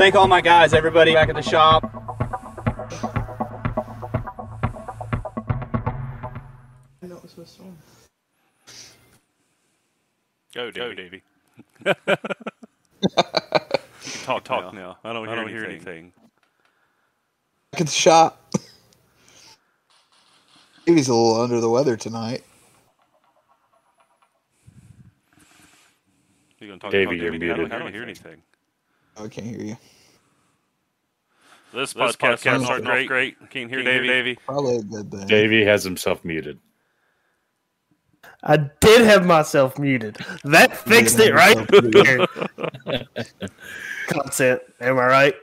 [0.00, 1.82] Thank all my guys, everybody back at the shop.
[10.54, 10.72] Go, Davey.
[10.72, 11.22] Go, Davey.
[14.24, 14.74] talk, talk now.
[14.80, 14.96] now.
[15.04, 16.14] I don't, I don't hear anything.
[17.72, 18.54] Back at the shop.
[20.86, 22.42] Davey's a little under the weather tonight.
[26.58, 27.44] You gonna talk Davey, about you're Davey?
[27.44, 27.74] I don't, muted.
[27.74, 28.40] I don't hear anything.
[29.24, 29.76] I can't hear you.
[31.72, 33.08] This, This podcast, podcast is starting great.
[33.08, 33.50] great.
[33.50, 34.08] Can't hear Davey.
[34.08, 34.38] Davey.
[34.44, 35.26] Probably a good thing.
[35.26, 36.58] Davey has himself muted.
[38.42, 40.16] I did have myself muted.
[40.44, 41.56] That fixed it, right?
[44.08, 44.62] Content.
[44.80, 45.34] Am I right?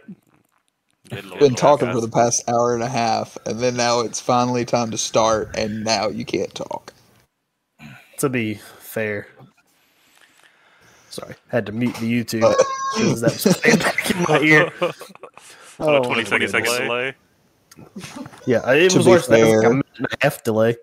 [1.39, 4.91] Been talking for the past hour and a half, and then now it's finally time
[4.91, 6.91] to start, and now you can't talk.
[8.17, 9.27] To be fair.
[11.17, 12.41] Sorry, had to mute the YouTube
[12.95, 14.71] because that was playing back in my ear.
[15.79, 17.15] On a Oh, 20 my second delay.
[18.45, 19.47] Yeah, it To was be worse than that.
[19.47, 20.75] It was like a minute and a half delay.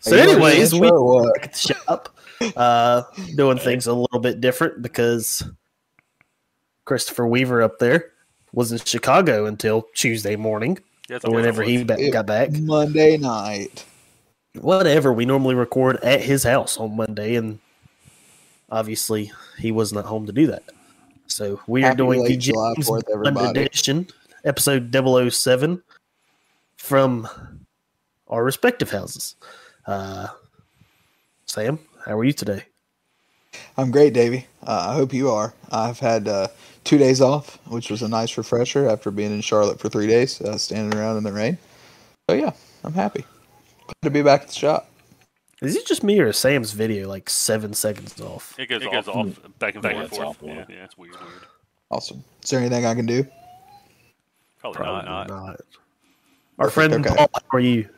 [0.00, 1.34] So, Are you ready anyways, we intro or what?
[1.34, 2.16] back at the shop,
[2.56, 3.02] uh,
[3.36, 5.42] doing things a little bit different because
[6.86, 8.12] Christopher Weaver up there
[8.54, 10.78] was in Chicago until Tuesday morning,
[11.10, 12.52] Yeah, it's or whenever he ba- got back.
[12.52, 13.84] Monday night.
[14.60, 15.12] Whatever.
[15.12, 17.58] We normally record at his house on Monday, and
[18.70, 20.62] obviously he was not at home to do that.
[21.26, 24.08] So we are doing the July James 4th, Bond edition,
[24.44, 24.94] episode
[25.32, 25.82] 007
[26.76, 27.28] from
[28.28, 29.36] our respective houses.
[29.86, 30.28] Uh,
[31.46, 32.64] Sam, how are you today?
[33.76, 34.46] I'm great, Davey.
[34.62, 35.54] Uh, I hope you are.
[35.70, 36.48] I've had uh,
[36.84, 40.40] two days off, which was a nice refresher after being in Charlotte for three days,
[40.40, 41.58] uh, standing around in the rain.
[42.28, 42.52] So yeah,
[42.84, 43.24] I'm happy.
[43.86, 44.89] Glad to be back at the shop.
[45.62, 48.58] Is it just me or is Sam's video like seven seconds off?
[48.58, 50.20] It goes, It off, goes off back and back Yeah, and forth.
[50.22, 50.48] awful.
[50.48, 51.14] Yeah, yeah, it's weird.
[51.20, 51.46] weird.
[51.90, 52.24] Awesome.
[52.42, 53.26] Is there anything I can do?
[54.60, 55.28] Probably, Probably not.
[55.28, 55.60] not.
[56.58, 57.14] Our friend okay.
[57.14, 57.88] Paul, how are you?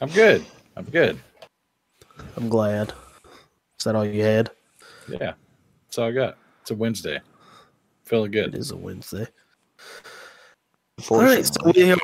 [0.00, 0.44] I'm good.
[0.76, 1.18] I'm good.
[2.36, 2.92] I'm glad.
[3.78, 4.50] Is that all you had?
[5.08, 5.32] Yeah.
[5.86, 6.36] That's all I got.
[6.62, 7.20] It's a Wednesday.
[8.04, 8.54] Feeling good.
[8.54, 9.26] It is a Wednesday.
[11.10, 11.98] All right, so we are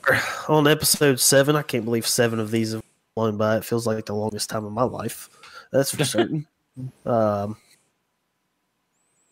[0.49, 1.56] on episode seven.
[1.56, 2.84] I can't believe seven of these have
[3.14, 3.56] flown by.
[3.56, 5.28] It feels like the longest time of my life.
[5.72, 6.47] That's for certain.
[7.06, 7.56] um,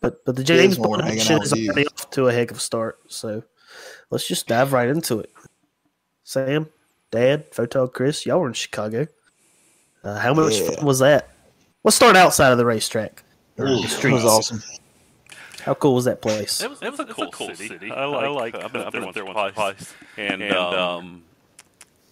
[0.00, 2.98] but but the James Bond hanging is already off to a heck of a start.
[3.08, 3.42] So
[4.10, 5.30] let's just dive right into it.
[6.24, 6.68] Sam,
[7.10, 9.06] Dad, Photog, Chris, y'all were in Chicago.
[10.04, 10.70] Uh, how much Yeah.
[10.70, 11.28] fun was that?
[11.84, 13.22] Let's start outside of the racetrack.
[13.58, 14.14] or the It streets.
[14.14, 14.62] was awesome.
[15.60, 16.60] How cool was that place?
[16.60, 17.90] It was, it was a cool, city.
[17.92, 18.24] I like.
[18.24, 21.22] I like I've been, I've been up there once or twice, and, um,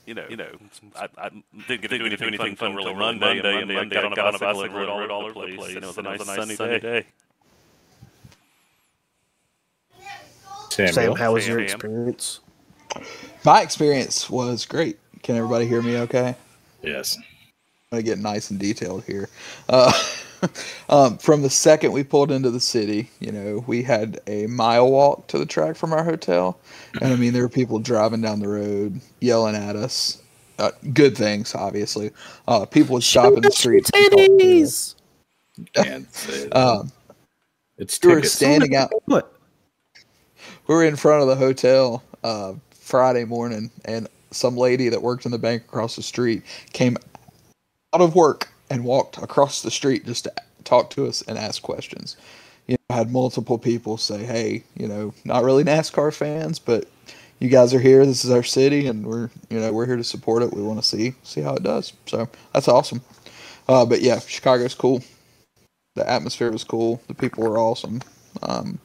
[0.06, 0.50] you know, you know,
[0.96, 1.28] I, I
[1.68, 4.38] didn't get to do anything, anything fun until Monday, and Monday, and got on a
[4.38, 7.06] bicycle and rode all over the place, and it was a nice, sunny, day.
[10.70, 10.92] Samuel.
[10.92, 12.40] Sam, how was Sam, your experience?
[13.44, 14.98] My experience was great.
[15.22, 16.34] Can everybody hear me okay?
[16.82, 17.16] Yes.
[17.18, 19.28] I'm gonna get nice and detailed here.
[19.68, 19.92] Uh,
[20.88, 24.90] um, from the second we pulled into the city, you know, we had a mile
[24.90, 26.58] walk to the track from our hotel,
[27.00, 30.22] and I mean, there were people driving down the road yelling at us.
[30.58, 32.10] Uh, good things, obviously.
[32.46, 33.90] Uh, people would stop in the streets.
[33.94, 34.20] and talk.
[34.20, 34.94] Titties!
[35.74, 36.56] Can't say that.
[36.56, 36.92] Um,
[37.78, 38.90] it's we were standing out.
[39.06, 39.32] What?
[40.66, 45.24] We were in front of the hotel uh, Friday morning, and some lady that worked
[45.24, 46.42] in the bank across the street
[46.72, 46.96] came
[47.94, 50.32] out of work and walked across the street just to
[50.64, 52.16] talk to us and ask questions.
[52.66, 56.86] You know, had multiple people say, "Hey, you know, not really NASCAR fans, but
[57.40, 58.06] you guys are here.
[58.06, 60.54] This is our city, and we're you know we're here to support it.
[60.54, 61.92] We want to see see how it does.
[62.06, 63.00] So that's awesome.
[63.68, 65.02] Uh, but yeah, Chicago's cool.
[65.96, 67.00] The atmosphere was cool.
[67.08, 68.00] The people were awesome.
[68.42, 68.78] Um,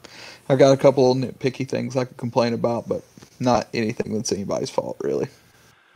[0.49, 3.03] I got a couple of nitpicky things I could complain about, but
[3.39, 5.27] not anything that's anybody's fault really.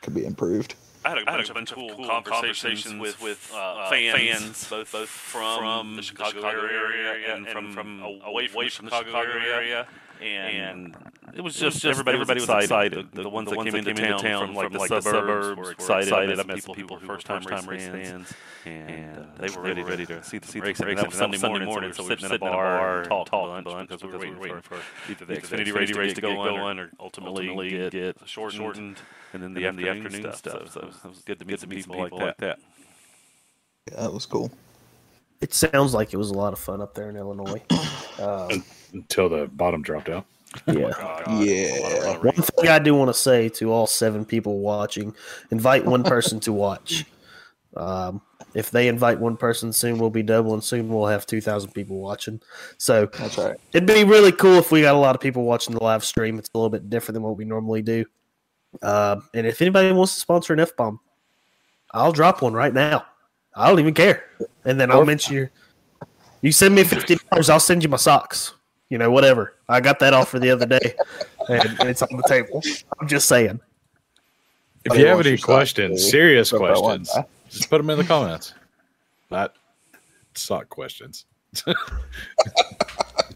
[0.01, 0.75] Could be improved.
[1.09, 4.91] I had a, I had a bunch, of cool, conversations, with, with uh, fans, both,
[4.91, 9.87] both from, the Chicago, area and, from, from away from, the Chicago, area.
[10.21, 10.95] And
[11.33, 13.09] it was just, everybody, everybody was excited.
[13.13, 16.13] The, the ones that came into town, from like the suburbs were excited.
[16.13, 18.33] I met some people who were first time race fans,
[18.65, 20.79] and uh, they were ready, ready to see the, see the race.
[20.79, 23.61] And that was Sunday morning, so we were sitting in a bar and talked a
[23.63, 24.79] bunch because we were waiting for
[25.09, 28.97] either the Xfinity race to get going or ultimately get shortened
[29.33, 30.71] and then the, afternoon, the afternoon stuff.
[30.71, 32.59] So it was good to meet some people, like that.
[33.89, 34.51] Yeah, that was cool.
[35.41, 37.61] It sounds like it was a lot of fun up there in Illinois.
[38.93, 40.25] Um, Until the bottom dropped out.
[40.67, 40.89] yeah.
[41.39, 42.17] Yeah.
[42.17, 45.13] One thing I do want to say to all seven people watching:
[45.51, 47.05] invite one person to watch.
[47.77, 48.21] Um,
[48.55, 50.61] if they invite one person soon, we'll be doubling.
[50.61, 52.41] Soon we'll have two thousand people watching.
[52.77, 53.57] So That's right.
[53.73, 56.39] it'd be really cool if we got a lot of people watching the live stream.
[56.39, 58.05] It's a little bit different than what we normally do.
[58.81, 60.99] Uh, and if anybody wants to sponsor an F bomb,
[61.91, 63.05] I'll drop one right now.
[63.55, 64.23] I don't even care.
[64.65, 65.51] And then I'll mention your.
[66.41, 68.53] You send me fifty dollars, I'll send you my socks.
[68.89, 69.53] You know, whatever.
[69.67, 70.95] I got that offer the other day,
[71.47, 72.61] and it's on the table.
[72.99, 73.59] I'm just saying.
[74.85, 76.11] If you have any questions, dude.
[76.11, 77.11] serious Put one questions,
[77.49, 78.53] just put them in the comments.
[79.29, 79.53] Not
[80.33, 81.25] sock questions.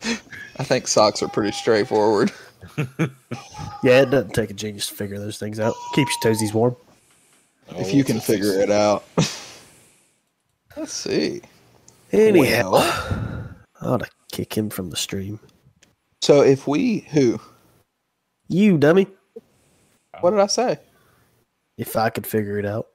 [0.02, 2.32] I think socks are pretty straightforward.
[3.84, 5.74] Yeah, it doesn't take a genius to figure those things out.
[5.94, 6.78] Keeps your toesies warm.
[7.72, 9.04] if you can figure it out.
[10.78, 11.42] Let's see.
[12.14, 13.50] Anyhow, Well,
[13.82, 15.40] I ought to kick him from the stream.
[16.22, 17.40] so if we who?
[18.50, 19.08] You dummy.
[20.20, 20.80] What did I say?
[21.78, 22.88] If I could figure it out.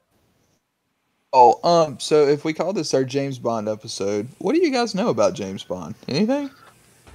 [1.33, 4.95] Oh, um, so if we call this our James Bond episode, what do you guys
[4.95, 5.95] know about James Bond?
[6.09, 6.51] Anything?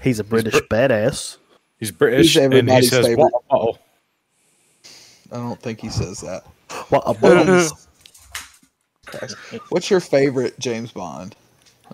[0.01, 1.37] He's a British badass.
[1.79, 3.33] He's British He's and he says, favorite.
[3.49, 3.77] "Oh,
[5.31, 6.43] I don't think he says that.
[6.89, 7.87] What a bonus.
[9.69, 11.35] What's your favorite James Bond?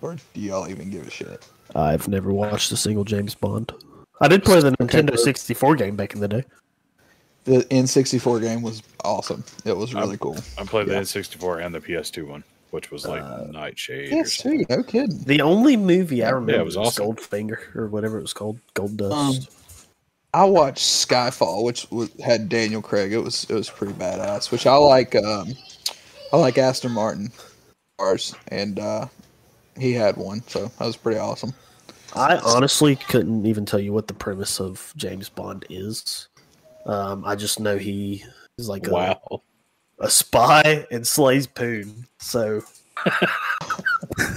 [0.01, 1.47] Or do y'all even give a shit?
[1.75, 3.71] I've never watched a single James Bond.
[4.21, 6.43] I did play the Nintendo 64 game back in the day.
[7.45, 9.43] The N64 game was awesome.
[9.65, 10.37] It was really cool.
[10.57, 10.95] I played Yeah.
[10.95, 14.11] the N64 and the PS2 one, which was like Uh, Nightshade.
[14.11, 14.65] or Yes, something.
[14.69, 15.23] No kidding.
[15.23, 17.05] The only movie I remember it was was, awesome.
[17.15, 19.49] Goldfinger or whatever it was called, Gold Um, Dust.
[20.33, 23.13] I watched Skyfall, which was, had Daniel Craig.
[23.13, 24.51] It was it was pretty badass.
[24.51, 25.15] Which I like.
[25.15, 25.55] Um,
[26.31, 27.31] I like Aston Martin
[27.97, 29.07] cars, and uh,
[29.79, 31.53] he had one, so that was pretty awesome.
[32.15, 36.27] I honestly couldn't even tell you what the premise of James Bond is.
[36.85, 38.23] Um, I just know he
[38.57, 39.41] is like a, Wow.
[39.99, 42.05] a spy and slays poon.
[42.19, 42.61] So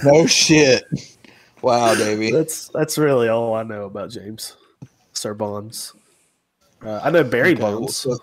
[0.05, 0.85] No shit.
[1.63, 2.31] Wow, Davey.
[2.33, 4.57] that's that's really all I know about James
[5.13, 5.93] Sir Bonds.
[6.85, 7.97] Uh, I know Barry Okay, well, Bonds.
[7.97, 8.19] so-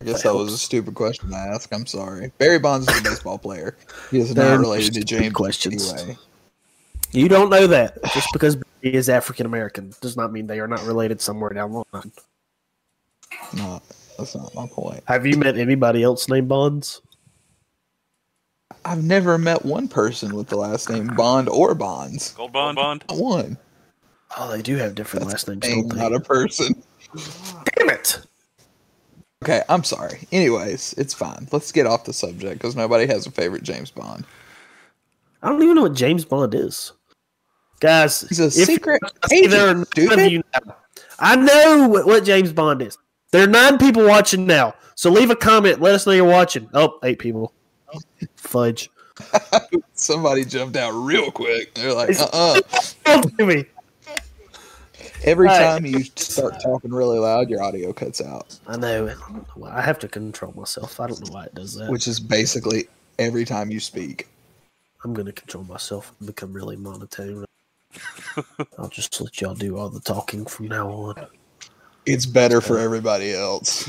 [0.00, 1.72] I guess that was a stupid question to ask.
[1.74, 2.30] I'm sorry.
[2.38, 3.76] Barry Bonds is a baseball player.
[4.10, 5.92] He is They're not related to James questions.
[5.92, 6.16] anyway.
[7.10, 8.02] You don't know that.
[8.14, 11.72] Just because he is African American does not mean they are not related somewhere down
[11.72, 12.12] the line.
[13.54, 13.80] No,
[14.18, 15.02] that's not my point.
[15.06, 17.00] Have you met anybody else named Bonds?
[18.84, 22.32] I've never met one person with the last name Bond or Bonds.
[22.34, 23.04] Gold bond, bond.
[23.08, 23.58] Not one.
[24.38, 25.96] Oh, they do have different last names, don't they?
[25.96, 26.82] not a person.
[27.76, 28.20] Damn it!
[29.44, 30.26] Okay, I'm sorry.
[30.32, 31.46] Anyways, it's fine.
[31.52, 34.24] Let's get off the subject because nobody has a favorite James Bond.
[35.42, 36.92] I don't even know what James Bond is.
[37.80, 39.00] Guys, He's a secret
[39.30, 40.76] there agent, now.
[41.20, 42.98] I know what, what James Bond is.
[43.30, 44.74] There are nine people watching now.
[44.96, 45.80] So leave a comment.
[45.80, 46.68] Let us know you're watching.
[46.74, 47.52] Oh, eight people.
[48.34, 48.90] Fudge.
[49.94, 51.74] Somebody jumped out real quick.
[51.74, 52.60] They're like, uh
[53.06, 53.64] uh do me.
[55.24, 55.64] Every All right.
[55.64, 59.08] time you start talking really loud, your audio cuts out, I know.
[59.08, 59.76] I don't know why.
[59.76, 61.00] I have to control myself.
[61.00, 61.90] I don't know why it does that.
[61.90, 62.88] which is basically
[63.18, 64.28] every time you speak.
[65.04, 67.44] I'm going to control myself and become really monotone.
[68.78, 71.26] I'll just let y'all do all the talking from now on.
[72.06, 73.88] It's better for everybody else.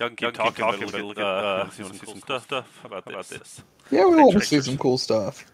[0.00, 3.28] Y'all can keep talking, but look, at- uh, see some cool stuff, stuff about, about
[3.28, 3.62] this.
[3.90, 5.44] Yeah, we want to see some cool stuff.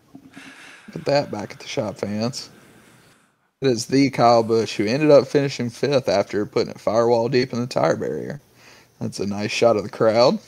[0.88, 2.50] Look at that back at the shop, fans.
[3.60, 7.52] It is the Kyle Busch who ended up finishing fifth after putting it firewall deep
[7.52, 8.40] in the tire barrier.
[9.00, 10.38] That's a nice shot of the crowd.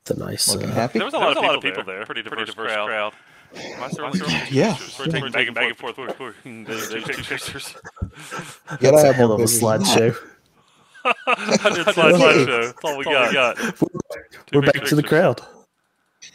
[0.00, 0.48] It's a nice.
[0.48, 0.98] Looking Uh, happy.
[0.98, 2.04] There was a lot, of, people there.
[2.04, 3.12] Pretty diverse, crowd.
[3.52, 4.76] Why is there only Yeah.
[4.98, 5.98] We're taking back and back and forth.
[5.98, 7.76] We're, we're, pictures.
[8.80, 9.86] Gotta have hell more of a pictures than that.
[9.86, 10.16] slideshow.
[11.04, 11.12] I
[11.92, 12.64] slideshow.
[12.64, 13.56] That's all we got.
[14.52, 15.42] We're back to the crowd.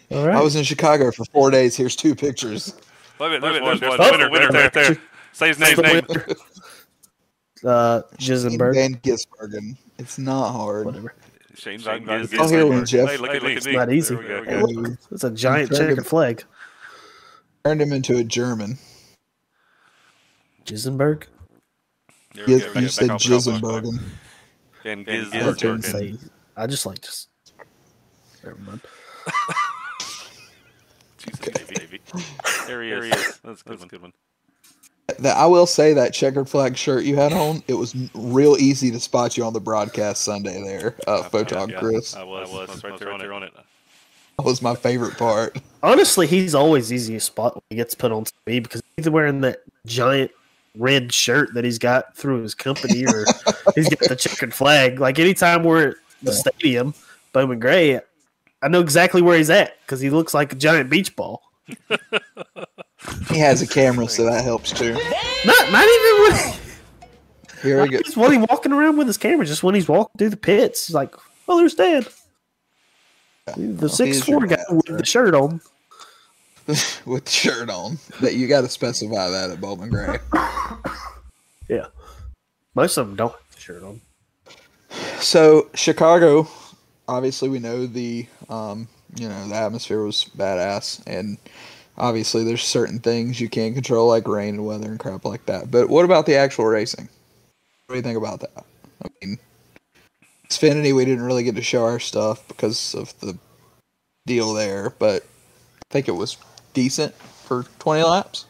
[0.10, 0.38] All right.
[0.38, 1.76] I was in Chicago for four days.
[1.76, 2.76] Here's two pictures.
[3.20, 3.80] Wait a minute, there's one.
[3.80, 4.98] There's one winner, winner right there.
[5.32, 5.78] Say his name.
[5.78, 6.04] name.
[7.66, 8.76] uh, Jisenberg.
[8.76, 9.78] Van Gisbergen.
[9.98, 10.86] It's not hard.
[10.86, 11.14] Whatever.
[11.56, 13.10] Shane Van Oh, here we go, Jeff.
[13.10, 13.54] Hey, look at me.
[13.54, 14.16] It's not easy.
[14.16, 14.84] There we go.
[14.84, 16.44] Hey, It's a giant trying to- checkered flag.
[17.64, 18.78] Turned him into a German.
[20.66, 21.26] Jisenberg.
[22.34, 22.80] There we You, go.
[22.80, 23.62] you said off, back off, back off.
[23.62, 24.00] Gisenbergen.
[24.84, 25.86] Van Yeah, I didn't Turn Gisbergen.
[25.86, 26.16] say.
[26.58, 27.30] I just like just.
[28.44, 28.82] Never mind.
[31.20, 31.93] Jesus, Davey, Davey.
[32.68, 33.40] There he is.
[33.44, 33.88] That's a good one.
[33.90, 34.14] Good one.
[35.20, 38.90] That I will say that checkered flag shirt you had on, it was real easy
[38.92, 42.16] to spot you on the broadcast Sunday there, uh, Photog Yeah, Chris.
[42.16, 42.50] I was.
[42.50, 42.70] I was.
[42.70, 43.54] I was right there on it.
[44.38, 45.58] That was my favorite part.
[45.84, 49.42] Honestly, he's always easy to spot when he gets put on TV because he's wearing
[49.42, 50.32] that giant
[50.78, 53.26] red shirt that he's got through his company, or
[53.76, 55.00] he's got the checkered flag.
[55.02, 56.38] Like anytime we're at the Yeah.
[56.38, 56.94] stadium,
[57.34, 58.00] Bowman Gray,
[58.62, 61.42] I know exactly where he's at because he looks like a giant beach ball.
[63.30, 64.94] He has a camera, so that helps too.
[64.94, 66.54] Not not even when
[67.62, 68.02] Here we go.
[68.02, 70.88] just when he's walking around with his camera, just when he's walking through the pits,
[70.88, 71.16] he's like,
[71.48, 72.08] "Oh, there's Dad."
[73.58, 75.60] The Well, six four guy with the shirt on.
[77.06, 77.98] with the shirt on.
[78.22, 80.18] That you got to specify that at Bowman Gray.
[81.70, 81.88] Yeah,
[82.76, 84.02] most of them don't have the shirt on.
[85.20, 86.48] So Chicago,
[87.08, 91.38] obviously, we know the um, you know the atmosphere was badass, and
[91.98, 95.72] obviously there's certain things you can't control like rain and weather and crap like that.
[95.72, 97.10] But what about the actual racing?
[97.88, 98.66] What do you think about that?
[99.04, 99.38] I mean,
[100.50, 103.38] Xfinity, we didn't really get to show our stuff because of the
[104.26, 106.38] deal there, but I think it was
[106.74, 108.46] decent for 20 laps.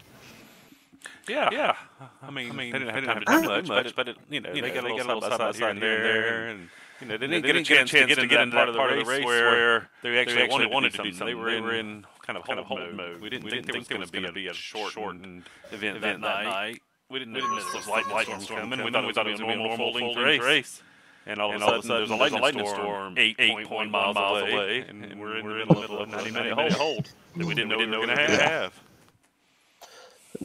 [1.28, 1.76] Yeah, yeah.
[2.22, 4.42] I mean, I mean, they didn't have time to do much, much, but it, you
[4.42, 6.70] know, they got a little side by side here and there, and
[7.04, 9.26] you know, they didn't, get a chance to get into that part of the race
[9.26, 11.28] where they actually wanted, wanted to do something.
[11.28, 13.22] They were in kind of kind of hold mode.
[13.22, 16.82] We didn't think there was going to be a shortened event that night.
[17.10, 18.86] We didn't know there was light lightning storm coming.
[18.86, 20.82] We thought it was a normal folding race.
[21.26, 25.48] And all, of, a sudden, there's a lightning storm 8.1 miles away, and, we're in
[25.48, 28.44] the middle of a 90 minute hold that we didn't know we were going to
[28.44, 28.74] have.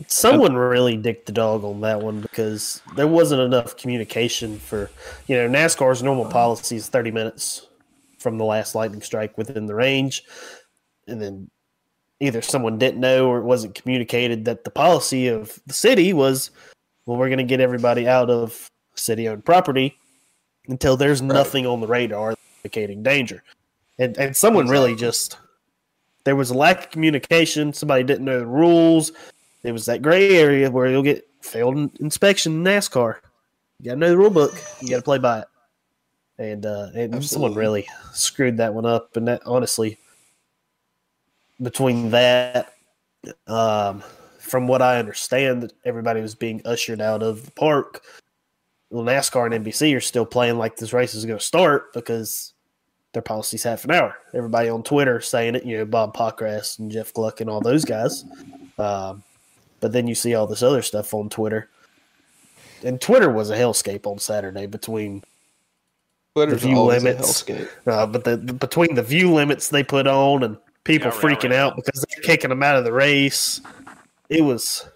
[0.06, 4.90] Someone really dicked the dog on that one because there wasn't enough communication for,
[5.26, 7.66] you know, NASCAR's normal policy is 30 minutes
[8.18, 10.24] from the last lightning strike within the range.
[11.06, 11.50] And then
[12.20, 16.50] either someone didn't know or it wasn't communicated that the policy of the city was,
[17.06, 19.98] well, we're going to get everybody out of city owned property
[20.68, 23.42] until there's nothing on the radar indicating danger.
[23.98, 25.38] And, and someone really just,
[26.24, 27.72] there was a lack of communication.
[27.72, 29.12] Somebody didn't know the rules
[29.62, 33.16] it was that gray area where you'll get failed inspection in NASCAR.
[33.80, 34.54] You got to know the rule book.
[34.80, 35.46] You got to play by it.
[36.38, 39.16] And, uh, and someone really screwed that one up.
[39.16, 39.98] And that honestly,
[41.60, 42.72] between that,
[43.46, 44.02] um,
[44.38, 48.02] from what I understand, that everybody was being ushered out of the park.
[48.90, 52.54] Well, NASCAR and NBC are still playing like this race is going to start because
[53.12, 54.16] their policy's half an hour.
[54.32, 57.84] Everybody on Twitter saying it, you know, Bob Pockrass and Jeff Gluck and all those
[57.84, 58.24] guys.
[58.78, 59.22] Um,
[59.80, 61.68] but then you see all this other stuff on Twitter.
[62.84, 65.24] And Twitter was a hellscape on Saturday between
[66.34, 67.44] Twitter's view always a limits.
[67.86, 71.58] uh, but the between the view limits they put on and people Yeah, freaking right.
[71.58, 73.60] out because they're kicking them out of the race.
[74.28, 74.86] It was,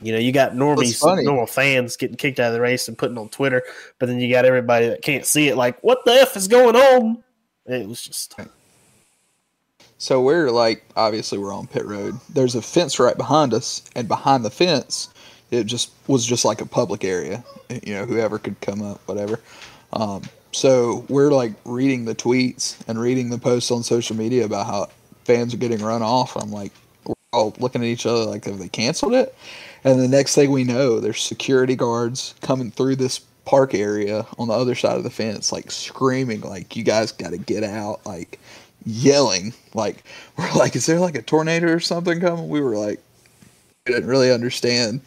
[0.00, 2.96] you know, you got It's normies, normal fans getting kicked out of the race and
[2.96, 3.62] putting on Twitter,
[3.98, 6.76] but then you got everybody that can't see it, like, what the f is going
[6.76, 7.24] on?
[7.66, 8.34] It was just
[10.00, 12.18] So we're like, obviously, we're on pit road.
[12.30, 15.12] There's a fence right behind us, and behind the fence,
[15.50, 17.44] it just was just like a public area.
[17.68, 19.40] You know, whoever could come up, whatever.
[19.92, 24.66] Um, so we're like reading the tweets and reading the posts on social media about
[24.66, 24.88] how
[25.24, 26.34] fans are getting run off.
[26.34, 26.72] I'm like,
[27.04, 29.34] we're all looking at each other like, have they canceled it?
[29.84, 34.48] And the next thing we know, there's security guards coming through this park area on
[34.48, 38.04] the other side of the fence, like screaming, like, you guys got to get out,
[38.06, 38.38] like
[38.84, 39.54] yelling.
[39.74, 40.04] Like,
[40.36, 42.48] we're like, is there like a tornado or something coming?
[42.48, 43.00] We were like,
[43.86, 45.00] we didn't really understand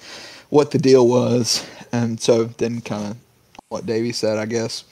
[0.50, 1.68] what the deal was.
[1.92, 3.18] And so then kind of
[3.70, 4.84] what Davey said, I guess.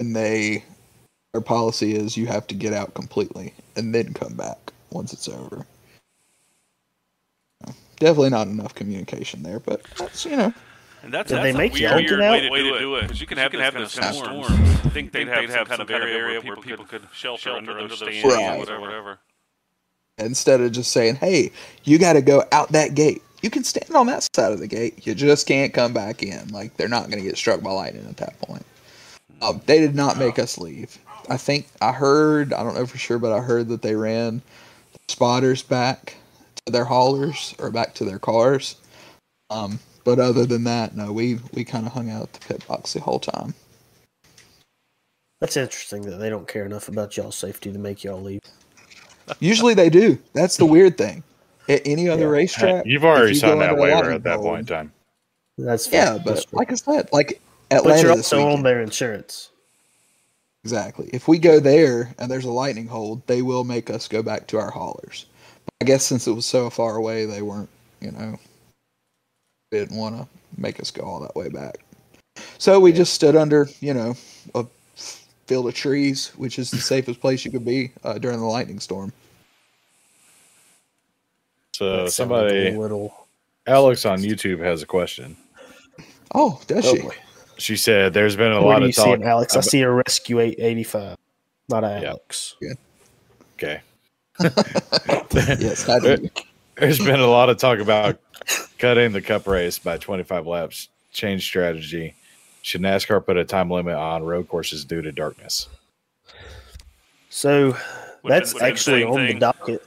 [0.00, 0.64] And they,
[1.32, 5.28] their policy is you have to get out completely and then come back once it's
[5.28, 5.66] over.
[7.98, 10.52] Definitely not enough communication there, but that's, you know,
[11.02, 12.94] And that's, that's they a make weird, y'all weird get way, to, way to do
[12.96, 14.50] it because you can have, have those kind of storms.
[14.50, 18.24] I think they'd have, some kind of area where people could shelter, under those stands
[18.24, 18.54] Right.
[18.54, 18.80] or whatever.
[18.80, 19.18] whatever.
[20.18, 21.50] instead of just saying, "Hey,
[21.84, 24.68] you got to go out that gate." You can stand on that side of the
[24.68, 25.04] gate.
[25.04, 26.48] You just can't come back in.
[26.48, 28.64] Like they're not going to get struck by lightning at that point.
[29.40, 30.96] Um, they did not make us leave.
[31.28, 32.52] I think I heard.
[32.52, 34.42] I don't know for sure, but I heard that they ran
[35.08, 36.16] spotters back
[36.64, 38.76] to their haulers or back to their cars.
[39.50, 42.66] Um, but other than that, no, we we kind of hung out at the pit
[42.66, 43.54] box the whole time.
[45.40, 48.40] that's interesting that they don't care enough about y'all's safety to make y'all leave.
[49.40, 50.18] Usually they do.
[50.32, 51.22] That's the weird thing.
[51.68, 54.66] At any other racetrack, You've already if you signed that waiver at that point in
[54.66, 54.92] time.
[55.58, 56.14] That's fair.
[56.14, 56.44] Yeah, but fair.
[56.52, 57.40] like I said, like
[57.70, 59.50] Atlanta, but Atlanta you're this also on their insurance.
[60.64, 61.10] Exactly.
[61.12, 64.46] If we go there and there's a lightning hold, they will make us go back
[64.48, 65.26] to our haulers.
[65.64, 67.68] But I guess since it was so far away, they weren't,
[68.00, 68.38] you know,
[69.78, 70.28] didn't want to
[70.60, 71.78] make us go all that way back.
[72.58, 74.14] So we just stood under, you know,
[74.54, 74.64] a
[75.46, 78.80] field of trees, which is the safest place you could be uh, during the lightning
[78.80, 79.12] storm.
[81.74, 83.26] So That sounded somebody, a little.
[83.66, 85.36] Alex on YouTube has a question.
[86.34, 87.02] Oh, does Oh she?
[87.02, 87.14] boy.
[87.58, 89.56] She said, "There's been a Where lot do you of see talk." him, Alex?
[89.56, 91.16] I see a Rescue 885,
[91.68, 92.08] not a Yeah.
[92.10, 92.56] Alex.
[93.54, 93.80] Okay.
[95.60, 96.28] Yes, I do.
[96.76, 98.18] There's been a lot of talk about
[98.78, 102.14] cutting the cup race by 25 laps, change strategy.
[102.62, 105.68] Should NASCAR put a time limit on road courses due to darkness?
[107.28, 107.76] So
[108.22, 109.82] Would've would've actually same on the docket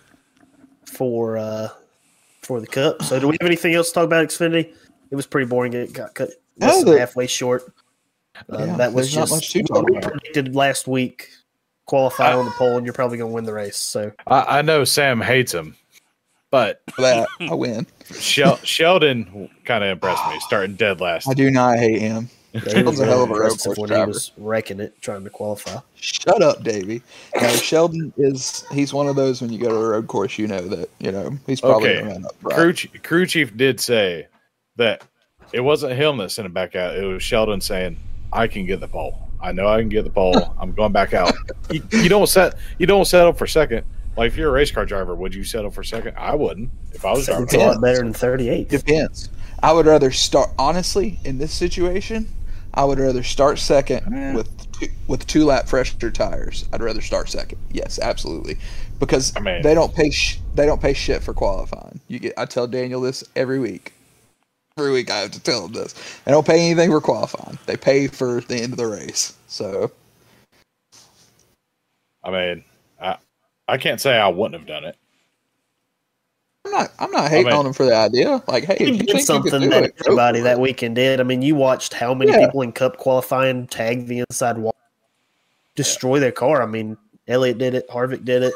[0.85, 1.69] for uh
[2.41, 3.01] for the cup.
[3.03, 4.73] So do we have anything else to talk about Xfinity?
[5.09, 5.73] It was pretty boring.
[5.73, 7.63] It got cut less than halfway short.
[8.51, 10.11] Uh, Yeah, that was just not much to what talk we about.
[10.11, 11.29] predicted last week.
[11.85, 13.77] Qualify on the pole, and you're probably going to win the race.
[13.77, 15.75] So I, I know Sam hates him,
[16.55, 17.85] but For that, I win.
[18.17, 21.27] Shel- Sheldon kind of impressed me, starting dead last.
[21.27, 22.29] I do not hate him.
[22.53, 24.07] yeah, he Sheldon's was a hell of a road course when he driver.
[24.11, 25.79] was wrecking it, trying to qualify.
[25.95, 27.01] Shut up, Davey.
[27.41, 30.47] No, Sheldon is he's one of those when you go to a road course, you
[30.47, 31.99] know that, you know, he's probably Okay.
[32.01, 32.55] gonna run up right.
[32.55, 34.27] Crew, ch- crew chief did say
[34.77, 35.03] that
[35.51, 36.95] it wasn't him that sent him back out.
[36.95, 37.97] It was Sheldon saying,
[38.31, 39.19] "I can get the pole.
[39.41, 40.55] I know I can get the pole.
[40.59, 41.33] I'm going back out."
[41.69, 42.55] you, you don't set.
[42.79, 43.85] You don't settle for second.
[44.17, 46.15] Like if you're a race car driver, would you settle for second?
[46.17, 46.69] I wouldn't.
[46.93, 47.43] If I was driving.
[47.45, 48.69] It's a lot better than 38.
[48.69, 49.29] Depends.
[49.61, 52.27] I would rather start honestly in this situation.
[52.73, 56.65] I would rather start second with two, with two lap fresher tires.
[56.73, 57.57] I'd rather start second.
[57.71, 58.57] Yes, absolutely,
[58.99, 61.99] because I mean- they don't pay sh- they don't pay shit for qualifying.
[62.09, 63.93] You get I tell Daniel this every week.
[64.77, 65.93] Every week I have to tell him this.
[66.25, 67.57] They don't pay anything for qualifying.
[67.65, 69.33] They pay for the end of the race.
[69.47, 69.91] So
[72.25, 72.63] I mean,
[73.67, 74.95] I I can't say I wouldn't have done it.
[76.65, 78.41] I'm not I'm not hating mean- on him for the idea.
[78.47, 80.95] Like, hey, He if you did think you something do that it, everybody that weekend
[80.95, 81.19] did.
[81.19, 82.45] I mean, you watched how many Yeah.
[82.45, 84.75] people in Cup qualifying tag the inside wall,
[85.75, 86.61] destroy their car.
[86.63, 88.53] I mean, Elliott did it, Harvick did it,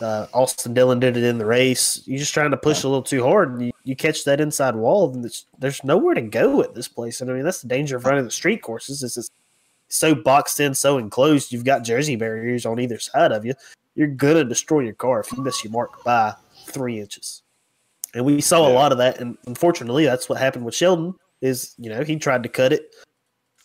[0.00, 2.02] uh, Austin Dillon did it in the race.
[2.04, 4.74] You're just trying to push a little too hard, and you, you catch that inside
[4.74, 7.20] wall, and it's, there's nowhere to go at this place.
[7.20, 9.02] And I mean, that's the danger of running the street courses.
[9.02, 9.30] Is it's
[9.88, 11.52] so boxed in, so enclosed.
[11.52, 13.54] You've got jersey barriers on either side of you.
[13.94, 16.34] You're gonna destroy your car if you miss your mark by
[16.66, 17.42] three inches.
[18.14, 21.14] And we saw a lot of that, and unfortunately, that's what happened with Sheldon.
[21.40, 22.94] Is you know he tried to cut it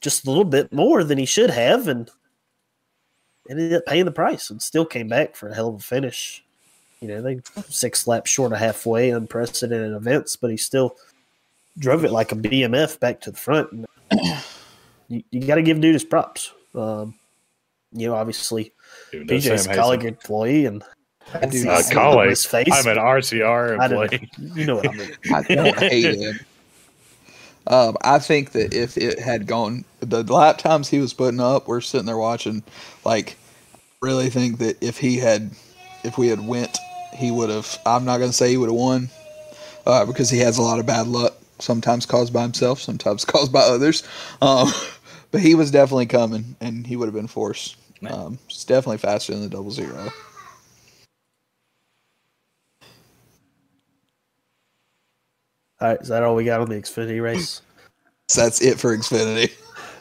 [0.02, 2.10] just a little bit more than he should have, and
[3.50, 6.44] ended up paying the price, and still came back for a hell of a finish.
[7.02, 10.96] You know, they six laps short of halfway, unprecedented events, but he still
[11.78, 13.72] drove it like a BMF back to the front.
[13.72, 13.86] And
[15.08, 16.54] you, you got to give dude his props.
[16.74, 17.16] Um,
[17.92, 18.74] you know, obviously,
[19.14, 20.08] Even though PJ's a colleague him.
[20.10, 20.84] employee, and
[21.34, 22.30] I do see Uh, not it hate on colleague.
[22.30, 22.68] his face.
[22.72, 24.30] I'm an RCR I employee.
[24.56, 25.12] You know what I mean?
[25.34, 26.40] I don't hate him.
[27.68, 31.68] Um, I think that if it had gone, the lap times he was putting up,
[31.68, 32.62] we're sitting there watching.
[33.04, 33.38] Like,
[34.02, 35.52] really think that if he had,
[36.04, 36.78] if we had went,
[37.14, 37.80] he would have.
[37.86, 39.10] I'm not gonna say he would have won,
[39.88, 41.34] uh, because he has a lot of bad luck.
[41.58, 44.04] Sometimes caused by himself, sometimes caused by others.
[44.42, 44.68] Um,
[45.32, 47.78] but he was definitely coming, and he would have been forced.
[48.10, 50.10] Um, it's definitely faster than the double zero.
[55.82, 57.62] All right, is that all we got on the Xfinity race?
[58.30, 59.52] So that's it for Xfinity.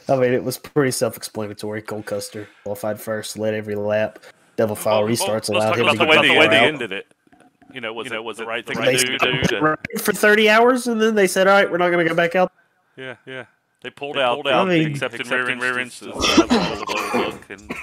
[0.07, 1.81] I mean, it was pretty self-explanatory.
[1.81, 4.19] Cole Custer qualified first, led every lap.
[4.55, 6.39] Devil file Well, restarts let's allowed talk him about to the get way, the the
[6.39, 6.63] way they out.
[6.63, 7.07] ended it.
[7.73, 9.17] You know, was it was the right thing They to do?
[9.17, 12.09] to- to- for thirty hours, and then they said, "All right, we're not going to
[12.09, 12.53] go back out."
[12.95, 13.45] Yeah, yeah.
[13.81, 16.23] They pulled out, pulled I out, mean- accepted rear rear instances.
[17.17, 17.73] Look, and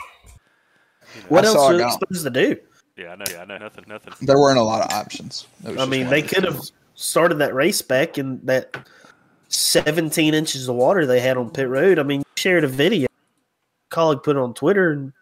[1.28, 2.56] What I else saw are a they supposed to do?
[2.96, 4.14] yeah, I know, yeah, I know, nothing, nothing.
[4.26, 5.46] There weren't a lot of options.
[5.78, 6.60] I mean, they could have
[6.94, 8.76] started that race back in that
[9.48, 11.98] seventeen inches of water they had on pit road.
[11.98, 13.08] I mean, you shared a video,
[13.90, 15.12] colleague put it on Twitter, and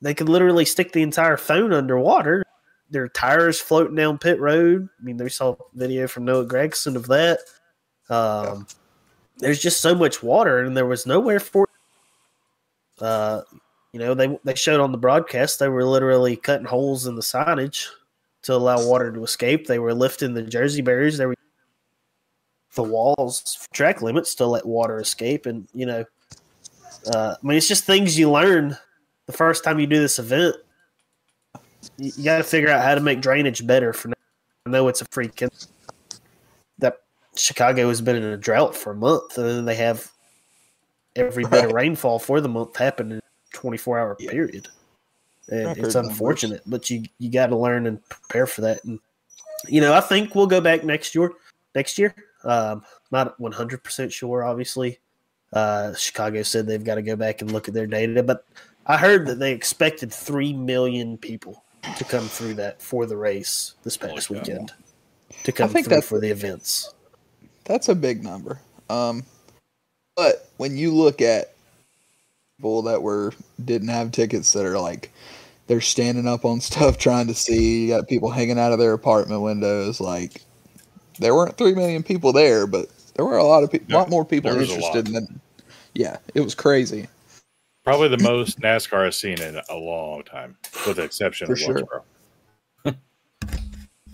[0.00, 2.44] they could literally stick the entire phone underwater.
[2.90, 4.88] Their tires floating down pit road.
[5.00, 7.38] I mean, they saw a video from Noah Gragson of that.
[8.10, 8.66] Um,
[9.38, 11.66] There's just so much water, and there was nowhere for.
[13.02, 13.42] Uh,
[13.92, 17.22] you know, they they showed on the broadcast they were literally cutting holes in the
[17.22, 17.88] signage
[18.42, 19.66] to allow water to escape.
[19.66, 21.18] They were lifting the jersey barriers.
[21.18, 21.34] They were
[22.74, 26.04] the walls, track limits to let water escape, and you know,
[27.12, 28.78] uh, I mean, it's just things you learn
[29.26, 30.56] the first time you do this event.
[31.98, 33.92] You, you got to figure out how to make drainage better.
[33.92, 34.14] For now.
[34.64, 35.50] I know it's a freaking
[36.78, 36.98] that
[37.36, 40.10] Chicago has been in a drought for a month, and then they have
[41.16, 43.22] every bit of rainfall for the month happened in a
[43.56, 44.30] 24 hour Yeah.
[44.30, 44.68] period.
[45.48, 46.12] And Record it's numbers.
[46.12, 48.84] unfortunate, but you you got to learn and prepare for that.
[48.84, 48.98] And
[49.68, 51.32] you know, I think we'll go back next year.
[51.74, 54.44] Next year, um, not 100 percent sure.
[54.44, 54.98] Obviously,
[55.52, 58.44] uh, Chicago said they've got to go back and look at their data, but
[58.86, 61.64] I heard that they expected three million people
[61.96, 64.46] to come through that for the race this past Holy cow.
[64.46, 64.72] weekend.
[65.44, 66.94] To come think through for the events.
[67.64, 68.60] That's a big number.
[68.90, 69.24] Um,
[70.16, 71.52] but when you look at
[72.56, 73.32] people that were
[73.64, 75.10] didn't have tickets that are like
[75.66, 77.82] they're standing up on stuff trying to see.
[77.86, 80.00] You got people hanging out of their apartment windows.
[80.00, 80.42] Like
[81.18, 84.10] there weren't three million people there, but there were a lot of people, a lot
[84.10, 85.22] more people there interested lot.
[85.22, 85.40] in.
[85.94, 87.08] Yeah, it was crazy.
[87.84, 91.58] Probably the most NASCAR has seen in a long time, with the exception For of
[91.58, 91.74] sure.
[91.74, 92.04] Wilkesboro.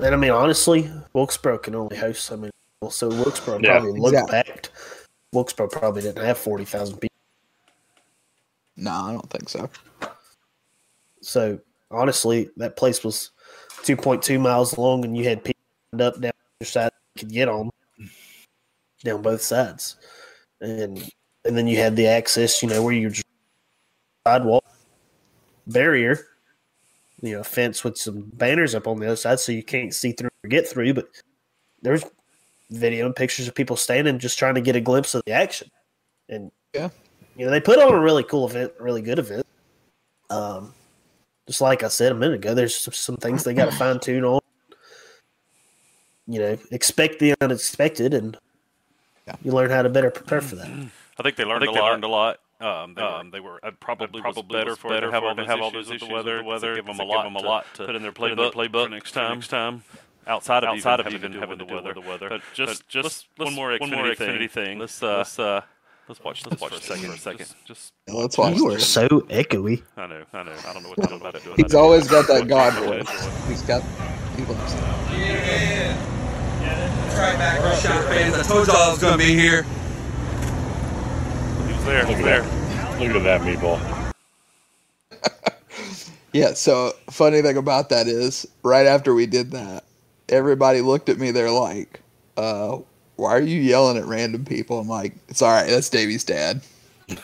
[0.01, 4.01] And I mean, honestly, Wilkesboro can only host so many people, so Wilkesboro Yeah, probably
[4.01, 4.53] looked exactly.
[4.55, 4.71] packed.
[5.33, 7.17] Wilkesboro probably didn't have forty thousand people.
[8.77, 9.69] No, I don't think so.
[11.21, 11.59] So
[11.91, 13.31] honestly, that place was
[13.83, 15.61] two point two miles long, and you had people
[16.01, 17.71] up down the side you could get on
[19.05, 19.97] down both sides,
[20.61, 21.11] and
[21.45, 23.27] and then you had the access, you know, where you just
[24.27, 24.64] sidewalk
[25.67, 26.19] barrier,
[27.21, 30.12] you know, fence with some banners up on the other side, so you can't see
[30.12, 30.95] through or get through.
[30.95, 31.09] But
[31.83, 32.05] there's
[32.71, 35.69] video and pictures of people standing just trying to get a glimpse of the action,
[36.29, 36.91] and Yeah.
[37.37, 39.47] you know, they put on a really cool event, really good event.
[40.31, 40.75] Um,
[41.47, 43.99] just like I said a minute ago, there's some, some things they got to fine
[44.01, 44.41] tune on.
[46.27, 48.37] You know, expect the unexpected, and
[49.27, 49.37] Yeah.
[49.43, 50.69] you learn how to better prepare for that.
[51.19, 51.91] I think they learned think a they lot.
[51.91, 52.41] learned a lot.
[52.61, 55.13] Um, they, Um, were, they were I'd uh, probably, probably was better for better to
[55.13, 56.87] have all to those have all issues with the issues weather, with the weather, give
[56.87, 58.37] them a give lot, them a to lot to to put in their put in
[58.39, 59.35] playbook, for playbook next for time.
[59.35, 59.85] next time.
[60.29, 62.11] Outside of outside even of even having having to to do do with with the
[62.11, 64.64] weather, but just but just just one let's- more one more Xfinity Xfinity thing.
[64.67, 64.79] thing.
[64.79, 65.61] Let's uh, let's uh
[66.09, 67.47] let's watch let's watch for a second for a second.
[67.64, 68.57] Just Yeah, let's watch.
[68.57, 69.83] You are so echoey.
[69.97, 71.45] I know I know I don't know what to do about it.
[71.45, 71.79] doing He's that.
[71.79, 73.09] always got that God voice.
[73.49, 73.83] He's got.
[74.37, 74.81] He loves it.
[77.19, 78.35] Right back, our shot fans.
[78.37, 79.62] I told y'all I was gonna be here.
[79.62, 82.05] He was there.
[82.07, 83.09] He Look was at there.
[83.09, 83.81] Look at that meatball.
[86.35, 86.53] Yeah.
[86.53, 89.83] So funny thing about that is, right after we did that,
[90.29, 91.31] everybody looked at me.
[91.31, 92.01] They're like,
[92.37, 92.79] uh,
[93.17, 95.69] "Why are you yelling at random people?" I'm like, "It's all right.
[95.69, 96.62] That's Davey's dad."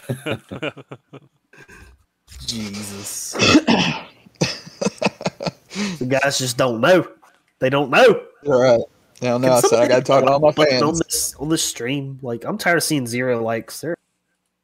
[2.46, 3.32] Jesus.
[5.98, 7.06] the guys just don't know.
[7.58, 8.22] They don't know.
[8.46, 8.80] All right.
[9.20, 9.52] Hell no.
[9.54, 10.98] I Can said I got to talk to all my somebody on fans.
[11.00, 12.18] this on this stream.
[12.22, 13.80] Like I'm tired of seeing zero likes.
[13.80, 13.96] There,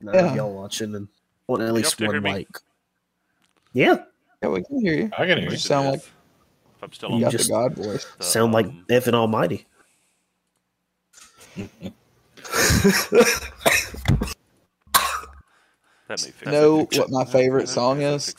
[0.01, 0.35] none Yeah.
[0.35, 1.09] y'all watching and
[1.47, 2.31] want at least one hear me?
[2.33, 2.49] like.
[3.73, 3.99] Yeah,
[4.43, 5.11] Yeah, we can hear you.
[5.17, 5.57] I can hear You you.
[5.57, 6.13] sound like If
[6.83, 8.07] I'm still you on just- the God voice.
[8.19, 9.67] the, sound like um, effing almighty.
[11.59, 11.93] that
[16.09, 16.99] may fix Know it.
[16.99, 18.35] what my favorite That song is?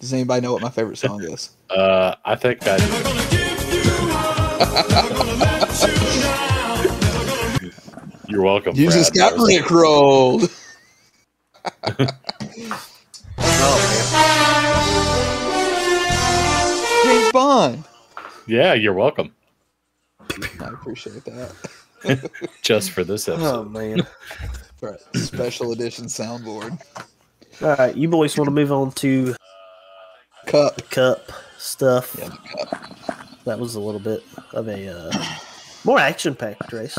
[0.00, 1.50] Does anybody know what my favorite song is?
[1.70, 2.84] Uh, I think I do.
[8.28, 8.74] You're welcome.
[8.76, 8.98] You Brad.
[8.98, 10.50] just got That was- rickrolled.
[11.96, 12.10] James
[17.34, 17.82] Bond.
[18.46, 19.34] Yeah, you're welcome.
[20.20, 22.30] I appreciate that.
[22.62, 23.70] Just for this Oh episode.
[23.72, 24.06] man!
[24.76, 26.80] For a special edition soundboard.
[27.60, 29.34] All right, you boys want to move on to
[30.46, 30.76] Cup.
[30.76, 32.14] the cup stuff?
[32.16, 33.18] Yeah, the cup.
[33.44, 35.12] That was a little bit of a uh,
[35.84, 36.96] more action-packed race,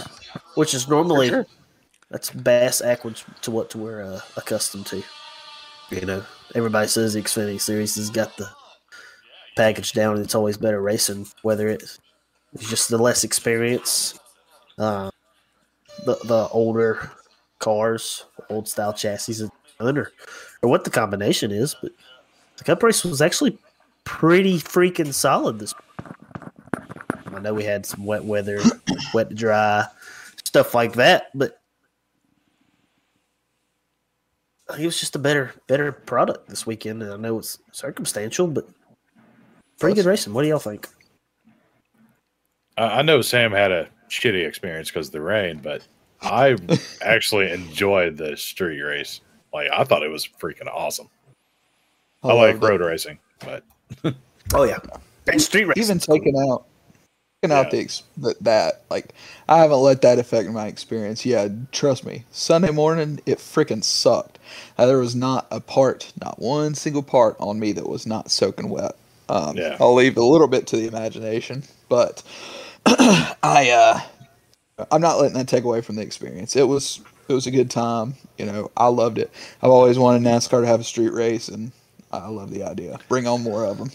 [0.56, 1.46] which is normally sure.
[2.12, 5.02] that's bass backwards to what we're uh, accustomed to.
[5.92, 6.24] You know,
[6.56, 8.50] everybody says the Xfinity Series has got the
[9.56, 11.28] package down, it's always better racing.
[11.42, 12.00] Whether it's
[12.54, 14.20] it's just the less experience,
[14.78, 15.12] uh,
[16.06, 17.12] the the older
[17.60, 20.12] cars, old style chassis, or
[20.62, 21.92] or what the combination is, but
[22.58, 23.58] the Cup race was actually
[24.04, 25.74] pretty freaking solid this.
[27.28, 28.62] I know we had some wet weather,
[29.14, 29.86] wet to dry,
[30.44, 31.60] stuff like that, but
[34.80, 37.04] it was just a better better product this weekend.
[37.04, 38.68] And I know it's circumstantial, but
[39.80, 40.34] pretty good racing.
[40.34, 40.88] What do y'all think?
[42.78, 45.82] I I know Sam had a shitty experience because of the rain, but
[46.22, 46.58] I
[47.02, 49.22] actually enjoyed the street race.
[49.54, 51.10] Like I thought it was freaking awesome.
[52.24, 52.68] I, like loved it.
[52.68, 53.64] road racing, but
[54.54, 54.80] Oh yeah,
[55.28, 55.84] and street racing.
[55.84, 56.66] even taking out
[57.42, 57.84] taking out Yeah.
[57.84, 59.14] the that, that like
[59.48, 61.26] I haven't let that affect my experience.
[61.26, 62.24] Yeah, trust me.
[62.32, 64.40] Sunday morning it freaking sucked.
[64.78, 68.32] Uh, there was not a part, not one single part on me that was not
[68.32, 68.96] soaking wet.
[69.30, 69.78] Um, Yeah.
[69.80, 72.24] I'll leave a little bit to the imagination, but
[72.86, 74.00] I uh,
[74.92, 76.56] I'm not letting that take away from the experience.
[76.56, 78.16] It was it was a good time.
[78.38, 79.32] You know, I loved it.
[79.62, 81.72] I've always wanted NASCAR to have a street race, and
[82.12, 83.00] I love the idea.
[83.10, 83.92] Bring on more of them.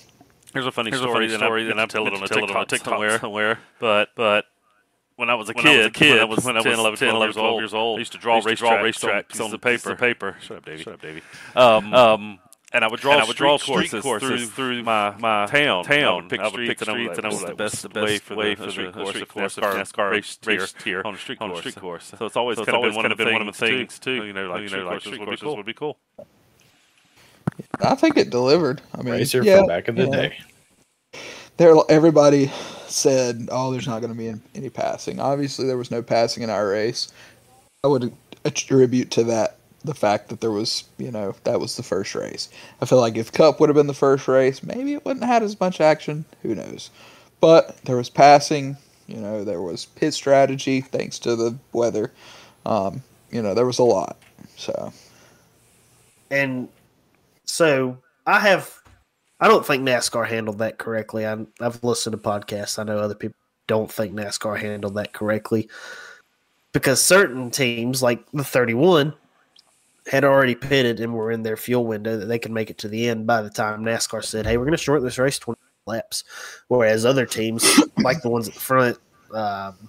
[0.52, 2.22] Here's a funny Here's a funny story I, that that I I've tell it on
[2.22, 3.60] a to tell it TikTok, TikTok somewhere, somewhere.
[3.78, 4.46] But but
[5.16, 6.62] when I was a When kid, I was a kid, when I was, when I
[6.62, 8.48] was 10, 11, 10, 11 years, old, years old, I used to draw I used
[8.48, 9.94] to race draw tracks, race tracks tracks on on the the paper.
[9.96, 10.36] paper.
[10.40, 10.84] Shut up, Davey.
[10.84, 11.22] Shut up, Davey.
[11.54, 12.38] Um, um,
[12.72, 15.46] and I would draw, I would draw street street courses, courses through, through my my
[15.46, 15.84] town.
[15.84, 15.84] town.
[15.84, 16.04] town.
[16.04, 18.02] I would pick I would streets, pick and I was like, was "What's the best
[18.04, 20.82] way for way the for the street the course street course NASCAR, NASCAR raced raced
[20.82, 21.60] here here on a street on a course.
[21.60, 23.26] street course?" So it's always So it's kind of been one of kind the of
[23.26, 24.24] been one of the things things too.
[24.24, 25.56] You know, like You street know, like courses street would be courses cool.
[25.56, 25.98] would be cool.
[27.82, 28.80] I think it delivered.
[28.94, 30.10] I mean, Racer yeah, from back in the yeah.
[30.10, 30.38] day.
[31.56, 32.50] there everybody
[32.86, 36.50] said, "Oh, there's not going to be any passing." Obviously, there was no passing in
[36.50, 37.08] our race.
[37.82, 38.12] I would
[38.44, 42.48] attribute to that the fact that there was, you know, that was the first race.
[42.80, 45.34] I feel like if Cup would have been the first race, maybe it wouldn't have
[45.34, 46.24] had as much action.
[46.42, 46.90] Who knows?
[47.40, 48.76] But there was passing.
[49.06, 52.12] You know, there was pit strategy thanks to the weather.
[52.66, 54.16] Um, you know, there was a lot.
[54.56, 54.92] So
[56.30, 56.68] And
[57.44, 58.78] so I have,
[59.40, 61.26] I don't think NASCAR handled that correctly.
[61.26, 62.78] I, I've listened to podcasts.
[62.78, 65.68] I know other people don't think NASCAR handled that correctly
[66.72, 69.14] because certain teams, like the 31,
[70.06, 72.88] had already pitted and were in their fuel window that they could make it to
[72.88, 75.58] the end by the time NASCAR said, hey, we're going to shorten this race 20
[75.86, 76.24] laps.
[76.68, 78.98] Whereas other teams, like the ones at the front,
[79.34, 79.88] um,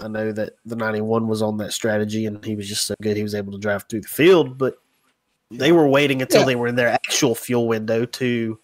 [0.00, 3.16] I know that the 91 was on that strategy and he was just so good
[3.16, 4.76] he was able to drive through the field, but
[5.50, 6.46] they were waiting until Yeah.
[6.46, 8.58] they were in their actual fuel window to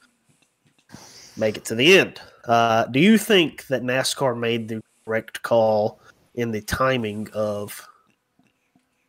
[1.37, 2.21] make it to the end.
[2.47, 6.01] Uh, do you think that NASCAR made the correct call
[6.35, 7.87] in the timing of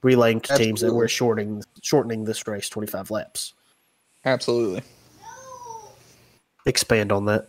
[0.01, 3.53] relaying to teams that were shortening shortening this race 25 laps?
[4.25, 4.81] absolutely.
[6.65, 7.47] Expand on that.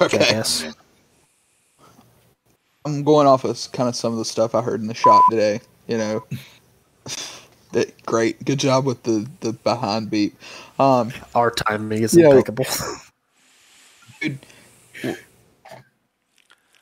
[0.00, 0.18] Okay.
[0.18, 0.64] Jackass.
[2.84, 5.22] I'm going off of kind of some of the stuff I heard in the shop
[5.30, 5.60] today.
[5.86, 6.24] You know,
[7.72, 10.34] that great, good job with the the behind beep.
[10.78, 12.26] Um, Our timing is Yeah.
[12.26, 12.66] impeccable.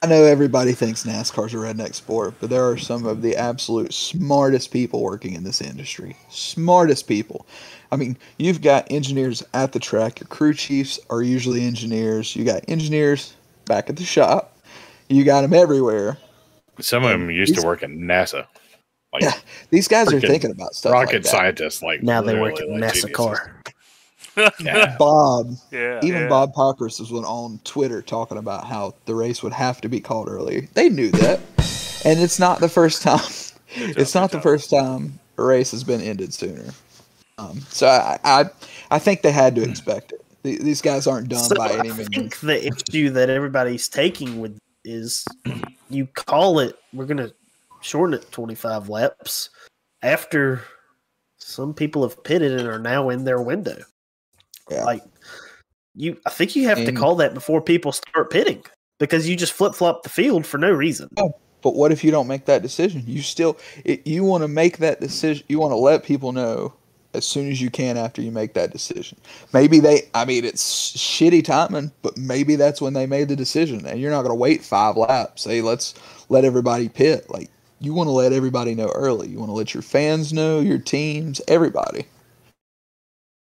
[0.03, 3.93] I know everybody thinks NASCAR's a redneck sport, but there are some of the absolute
[3.93, 6.17] smartest people working in this industry.
[6.31, 7.47] Smartest people.
[7.93, 10.19] I mean, you've got engineers at the track.
[10.21, 12.35] Your crew chiefs are usually engineers.
[12.35, 13.35] You got engineers
[13.67, 14.57] back at the shop.
[15.11, 16.17] You got them everywhere.
[16.81, 18.47] Some of them used These- to work at NASA.
[19.13, 19.33] Like Yeah,
[19.71, 20.93] These guys are thinking about stuff.
[20.93, 21.29] rocket like that.
[21.29, 21.83] scientists.
[21.83, 23.17] Like now they work at literally, like, NASA geniuses.
[23.17, 23.60] car.
[24.61, 24.96] Yeah.
[24.98, 26.00] Bob, Yeah.
[26.03, 26.29] even yeah.
[26.29, 30.29] Bob Pockrass was on Twitter talking about how the race would have to be called
[30.29, 30.68] early.
[30.74, 31.40] They knew that,
[32.05, 33.20] and it's not the first time.
[33.74, 36.72] it's not the first time a race has been ended sooner.
[37.38, 38.44] Um, so I, I,
[38.90, 40.24] I think they had to expect it.
[40.42, 42.09] Th- These guys aren't dumb So by I any means.
[42.09, 45.24] think the issue that everybody's taking with is
[45.90, 47.31] you call it we're gonna
[47.83, 49.50] shorten it 25 laps
[50.03, 50.62] after
[51.38, 53.76] some people have pitted and are now in their window.
[54.70, 54.85] Yeah.
[54.85, 55.02] Like
[55.94, 58.64] you I think you have to call that before people start pitting
[58.98, 61.09] because you just flip flop the field for no reason.
[61.62, 63.04] But what if you don't make that decision?
[63.06, 65.44] You still, it, you want to make that decision.
[65.48, 66.72] You want to let people know
[67.12, 69.18] as soon as you can after you make that decision.
[69.52, 73.85] Maybe they, I mean, it's shitty timing, but maybe that's when they made the decision,
[73.85, 75.44] and you're not going to wait five laps.
[75.44, 75.94] Hey, let's
[76.28, 77.28] let everybody pit.
[77.28, 79.28] Like you want to let everybody know early.
[79.28, 82.06] You want to let your fans know, your teams, everybody.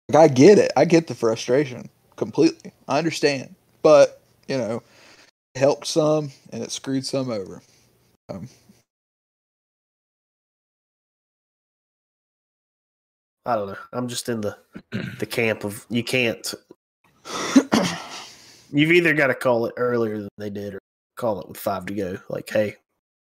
[0.09, 0.71] Like I get it.
[0.75, 2.73] I get the frustration completely.
[2.87, 4.81] I understand, but you know,
[5.53, 7.61] it helped some and it screwed some over.
[8.29, 8.49] Um,
[13.45, 13.77] I don't know.
[13.93, 14.57] I'm just in the
[15.19, 16.53] the camp of you can't
[18.71, 20.79] you've either got to call it earlier than they did or
[21.17, 22.17] call it with five to go.
[22.29, 22.75] Like, hey,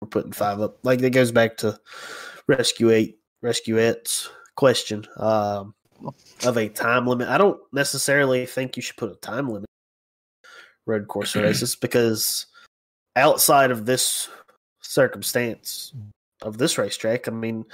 [0.01, 0.79] we're putting five up.
[0.83, 1.79] Like that goes back to
[2.47, 5.73] rescue eight, rescue rescuettes question um,
[6.45, 7.29] of a time limit.
[7.29, 9.69] I don't necessarily think you should put a time limit
[10.85, 12.45] road course races because
[13.15, 14.29] outside of this
[14.81, 15.93] circumstance
[16.41, 17.65] of this racetrack, I mean,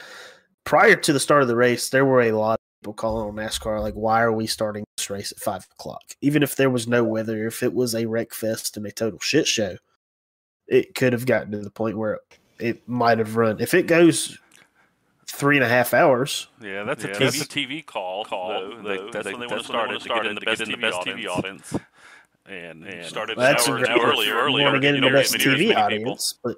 [0.63, 3.35] prior to the start of the race, there were a lot of people calling on
[3.35, 6.87] NASCAR like, "Why are we starting this race at five o'clock?" Even if there was
[6.87, 9.77] no weather, if it was a wreck fest and a total shit show,
[10.67, 12.19] it could have gotten to the point where
[12.59, 13.59] it might have run.
[13.59, 14.37] If it goes
[15.31, 18.25] three and a half hours, Yeah, that's, Yeah, a, TV, that's- that's a TV call.
[18.25, 18.81] call though.
[18.81, 20.61] They, that's, when they want to start it to get in the best,
[21.01, 21.75] TV audience.
[22.45, 24.33] And, and started an that's hour, a an great hour earlier.
[24.35, 25.83] Earlier want to get in the best get as many TV people.
[25.83, 26.55] audience, but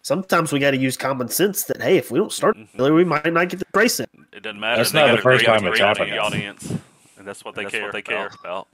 [0.00, 2.66] sometimes we got to use common sense that hey, if we don't start Mhm.
[2.78, 4.06] earlier, we might not get the price in.
[4.32, 4.78] It doesn't matter.
[4.78, 6.18] That's They not the first time it's great happened.
[6.18, 6.72] Audience,
[7.18, 7.92] and that's what they care.
[7.92, 8.68] They care about.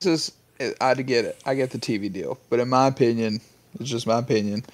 [0.00, 1.40] this is I get it.
[1.46, 3.40] I get the TV deal, but in my opinion,
[3.78, 4.64] it's just my opinion.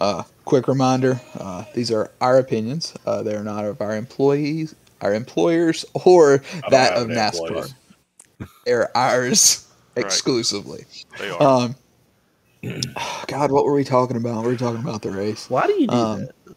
[0.00, 2.92] Uh, quick reminder: uh, these are our opinions.
[3.06, 7.46] Uh, they are not of our employees, our employers, or don't that of NASCAR.
[7.48, 7.74] employees.
[8.66, 10.04] They're ours Right.
[10.04, 10.84] exclusively.
[11.18, 11.42] They are.
[11.42, 11.76] Um,
[13.28, 14.42] God, what were we talking about?
[14.44, 16.56] We were talking about the race Why do you do Um, that?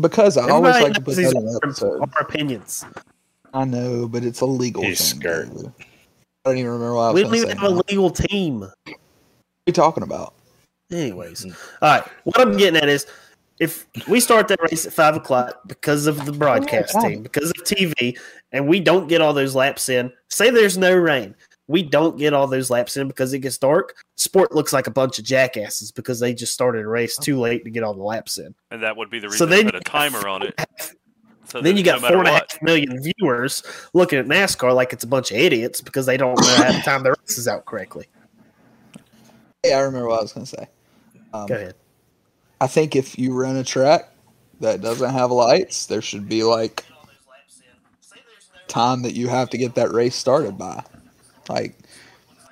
[0.00, 2.00] because I always like to put these that in the episode.
[2.16, 2.84] our opinions.
[3.54, 5.20] I know, but it's a legal He's thing.
[5.20, 5.50] scared.
[6.44, 7.78] I don't even remember what I was We going don't even have now.
[7.78, 8.60] a legal team.
[8.60, 8.94] What are
[9.66, 10.34] you talking about?
[10.92, 11.84] Anyways, mm-hmm.
[11.84, 12.08] all right.
[12.24, 13.06] What I'm getting at is,
[13.60, 17.50] if we start that race at five o'clock because of the oh broadcast team, because
[17.50, 18.18] of TV,
[18.50, 21.34] and we don't get all those laps in, say there's no rain,
[21.68, 23.94] we don't get all those laps in because it gets dark.
[24.16, 27.64] Sport looks like a bunch of jackasses because they just started a race too late
[27.64, 28.54] to get all the laps in.
[28.70, 30.60] And that would be the So reason then to put a timer on it.
[31.44, 34.26] So then you got no matter four and a what- half million viewers looking at
[34.26, 37.14] NASCAR like it's a bunch of idiots because they don't know how to time their
[37.26, 38.06] races out correctly.
[39.64, 40.68] Yeah, I remember what I was gonna say.
[41.32, 41.74] Um, Go ahead.
[42.60, 44.12] I think if you run a track
[44.60, 46.84] that doesn't have lights, there should be like
[48.68, 50.82] time that you have to get that race started by,
[51.48, 51.76] like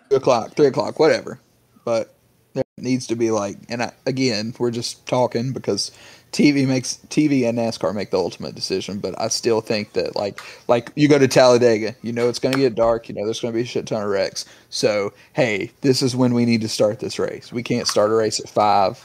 [0.09, 1.41] two o'clock, three o'clock, whatever.
[1.85, 2.15] But
[2.55, 5.93] there needs to be like, and I, again, we're just talking because
[6.33, 8.99] TV makes TV and NASCAR make the ultimate decision.
[8.99, 12.55] But I still think that like, like you go to Talladega, you know it's going
[12.55, 14.45] to get dark, you know there's going to be a shit ton of wrecks.
[14.71, 17.53] So hey, this is when we need to start this race.
[17.53, 19.05] We can't start a race at five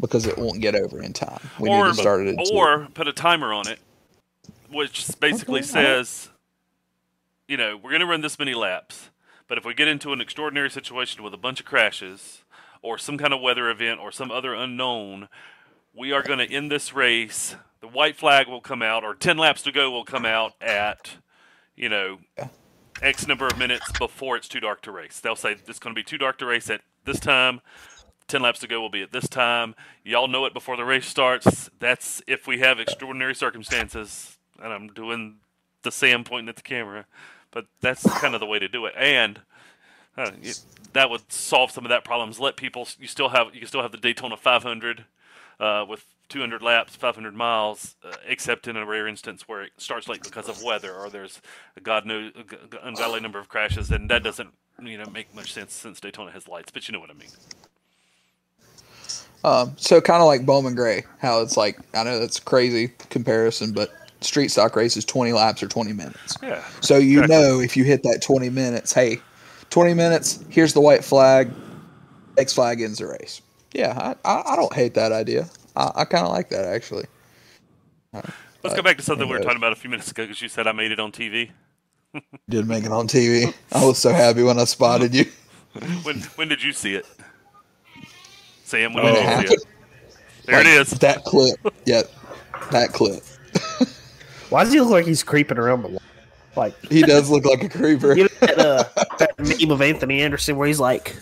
[0.00, 1.40] because it won't get over in time.
[1.58, 2.54] We or, need to start it at two.
[2.54, 3.78] or put a timer on it,
[4.70, 6.30] which basically says,
[7.48, 9.10] you know, we're going to run this many laps,
[9.48, 12.42] but if we get into an extraordinary situation with a bunch of crashes
[12.82, 15.28] or some kind of weather event or some other unknown,
[15.96, 17.56] we are going to end this race.
[17.80, 21.16] The white flag will come out, or 10 laps to go will come out at,
[21.76, 22.18] you know,
[23.00, 25.20] X number of minutes before it's too dark to race.
[25.20, 27.60] They'll say it's going to be too dark to race at this time.
[28.28, 29.74] 10 laps to go will be at this time.
[30.02, 31.70] Y'all know it before the race starts.
[31.78, 34.38] That's if we have extraordinary circumstances.
[34.62, 35.36] And I'm doing
[35.82, 37.04] the Sam pointing at the camera.
[37.50, 38.94] But that's kind of the way to do it.
[38.96, 39.40] And
[40.16, 40.60] uh, it,
[40.94, 42.40] that would solve some of that problems.
[42.40, 45.04] Let people, you still have, you can still have the Daytona 500
[45.60, 50.08] uh, with 200 laps, 500 miles, uh, except in a rare instance where it starts
[50.08, 51.40] late because of weather or there's
[51.76, 54.50] a god knows a g- g- ungodly number of crashes, and that doesn't
[54.82, 56.70] you know make much sense since Daytona has lights.
[56.72, 57.28] But you know what I mean.
[59.44, 62.88] Um, so kind of like Bowman Gray, how it's like I know that's a crazy
[63.10, 63.90] comparison, but
[64.22, 66.38] street stock race is 20 laps or 20 minutes.
[66.42, 66.64] Yeah.
[66.80, 67.36] So you Exactly.
[67.36, 69.20] know if you hit that 20 minutes, hey,
[69.70, 71.50] 20 minutes, here's the white flag,
[72.38, 73.42] X flag ends the race.
[73.74, 75.48] Yeah, I, I, I don't hate that idea.
[75.76, 77.04] I, I kind of like that actually.
[78.12, 80.48] Let's go back to something we were talking about a few minutes ago because you
[80.48, 81.50] said I made it on TV.
[82.48, 83.52] Did make it on TV.
[83.72, 85.26] I was so happy when I spotted you.
[86.04, 87.04] When when did you see it?
[88.62, 89.12] Sam, when Oh.
[89.12, 89.66] did you see it?
[90.44, 90.90] There it is.
[91.00, 91.58] That clip.
[91.84, 92.02] Yeah,
[92.70, 93.24] that clip.
[94.50, 96.02] Why does he look like he's creeping around the wall?
[96.54, 98.14] Like He does look like a creeper.
[98.16, 98.84] you know that, uh,
[99.18, 101.16] that meme of Anthony Anderson where he's like,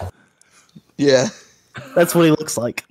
[0.99, 1.29] Yeah.
[1.95, 2.85] That's what he looks like.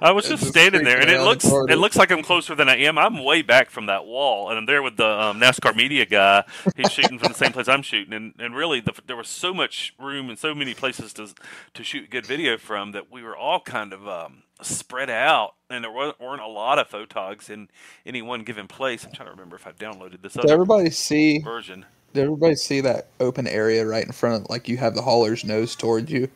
[0.00, 1.72] I was just just standing there, and it looks corridor.
[1.72, 2.98] it looks like I'm closer than I am.
[2.98, 6.44] I'm way back from that wall, and I'm there with the um, NASCAR media guy.
[6.76, 9.52] He's shooting from the same place I'm shooting, and, and really, the, there was so
[9.52, 11.28] much room and so many places to
[11.74, 15.84] to shoot good video from that we were all kind of um, spread out, and
[15.84, 17.68] there weren't, weren't a lot of photogs in
[18.06, 19.04] any one given place.
[19.04, 21.40] I'm trying to remember if I downloaded this Did other everybody see?
[21.40, 21.84] version.
[22.14, 24.50] Did everybody see that open area right in front of?
[24.50, 26.28] Like you have the haulers nose towards you.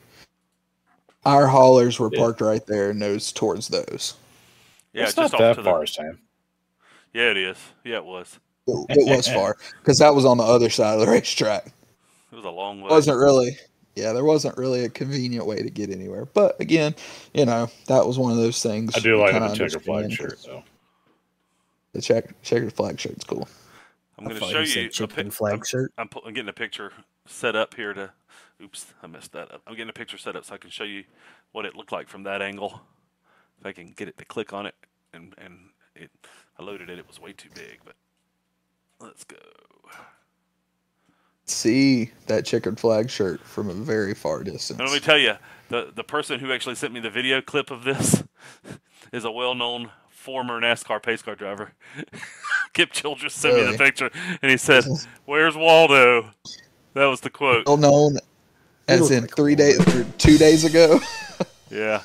[1.24, 2.18] Our haulers were Yeah.
[2.20, 4.14] parked right there, nose towards those.
[4.92, 5.86] Yeah, it's just not off that to far, the.
[5.86, 6.18] Sam.
[7.14, 7.56] Yeah, it is.
[7.84, 8.38] Yeah, it was.
[8.66, 11.66] It, it was far because that was on the other side of the racetrack.
[11.66, 12.88] It was a long way.
[12.88, 13.56] It wasn't really.
[13.94, 16.24] Yeah, there wasn't really a convenient way to get anywhere.
[16.24, 16.94] But again,
[17.34, 18.96] you know, that was one of those things.
[18.96, 20.62] I do like kinda the checker flag shirt though.
[21.92, 23.46] The check checkered flag shirt's cool.
[24.18, 25.92] I'm going to thought show you a chicken pic- flag I'm- shirt.
[25.98, 26.92] I'm, I'm getting a picture
[27.26, 28.10] set up here to.
[28.62, 29.62] Oops, I messed that up.
[29.66, 31.04] I'm getting a picture set up so I can show you
[31.50, 32.80] what it looked like from that angle.
[33.60, 34.74] If I can get it to click on it,
[35.12, 36.10] and and it,
[36.58, 36.98] I loaded it.
[36.98, 37.94] It was way too big, but
[39.00, 39.36] let's go.
[41.44, 44.78] See that checkered flag shirt from a very far distance.
[44.78, 45.34] And let me tell you,
[45.68, 48.22] the the person who actually sent me the video clip of this
[49.12, 51.72] is a well-known former NASCAR pace car driver.
[52.74, 54.84] Kip Childress sent me the picture, and he said,
[55.24, 56.30] "Where's Waldo?"
[56.94, 57.66] That was the quote.
[57.66, 58.18] well known
[58.92, 61.00] as look in like three days or two days ago.
[61.70, 62.02] Yeah.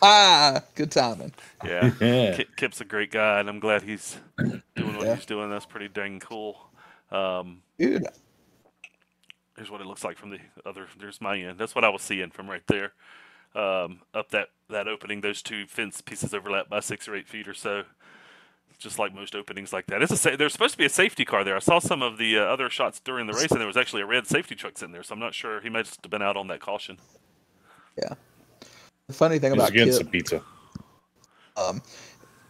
[0.00, 1.32] ah, good timing.
[1.64, 1.90] Yeah.
[2.00, 2.36] Yeah.
[2.36, 5.16] Kip, Kip's a great guy, and I'm glad he's doing what Yeah.
[5.16, 5.50] he's doing.
[5.50, 6.56] That's pretty dang cool.
[7.10, 8.06] Um, Dude,
[9.56, 10.86] here's what it looks like from the other.
[11.00, 11.58] There's my end.
[11.58, 12.92] That's what I was seeing from right there.
[13.56, 17.48] Um, up that that opening, those two fence pieces overlap by six or eight feet
[17.48, 17.82] or so.
[18.82, 20.02] Just like most openings like that.
[20.02, 21.56] It's a sa- there's supposed to be a safety car there.
[21.56, 24.02] I saw some of the uh, other shots during the race, and there was actually
[24.02, 25.02] a red safety truck sitting there.
[25.02, 26.98] So I'm not sure he might have been out on that caution.
[27.96, 28.14] Yeah.
[29.08, 30.42] The funny thing He's about against Kip, the pizza.
[31.56, 31.82] um,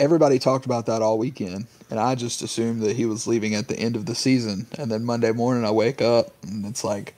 [0.01, 3.69] everybody talked about that all weekend, and I just assumed that he was leaving at
[3.69, 4.67] the end of the season.
[4.79, 7.15] And then Monday morning, I wake up and it's like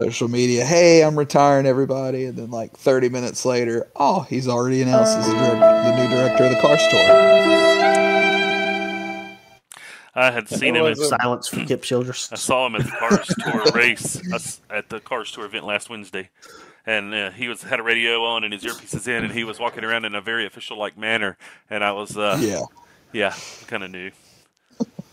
[0.00, 4.82] social media, "Hey, I'm retiring, everybody," and then like 30 minutes later, oh, he's already
[4.82, 7.28] announced as the, direct, the new director of the Cars Tour.
[10.14, 10.84] I had seen him.
[10.84, 12.32] in Silence for Kip Childress.
[12.32, 16.30] I saw him at the Cars Tour race at the Cars Tour event last Wednesday,
[16.86, 19.58] and uh, he was had a radio on and his earpieces in, and he was
[19.58, 21.36] walking around in a very official like manner,
[21.70, 22.62] and I was uh, Yeah,
[23.12, 23.34] yeah,
[23.66, 24.10] kind of new.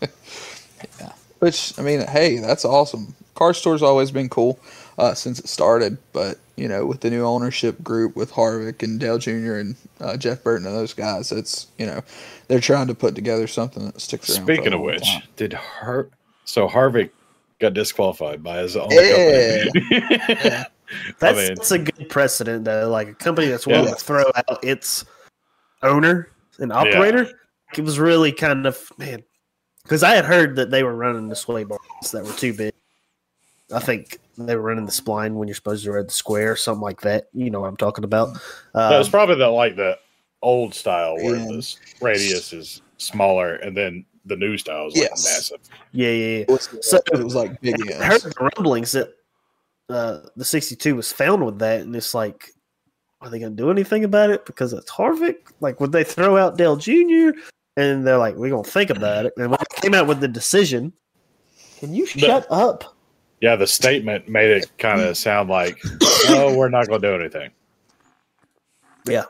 [0.00, 3.14] yeah, which I mean, hey, that's awesome.
[3.36, 4.58] Cars Tour's always been cool
[4.98, 8.98] uh, since it started, but you know, with the new ownership group with Harvick and
[8.98, 9.56] Dale Jr.
[9.56, 12.02] and uh, Jeff Burton and those guys, it's you know,
[12.48, 14.46] they're trying to put together something that sticks around.
[14.46, 15.22] Speaking a of which, time.
[15.36, 16.08] did Har
[16.46, 17.10] so Harvick
[17.60, 19.64] got disqualified by his own Yeah.
[19.64, 20.64] company?
[21.18, 22.88] That's, mean- that's a good precedent, though.
[22.88, 23.94] Like a company that's willing Yeah.
[23.94, 25.04] to throw out its
[25.82, 26.28] owner
[26.60, 27.28] and operator.
[27.76, 29.24] It was really kind of man,
[29.82, 31.80] because I had heard that they were running the sway bars
[32.12, 32.72] that were too big.
[33.74, 36.56] I think they were running the spline when you're supposed to run the square, or
[36.56, 37.28] something like that.
[37.32, 38.34] You know what I'm talking about?
[38.74, 39.98] That was Um, probably the like the
[40.42, 45.02] old style where And- the radius is smaller, and then the new style is like
[45.10, 45.24] Yes.
[45.24, 45.60] massive.
[45.92, 46.38] yeah, yeah, yeah.
[46.42, 49.14] It was, So- it was like big I heard the rumblings that
[49.88, 52.50] uh, the 62 was found with that, and it's like,
[53.20, 55.36] are they going to do anything about it because it's Harvick?
[55.60, 57.30] Like, would they throw out Dale Jr.?
[57.76, 59.32] And they're like, we're going to think about it.
[59.36, 60.92] And when they came out with the decision,
[61.78, 62.95] can you shut up?
[63.40, 65.78] Yeah, the statement made it kind of sound like,
[66.28, 67.50] "Oh, we're not going to do anything."
[69.06, 69.24] Yeah,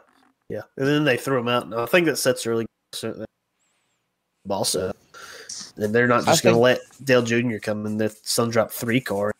[0.48, 0.62] yeah.
[0.76, 2.66] And then they threw him out, and I think that sets a really
[3.00, 3.26] good
[4.48, 4.92] uh, also.
[5.76, 7.58] And they're not just going to let Dale Jr.
[7.60, 9.32] come in the sun Sundrop three car,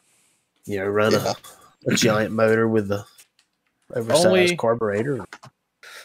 [0.66, 1.32] you know, run Yeah.
[1.88, 3.04] a, a giant motor with the
[3.94, 5.24] oversized Only- carburetor.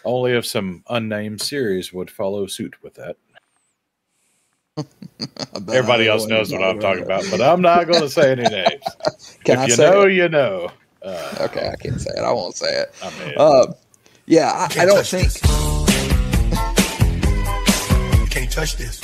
[0.06, 3.18] Only if some unnamed series would follow suit with that.
[4.78, 8.32] I bet Everybody else knows what I'm talking about, but I'm not going to say
[8.32, 8.84] any names.
[9.44, 10.14] Can if I you say know, it?
[10.14, 10.72] you know.
[11.04, 12.22] Uh, Okay, I can't say it.
[12.24, 12.94] I won't say it.
[13.04, 13.74] I mean, Uh,
[14.28, 15.34] yeah, I, I don't touch think.
[18.22, 19.02] You can't touch this.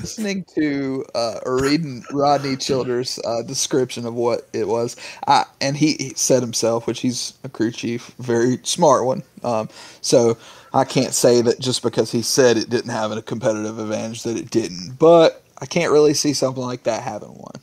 [0.00, 4.96] listening to uh, or reading Rodney Childers' uh, description of what it was,
[5.26, 9.22] I, and he, he said himself, which he's a crew chief, very smart one.
[9.44, 9.68] Um,
[10.00, 10.38] so
[10.72, 14.36] I can't say that just because he said it didn't have a competitive advantage that
[14.36, 17.56] it didn't, but I can't really see something like that having one.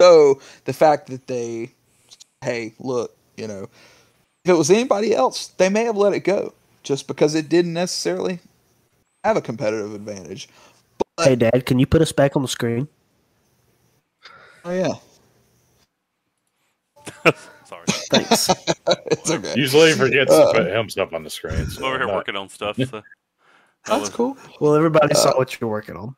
[0.00, 1.72] So the fact that they,
[2.42, 3.68] hey, look, you know,
[4.44, 7.72] if it was anybody else, they may have let it go just because it didn't
[7.72, 8.40] necessarily
[9.24, 10.48] have a competitive advantage.
[11.20, 12.88] Hey, Dad, can you put us back on the screen?
[14.64, 14.72] Oh
[17.24, 17.32] yeah.
[18.12, 18.48] Sorry, Thanks.
[19.10, 19.54] it's okay.
[19.56, 21.66] usually he forgets Uh, to put himself on the screen.
[21.68, 22.76] So I'm over here not- working on stuff.
[22.76, 22.84] So
[23.86, 24.36] That's was- cool.
[24.60, 26.14] well, everybody Uh, saw what you're working on.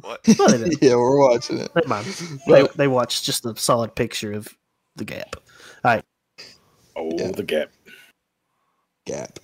[0.00, 0.20] What?
[0.38, 1.70] Well, yeah, we're watching it.
[1.74, 2.06] Never mind.
[2.46, 4.48] They, But- they watched just a solid picture of
[4.96, 5.36] the gap.
[5.84, 6.04] All right.
[6.96, 7.32] Oh, Yeah.
[7.32, 7.70] the gap.
[9.06, 9.38] Gap.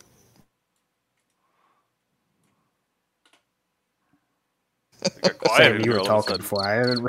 [5.38, 6.42] Quiet Sam, you were all of a talking sudden.
[6.42, 6.64] before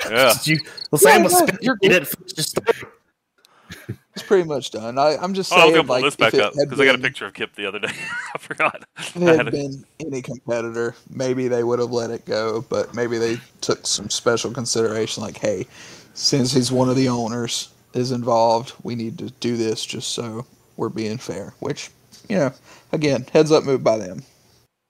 [0.09, 0.33] I Yeah.
[0.33, 0.59] Did you?
[0.91, 2.05] Well, Sam was Yeah, you're You good.
[2.05, 3.97] didn't finish your story.
[4.21, 4.99] It's pretty much done.
[4.99, 6.99] I, I'm just Oh, I was saying, like, this back up because I got a
[6.99, 7.91] picture of Kip the other day.
[8.35, 8.83] I forgot.
[8.97, 9.51] If it had had it.
[9.51, 14.09] been any competitor, maybe they would have let it go, but maybe they took some
[14.09, 15.65] special consideration, like, hey,
[16.13, 20.45] since he's one of the owners is involved, we need to do this just so
[20.77, 21.53] we're being fair.
[21.59, 21.89] Which,
[22.29, 22.53] you know,
[22.91, 24.23] again, heads up move by them.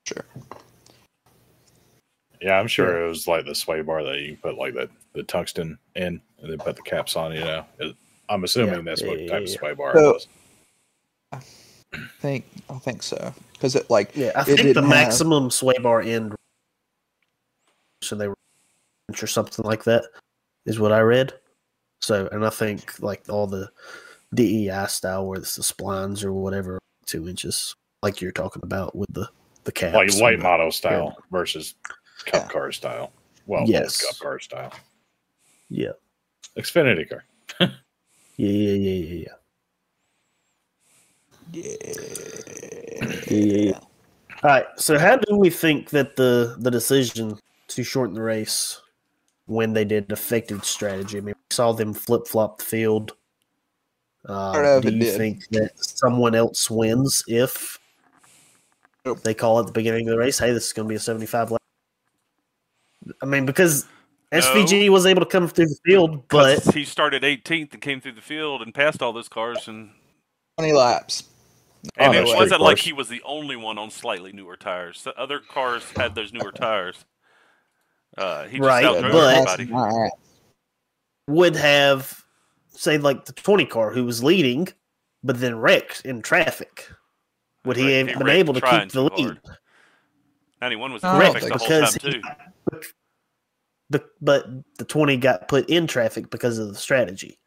[0.05, 0.25] Sure.
[2.41, 5.23] Yeah, I'm sure it was like the sway bar that you put like the, the
[5.23, 7.65] tungsten in and then put the caps on, you know.
[7.79, 7.95] It-
[8.31, 10.27] I'm assuming Yeah, that's yeah, what yeah, type of sway bar So- it was.
[11.33, 11.39] I
[12.21, 15.77] think I think so because it like Yeah, I think the didn't have- maximum sway
[15.77, 16.33] bar end,
[18.01, 18.35] so they were
[19.09, 20.05] inch or something like that,
[20.65, 21.33] is what I read.
[22.01, 23.69] So, and I think like all the
[24.33, 29.09] DEI style, where it's the splines or whatever, two inches, like you're talking about with
[29.13, 29.27] the
[29.65, 31.75] the caps, Like white late the- model style versus
[32.25, 32.47] cup Yeah.
[32.47, 33.11] car style.
[33.45, 34.01] Well, Yes.
[34.03, 34.73] cup car style.
[35.69, 35.91] Yeah,
[36.57, 37.25] Xfinity car.
[38.49, 39.25] Yeah, yeah, yeah,
[41.51, 41.75] yeah,
[43.27, 43.37] yeah.
[43.37, 43.79] yeah.
[44.43, 44.65] All right.
[44.77, 47.37] So, how do we think that the the decision
[47.67, 48.81] to shorten the race
[49.45, 51.17] when they did affected strategy?
[51.17, 53.11] I mean, we saw them flip flop the field.
[54.25, 57.79] Uh, do you think that someone else wins if
[59.05, 59.21] Nope.
[59.21, 60.39] they call at the beginning of the race?
[60.39, 61.61] Hey, this is going to be a seventy-five lap.
[63.21, 63.85] I mean, because
[64.31, 68.13] SVG was able to come through the field, but he started 18th and came through
[68.13, 69.91] the field and passed all those cars, and
[70.57, 71.23] twenty laps.
[71.97, 75.03] and it wasn't pretty like he was the only one on slightly newer tires.
[75.03, 77.03] The other cars had those newer tires.
[78.17, 80.09] Uh, he just Right, but- everybody.
[81.27, 82.23] Would have
[82.69, 84.67] say like the twenty car who was leading,
[85.23, 86.89] but then wrecked in traffic,
[87.65, 89.25] would he Right, have he been able to keep the lead?
[89.25, 89.39] hard.
[90.61, 92.81] 91 was No, I in traffic the whole because time, he- too.
[93.91, 94.45] The, but
[94.77, 97.37] the twenty got put in traffic because of the strategy.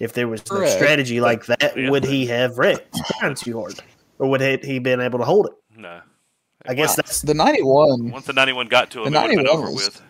[0.00, 0.72] If there was no Correct.
[0.72, 1.88] strategy like that, Yeah.
[1.90, 3.74] would he have wrecked trying too hard,
[4.18, 5.52] or would he, he been able to hold it?
[5.78, 6.00] No.
[6.66, 9.36] I guess that's The 91, Once the 91 got to him, The it would have
[9.36, 10.00] been 91 over was-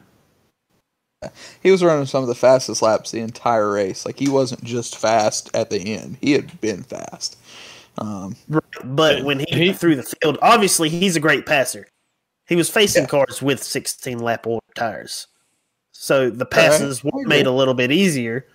[1.23, 1.31] with.
[1.63, 4.07] he was running some of the fastest laps the entire race.
[4.07, 7.37] Like he wasn't just fast at the end; he had been fast.
[7.99, 8.37] Um,
[8.85, 11.87] But when he, He- got through the field, obviously he's a great passer.
[12.47, 13.09] He was facing Yeah.
[13.09, 15.27] cars with 16 lap old tires.
[15.97, 18.47] So the passes I were made a little bit easier.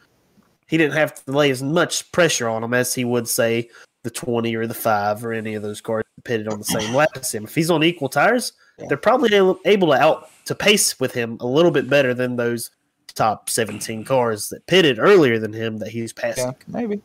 [0.68, 3.70] He didn't have to lay as much pressure on him as he would say
[4.04, 7.10] the 20 or the 5 or any of those cars pitted on the same lap
[7.16, 7.46] as him.
[7.46, 8.86] If he's on equal tires, Yeah.
[8.88, 9.34] they're probably
[9.66, 12.70] able to out to pace with him a little bit better than those
[13.16, 16.46] top 17 cars that pitted earlier than him that he's passing.
[16.46, 17.02] yeah, maybe.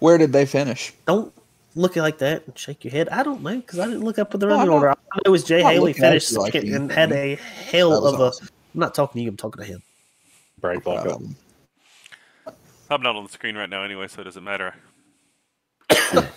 [0.00, 0.92] Where did they finish?
[1.06, 1.32] Don't
[1.76, 3.08] look like that and shake your head.
[3.10, 4.90] I don't know because I didn't look up with the running I'm order.
[4.90, 8.46] I know it was Jay Haley finished like second and had a hell of awesome.
[8.46, 8.50] a.
[8.74, 9.30] I'm not talking to you.
[9.30, 9.82] I'm talking to him.
[10.60, 11.16] Break luck up.
[11.16, 11.36] Um,
[12.90, 14.74] I'm not on the screen right now anyway, so it doesn't matter.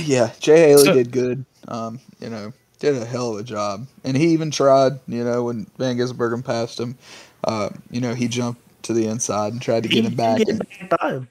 [0.00, 1.44] yeah, Jay Haley did good.
[1.68, 4.92] Um, you know, did a hell of a job, and he even tried.
[5.08, 6.96] You know, when Van Gisbergen passed him,
[7.44, 10.38] uh, you know, he jumped to the inside and tried to get He him back.
[10.38, 10.58] did And,
[10.90, 11.28] back by him,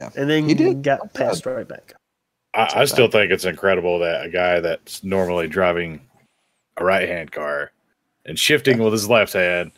[0.00, 0.10] Yeah.
[0.16, 0.82] and then He did.
[0.82, 1.94] got passed right back.
[2.54, 6.00] I, I still think it's incredible that a guy that's normally driving
[6.78, 7.70] a right hand car
[8.26, 9.72] and shifting with his left hand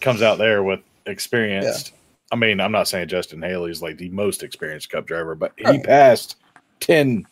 [0.00, 1.92] comes out there with experienced.
[2.32, 5.78] I mean, I'm not saying Justin Haley's like the most experienced cup driver, but he
[5.80, 6.36] passed
[6.80, 7.26] 10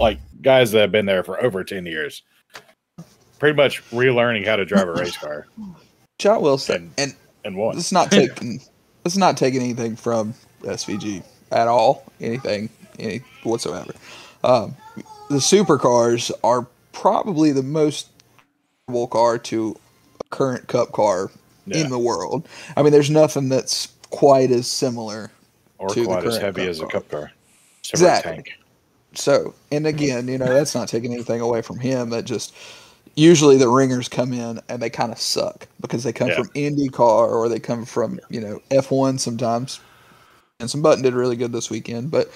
[0.00, 2.22] like guys that have been there for over 10 years.
[3.38, 5.46] Pretty much relearning how to drive a race car
[6.20, 7.14] Shot Wilson And- and
[7.44, 7.76] and won.
[7.76, 8.60] it's not taking
[9.04, 11.22] it's not taking anything from SVG
[11.52, 13.92] at all, anything any whatsoever.
[14.42, 14.74] Um,
[15.28, 18.08] the supercars are probably the most
[19.10, 19.76] car to
[20.20, 21.30] a current Cup car
[21.66, 21.78] Yeah.
[21.78, 22.46] in the world.
[22.76, 25.30] I mean, there's nothing that's quite as similar.
[25.78, 27.32] or to the quite as heavy Cup as a cup car.
[27.80, 28.54] Except for a Exactly.
[29.14, 32.10] So, and again, you know, that's not taking anything away from him.
[32.10, 32.54] That just
[33.16, 36.36] usually the ringers come in and they kind of suck because they come Yeah.
[36.36, 39.80] from IndyCar or they come from you know F1 sometimes.
[40.60, 42.30] And Jenson Button did really good this weekend, but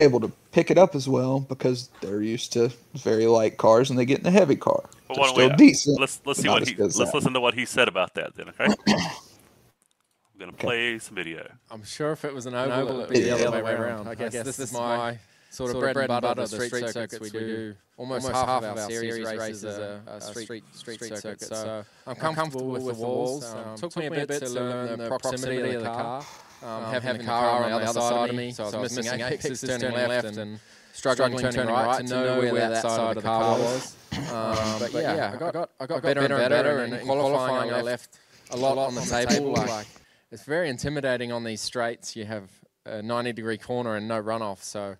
[0.00, 3.98] able to pick it up as well because they're used to very light cars and
[3.98, 4.84] they get in a heavy car.
[5.08, 6.00] Well, They're still we- decent.
[6.00, 7.12] Let's let's see what he let's that.
[7.14, 8.50] listen to what he said about that then.
[8.50, 8.74] Okay.
[8.88, 11.50] I'm gonna play some video.
[11.70, 14.06] I'm sure if it was an oval, it'd be the other way around.
[14.06, 15.18] I guess, this is my
[15.50, 17.74] sort of bread and butter, the street circuits we do.
[17.96, 22.86] Almost half of our series races are, are street street circuits, so I'm comfortable with
[22.86, 23.52] the walls.
[23.52, 26.24] Um, took me a bit to learn the proximity of the car.
[26.62, 29.60] Um, having the car on the other side of me, so I was missing apexes
[29.60, 30.58] turning left and
[30.92, 33.96] struggling turning right to know where that side of the car was.
[34.32, 38.18] Um, but yeah, I got I got better and better, and in qualifying I left
[38.50, 39.52] a lot on the table.
[39.52, 39.86] Like
[40.30, 42.16] it's very intimidating on these straights.
[42.16, 42.50] You have
[42.84, 44.96] a 90 degree corner and no runoff, so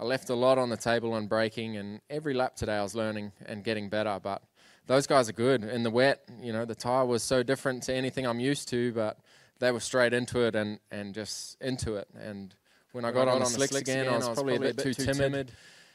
[0.00, 1.76] I left a lot on the table and braking.
[1.76, 4.18] And every lap today, I was learning and getting better.
[4.22, 4.42] But
[4.86, 6.22] those guys are good in the wet.
[6.40, 9.18] You know, the tire was so different to anything I'm used to, but
[9.62, 12.08] they were straight into it and and just into it.
[12.20, 12.54] And
[12.90, 15.52] when I got on on the slicks again, I was probably a bit too timid.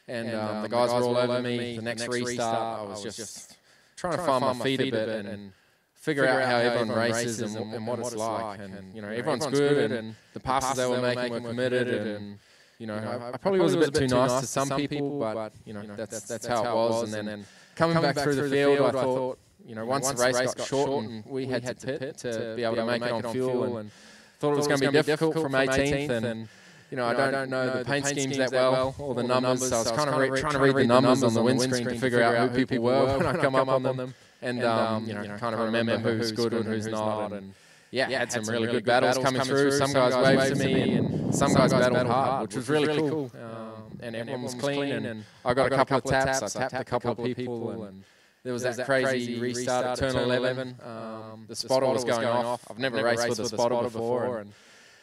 [0.08, 1.76] And um, the guys were all over me.
[1.76, 3.58] The next restart, I was just
[3.96, 5.52] trying to find my feet a bit and
[5.92, 8.58] figure out how everyone races and, and what it's like.
[8.58, 11.88] And you know, everyone's good, and the passes they were making were committed.
[11.88, 12.38] And
[12.78, 15.74] you know, I, I probably was a bit too nice to some people, but you
[15.74, 17.12] know, that's that's how it was.
[17.12, 17.44] And then
[17.76, 19.38] coming back through the field, I thought.
[19.68, 22.76] You know, once, the race got short and we had to pit to be able
[22.76, 23.90] to make it on fuel, and
[24.38, 26.08] thought it was going to be difficult from 18th.
[26.10, 26.48] And
[26.90, 29.78] you know, I don't know the paint schemes that well or the numbers, so I
[29.80, 32.50] was kind of re- trying to read the numbers on the windscreen to figure out
[32.50, 35.60] who people were when I come up on them, and um, you know, kind of
[35.60, 37.32] remember who's good and who's not.
[37.32, 37.52] And
[37.90, 39.72] yeah, had some really good battles coming through.
[39.72, 43.30] Some guys waved to me, and some guys battled hard, which was really cool.
[43.34, 46.56] Um, and everyone was clean, and I got a couple of taps.
[46.56, 48.02] I tapped a couple of people, and
[48.44, 50.76] there was that crazy restart at turn 11.
[50.82, 52.64] Um, the spotter was going off.
[52.70, 54.52] I've never raced with a spotter before, and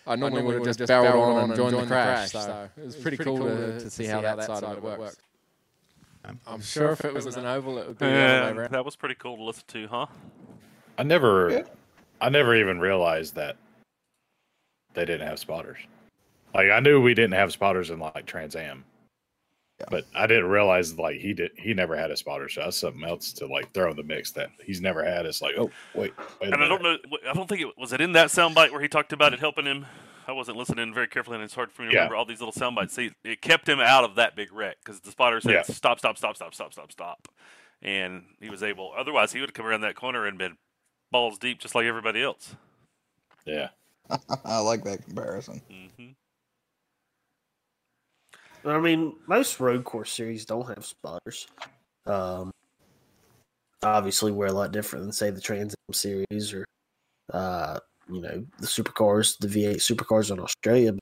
[0.07, 2.31] I normally would have just barreled on and joined the crash.
[2.31, 5.17] So it was pretty cool to, to see how that side of it works.
[6.47, 8.71] I'm sure if it was an oval, it would be the other way Yeah, around.
[8.71, 10.05] that was pretty cool to listen to, huh?
[10.97, 11.65] I never,
[12.19, 13.57] I never even realized that
[14.95, 15.77] they didn't have spotters.
[16.53, 18.85] Like I knew we didn't have spotters in like Trans Am,
[19.89, 21.51] But I didn't realize like he did.
[21.57, 24.31] He never had a spotter, so that's something else to like throw in the mix
[24.31, 25.25] that he's never had.
[25.25, 26.97] It's like, oh wait, wait And I don't know.
[27.29, 29.65] I don't think it was it in that soundbite where he talked about it helping
[29.65, 29.85] him.
[30.27, 31.99] I wasn't listening very carefully, and it's hard for me to Yeah.
[31.99, 32.93] remember all these little sound bites.
[32.93, 35.61] See, it kept him out of that big wreck because the spotter said, Yeah.
[35.63, 37.27] "Stop, stop, stop, stop, stop, stop, stop,"
[37.81, 38.93] and he was able.
[38.97, 40.57] Otherwise, he would have come around that corner and been
[41.11, 42.55] balls deep, just like everybody else.
[43.45, 43.69] Yeah,
[44.45, 45.61] I like that comparison.
[45.69, 46.11] hmm
[48.65, 51.47] I mean, most road course series don't have spotters.
[52.05, 52.51] Um,
[53.83, 56.65] obviously, we're a lot different than say the Trans Am series or,
[57.31, 60.93] uh, you know, the supercars, the V8 supercars in Australia.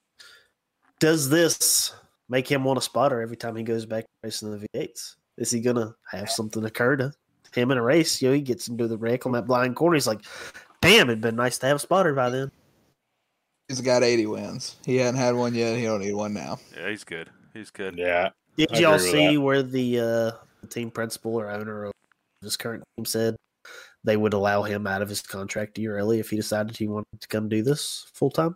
[1.00, 1.96] Does this
[2.30, 5.16] make him want a spotter every time he goes back racing the V8s?
[5.38, 7.14] Is he gonna have something occur to
[7.54, 8.22] him in a race?
[8.22, 9.96] You know, he gets into the wreck on that blind corner.
[9.96, 10.22] He's like,
[10.82, 12.52] "Damn, it'd been nice to have a spotter by then."
[13.68, 14.76] He's got 80 wins.
[14.86, 15.78] He hadn't had one yet.
[15.78, 16.60] He don't need one now.
[16.78, 17.30] Yeah, he's good.
[17.54, 17.98] He's good.
[17.98, 18.30] yeah.
[18.58, 20.32] Did I y'all see where the, uh,
[20.70, 21.94] team principal or owner of
[22.42, 23.36] his current team said
[24.04, 26.88] they would allow him out of his contract a year early if he decided he
[26.88, 28.56] wanted to come do this full time?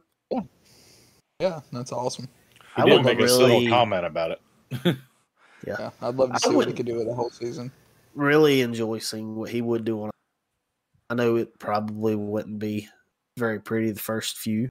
[1.40, 2.28] Yeah, that's awesome.
[2.76, 4.42] He I did would make a really- subtle comment about it.
[5.66, 7.72] Yeah, Yeah, I'd love to see what he could do with the whole season.
[8.14, 10.12] really enjoy seeing what he would do on.
[11.10, 12.88] I know it probably wouldn't be
[13.38, 14.70] very pretty the first few,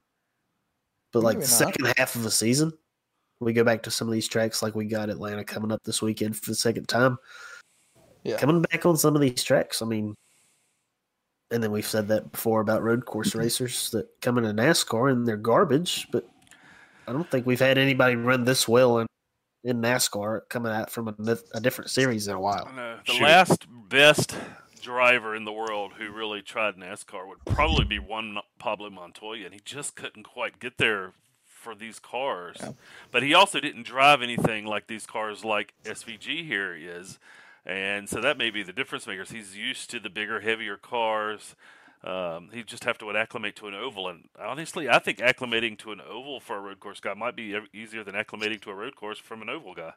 [1.12, 1.48] but like the not.
[1.48, 2.72] second half of a season,
[3.40, 6.00] we go back to some of these tracks like we got Atlanta coming up this
[6.00, 7.18] weekend for the second time.
[8.24, 8.38] Yeah.
[8.38, 10.14] Coming back on some of these tracks, I mean,
[11.50, 13.40] and then we've said that before about road course mm-hmm.
[13.40, 16.28] racers that come into NASCAR and they're garbage, but
[17.06, 19.06] I don't think we've had anybody run this well in,
[19.64, 22.68] in NASCAR coming out from a, a different series in a while.
[23.06, 23.22] The Shoot.
[23.22, 24.36] last best
[24.82, 29.54] driver in the world who really tried NASCAR would probably be Juan Pablo Montoya, and
[29.54, 31.12] he just couldn't quite get there
[31.66, 32.56] for these cars.
[32.60, 32.72] Yeah.
[33.10, 37.18] But he also didn't drive anything like these cars like SVG here is.
[37.64, 39.30] And so that may be the difference makers.
[39.30, 41.56] He's used to the bigger, heavier cars.
[42.04, 45.90] Um, he just have to acclimate to an oval, and honestly, I think acclimating to
[45.90, 48.94] an oval for a road course guy might be easier than acclimating to a road
[48.94, 49.94] course from an oval guy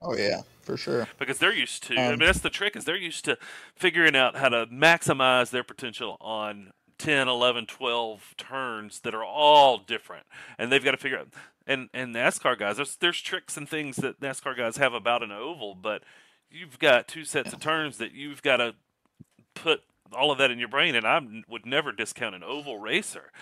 [0.00, 1.08] Oh yeah, for sure.
[1.18, 2.06] because they're used to.
[2.06, 3.38] I Um, mean, that's the trick is they're used to
[3.76, 6.72] figuring out how to maximize their potential on
[7.02, 10.24] 10, 11, 12 turns that are all different,
[10.56, 11.28] and they've got to figure out.
[11.66, 15.32] And and NASCAR guys, there's there's tricks and things that NASCAR guys have about an
[15.32, 16.02] oval, but
[16.48, 18.74] you've got two sets of turns that you've got to
[19.54, 19.82] put
[20.12, 20.94] all of that in your brain.
[20.94, 23.32] And I would never discount an oval racer,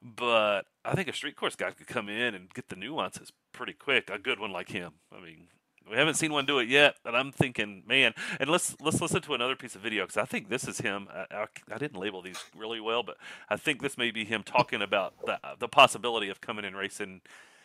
[0.00, 3.72] but I think a street course guy could come in and get the nuances pretty
[3.72, 4.08] quick.
[4.08, 4.92] A good one like him.
[5.12, 5.48] I mean,
[5.90, 8.14] we haven't seen one do it yet, but I'm thinking, man.
[8.40, 11.08] And let's let's listen to another piece of video because I think this is him.
[11.12, 13.16] I, I, I didn't label these really well, but
[13.48, 17.20] I think this may be him talking about the the possibility of coming and racing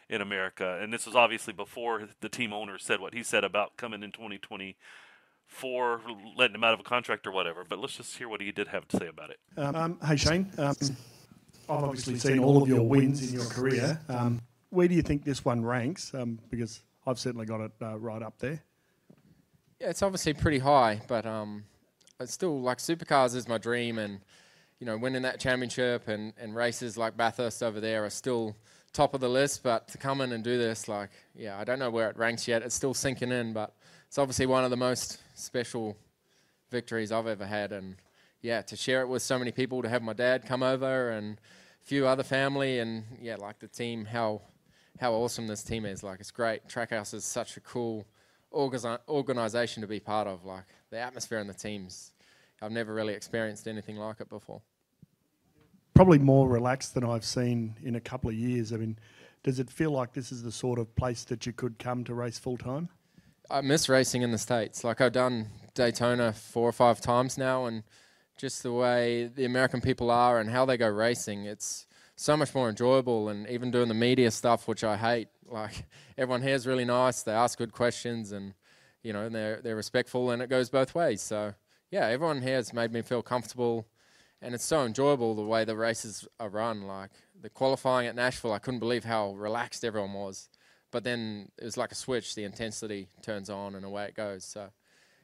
[0.10, 0.80] in America.
[0.82, 4.12] And this was obviously before the team owner said what he said about coming in
[4.12, 6.02] 2024,
[6.36, 7.64] letting him out of a contract or whatever.
[7.68, 9.38] But let's just hear what he did have to say about it.
[9.58, 10.76] Um, hey Shane, um,
[11.70, 14.02] I've obviously seen all of your wins in your career.
[14.10, 14.42] Um,
[14.72, 16.14] where do you think this one ranks?
[16.14, 18.62] Um, because I've certainly got it uh, right up there.
[19.80, 21.64] Yeah, it's obviously pretty high, but um,
[22.20, 24.20] it's still like supercars is my dream, and
[24.80, 28.56] you know, winning that championship and, and races like Bathurst over there are still
[28.94, 29.64] top of the list.
[29.64, 32.48] But to come in and do this, like, yeah, I don't know where it ranks
[32.48, 32.62] yet.
[32.62, 33.74] It's still sinking in, but
[34.08, 35.98] it's obviously one of the most special
[36.70, 37.96] victories I've ever had, and
[38.44, 41.42] yeah, to share it with so many people, to have my dad come over and
[41.82, 44.42] a few other family, and yeah, like the team, how
[45.00, 46.04] how awesome this team is.
[46.04, 46.68] Like, it's great.
[46.68, 48.06] Trackhouse is such a cool
[48.54, 50.46] organi- organization to be part of.
[50.46, 52.12] Like the atmosphere and the teams,
[52.62, 54.62] I've never really experienced anything like it before.
[55.94, 58.72] Probably more relaxed than I've seen in a couple of years.
[58.72, 58.98] I mean,
[59.44, 62.14] does it feel like this is the sort of place that you could come to
[62.14, 62.90] race full time?
[63.50, 64.84] I miss racing in the states.
[64.84, 67.84] Like I've done Daytona four or five times now, and
[68.38, 71.86] just the way the American people are and how they go racing, it's
[72.20, 73.30] so much more enjoyable.
[73.30, 75.28] And even doing the media stuff, which I hate.
[75.52, 77.24] Like everyone here is really nice.
[77.24, 78.54] They ask good questions, and
[79.02, 81.24] you know they're they're respectful, and it goes both ways.
[81.24, 81.56] So
[81.90, 83.88] yeah, everyone here has made me feel comfortable,
[84.44, 86.84] and it's so enjoyable the way the races are run.
[86.84, 87.10] Like
[87.42, 90.50] the qualifying at Nashville, I couldn't believe how relaxed everyone was.
[90.92, 92.36] But then it was like a switch.
[92.36, 94.44] The intensity turns on, and away it goes.
[94.44, 94.70] So,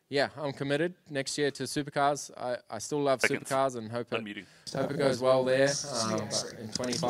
[0.09, 2.31] yeah, I'm committed next year to supercars.
[2.37, 3.49] I, I still love Seconds.
[3.49, 5.69] supercars and hope it, hope it goes well there.
[5.93, 6.29] Um,
[6.61, 7.01] in 25,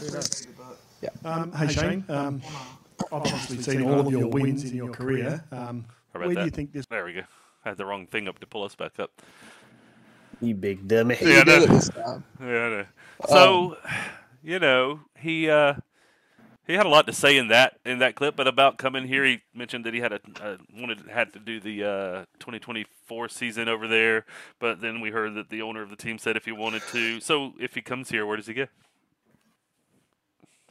[0.00, 0.46] who knows?
[1.24, 2.40] Um, hey Shane, um,
[3.12, 5.44] I've obviously seen all of your wins in your career.
[5.52, 6.86] Um, How where about do you think this?
[6.86, 7.22] There we go.
[7.64, 9.10] I had the wrong thing up to pull us back up.
[10.40, 11.14] You big dummy.
[11.14, 11.64] He Yeah, I did know.
[11.64, 12.24] it this time.
[12.40, 12.46] Yeah.
[12.46, 12.86] I know.
[13.28, 13.76] So,
[14.42, 15.74] you know, he uh
[16.66, 19.24] He had a lot to say in that in that clip, but about coming here,
[19.24, 23.68] he mentioned that he had a, a wanted had to do the uh, 2024 season
[23.68, 24.24] over there,
[24.58, 27.20] but then we heard that the owner of the team said if he wanted to.
[27.20, 28.66] So if he comes here, where does he go?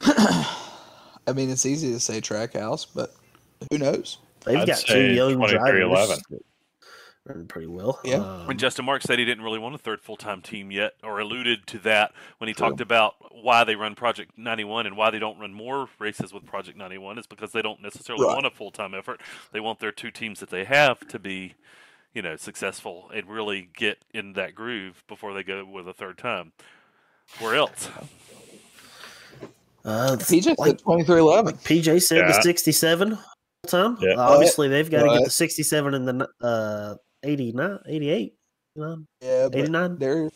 [1.26, 3.14] I mean, it's easy to say Trackhouse, but
[3.70, 4.18] who knows?
[4.44, 5.48] They've I'd got two say young 23-11.
[5.48, 6.22] drivers.
[7.26, 8.00] That Running pretty well.
[8.04, 8.16] Yeah.
[8.16, 10.92] Um, And Justin Marks said he didn't really want a third full time team yet,
[11.02, 12.68] or alluded to that when he True.
[12.68, 16.44] talked about why they run Project 91 and why they don't run more races with
[16.44, 18.34] Project 91 is because they don't necessarily Right.
[18.34, 19.20] want a full time effort.
[19.52, 21.54] They want their two teams that they have to be,
[22.12, 26.18] you know, successful and really get in that groove before they go with a third
[26.18, 26.52] time.
[27.38, 27.88] Where else?
[29.84, 31.54] uh, PJ like said 2311.
[31.58, 33.18] PJ said the 67
[33.66, 33.96] time.
[34.00, 34.12] Yeah.
[34.14, 36.94] Uh, obviously, they've got to get But- the 67 and the uh,
[37.24, 38.34] 89, 88,
[38.80, 39.98] um, Yeah, 89.
[39.98, 40.32] there's.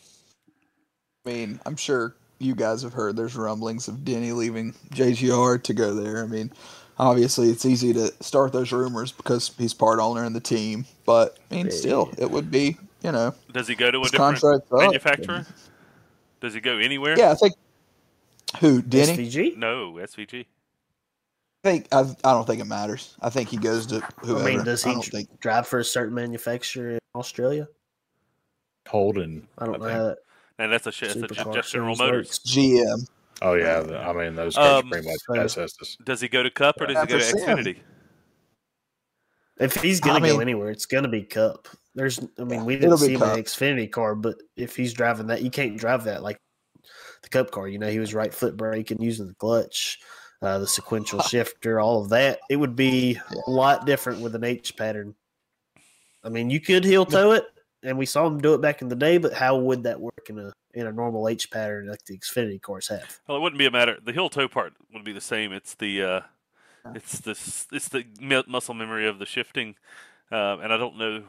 [1.25, 5.73] I mean, I'm sure you guys have heard there's rumblings of Denny leaving JGR to
[5.73, 6.23] go there.
[6.23, 6.51] I mean,
[6.97, 11.37] obviously it's easy to start those rumors because he's part owner in the team, but
[11.51, 14.71] I mean, still, it would be, you know, Does he go to a different contract's
[14.71, 14.79] up.
[14.79, 15.45] manufacturer?
[16.41, 17.17] Does he go anywhere?
[17.17, 17.53] Yeah, I think.
[18.61, 19.27] Who Denny?
[19.27, 19.57] SVG.
[19.57, 20.45] No, SVG.
[21.63, 23.15] I think I, I don't think it matters.
[23.21, 24.47] I think he goes to whoever.
[24.47, 27.67] I mean, does he think drive for a certain manufacturer in Australia?
[28.87, 29.47] Holden.
[29.57, 29.97] I don't know think.
[29.97, 30.17] how that
[30.57, 32.39] And that's a, sh- that's a just General Motors.
[32.39, 33.07] GM.
[33.41, 35.67] Oh yeah, I mean those cars Um, pretty much so-
[36.05, 37.55] Does he go to Cup or does he go to Yeah.
[37.55, 37.79] Xfinity?
[39.59, 41.67] If he's going I to go anywhere, it's going to be Cup.
[41.93, 43.35] There's, I mean, we didn't see him in Cup.
[43.35, 46.39] the Xfinity car, but if he's driving that, you can't drive that like
[47.23, 47.67] the Cup car.
[47.67, 49.99] You know, he was right foot brake and using the clutch,
[50.41, 52.39] uh, the sequential shifter, all of that.
[52.49, 55.15] It would be a lot different with an H pattern.
[56.23, 57.45] I mean, you could heel toe it,
[57.83, 60.29] and we saw him do it back in the day, but how would that work
[60.29, 63.19] in a in a normal H pattern like the Xfinity cars have?
[63.27, 63.97] Well, it wouldn't be a matter.
[64.03, 65.51] The heel toe part would be the same.
[65.51, 66.21] It's the uh,
[66.93, 69.75] it's this it's the mu- muscle memory of the shifting,
[70.31, 71.23] um, and I don't know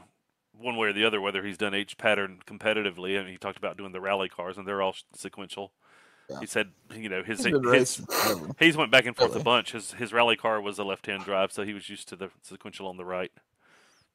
[0.52, 3.18] one way or the other whether he's done H pattern competitively.
[3.18, 5.72] I mean, he talked about doing the rally cars, and they're all sequential.
[6.30, 6.40] Yeah.
[6.40, 8.06] He said, you know, his, He's his
[8.58, 9.40] he's went back and forth Really?
[9.40, 9.72] a bunch.
[9.72, 12.30] His his rally car was a left hand drive, so he was used to the
[12.42, 13.32] sequential on the right.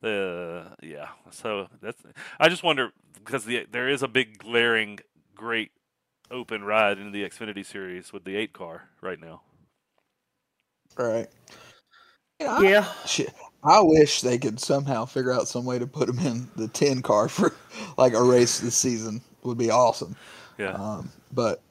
[0.04, 1.10] Uh, yeah.
[1.32, 2.02] So that's.
[2.40, 5.00] I just wonder because the there is a big glaring
[5.36, 5.72] great
[6.32, 9.42] open ride in the Xfinity series with the eight car right now.
[10.98, 11.28] Right.
[12.40, 16.10] Yeah, I- Yeah, Shit, I wish they could somehow figure out some way to put
[16.10, 17.56] him in the ten car for
[17.98, 20.16] like a race this season would be awesome.
[20.58, 20.74] Yeah.
[20.74, 21.62] Um, but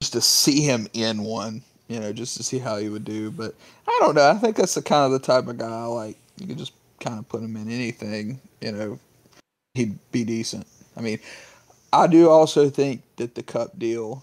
[0.00, 3.30] just to see him in one, you know, just to see how he would do.
[3.30, 3.54] But
[3.88, 4.30] I don't know.
[4.30, 6.16] I think that's the kind of the type of guy I like.
[6.38, 8.98] You can just kind of put him in anything, you know,
[9.74, 10.66] he'd be decent.
[10.96, 11.18] I mean,
[11.92, 14.22] I do also think that the cup deal,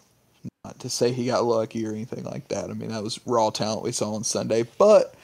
[0.64, 2.70] not to say he got lucky or anything like that.
[2.70, 4.64] I mean, that was raw talent we saw on Sunday.
[4.78, 5.16] But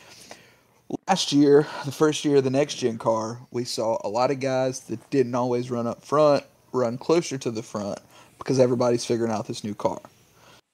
[1.08, 4.40] last year, the first year of the next gen car, we saw a lot of
[4.40, 8.00] guys that didn't always run up front, run closer to the front
[8.38, 10.00] because everybody's figuring out this new car.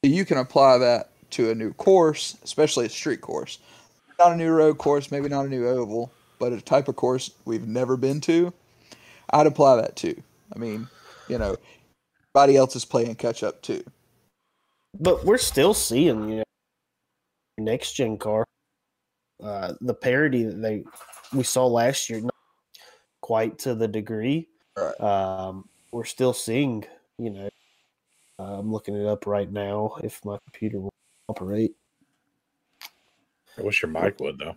[0.06, 3.58] So you can apply that to a new course, especially a street course.
[4.20, 7.32] Not a new road course, maybe not a new oval, but a type of course
[7.46, 8.54] we've never been to.
[9.32, 10.22] I'd apply that too.
[10.56, 10.88] I mean,
[11.28, 11.56] you know,
[12.36, 13.84] everybody else is playing catch up too.
[15.00, 16.44] but we're still seeing you know
[17.58, 18.46] next gen car
[19.44, 20.84] uh the parity that they
[21.34, 22.36] we saw last year not
[23.22, 24.48] quite to the degree
[24.78, 25.02] Right.
[25.02, 26.86] um we're still seeing
[27.18, 27.50] you know
[28.40, 30.94] uh, i'm looking it up right now if my computer will
[31.30, 31.74] operate
[33.58, 34.56] I wish your mic would though.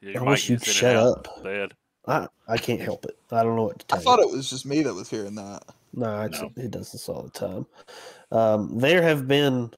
[0.00, 1.44] Yeah, I wish you'd is in and shut up.
[1.44, 1.72] Bad.
[2.08, 4.30] i i can't help it i don't know what to tell I you thought it
[4.30, 5.62] was just me that was hearing that.
[5.94, 6.50] No, it's, No.
[6.56, 7.66] it does this all the time.
[8.30, 9.70] Um, there have been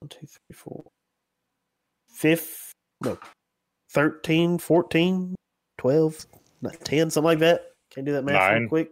[0.00, 0.84] one, two, three, four,
[2.08, 2.72] fifth,
[3.04, 3.16] no,
[3.90, 5.34] 13, 14,
[5.78, 6.26] 12,
[6.84, 7.72] 10, something like that.
[7.90, 8.90] Can't do that math real quick.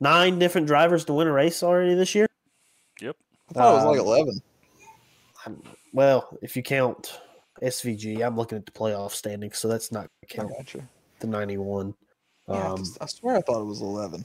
[0.00, 2.26] Nine different drivers to win a race already this year.
[3.00, 3.16] Yep,
[3.50, 4.42] I thought it was like Um, eleven.
[5.46, 7.18] I'm- well, if you count
[7.62, 10.88] SVG, I'm looking at the playoff standings, so that's not I count gotcha.
[11.18, 11.94] the 91.
[12.48, 14.24] Yeah, Um, I swear I thought it was eleven.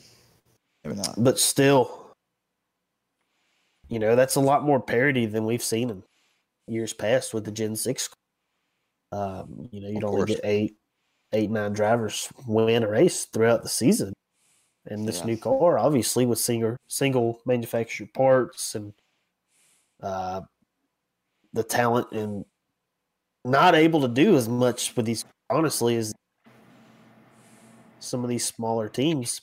[0.84, 1.16] Maybe not.
[1.18, 2.14] but still,
[3.90, 6.04] you know, that's a lot more parity than we've seen in
[6.68, 8.10] years past with the Gen Six.
[9.12, 10.30] Um, you know, you'd only course.
[10.30, 10.76] get eight,
[11.34, 14.14] eight, nine drivers win a race throughout the season,
[14.88, 15.26] and this Yeah.
[15.26, 18.94] new car, obviously, with single single manufactured parts and
[20.02, 20.42] uh,
[21.54, 22.46] the talent and
[23.44, 26.14] not able to do as much with these, honestly, as
[28.00, 29.42] some of these smaller teams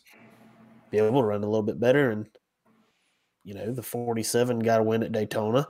[0.90, 2.10] be able to run a little bit better.
[2.10, 2.28] And,
[3.44, 5.66] you know, the 47 got a win at Daytona.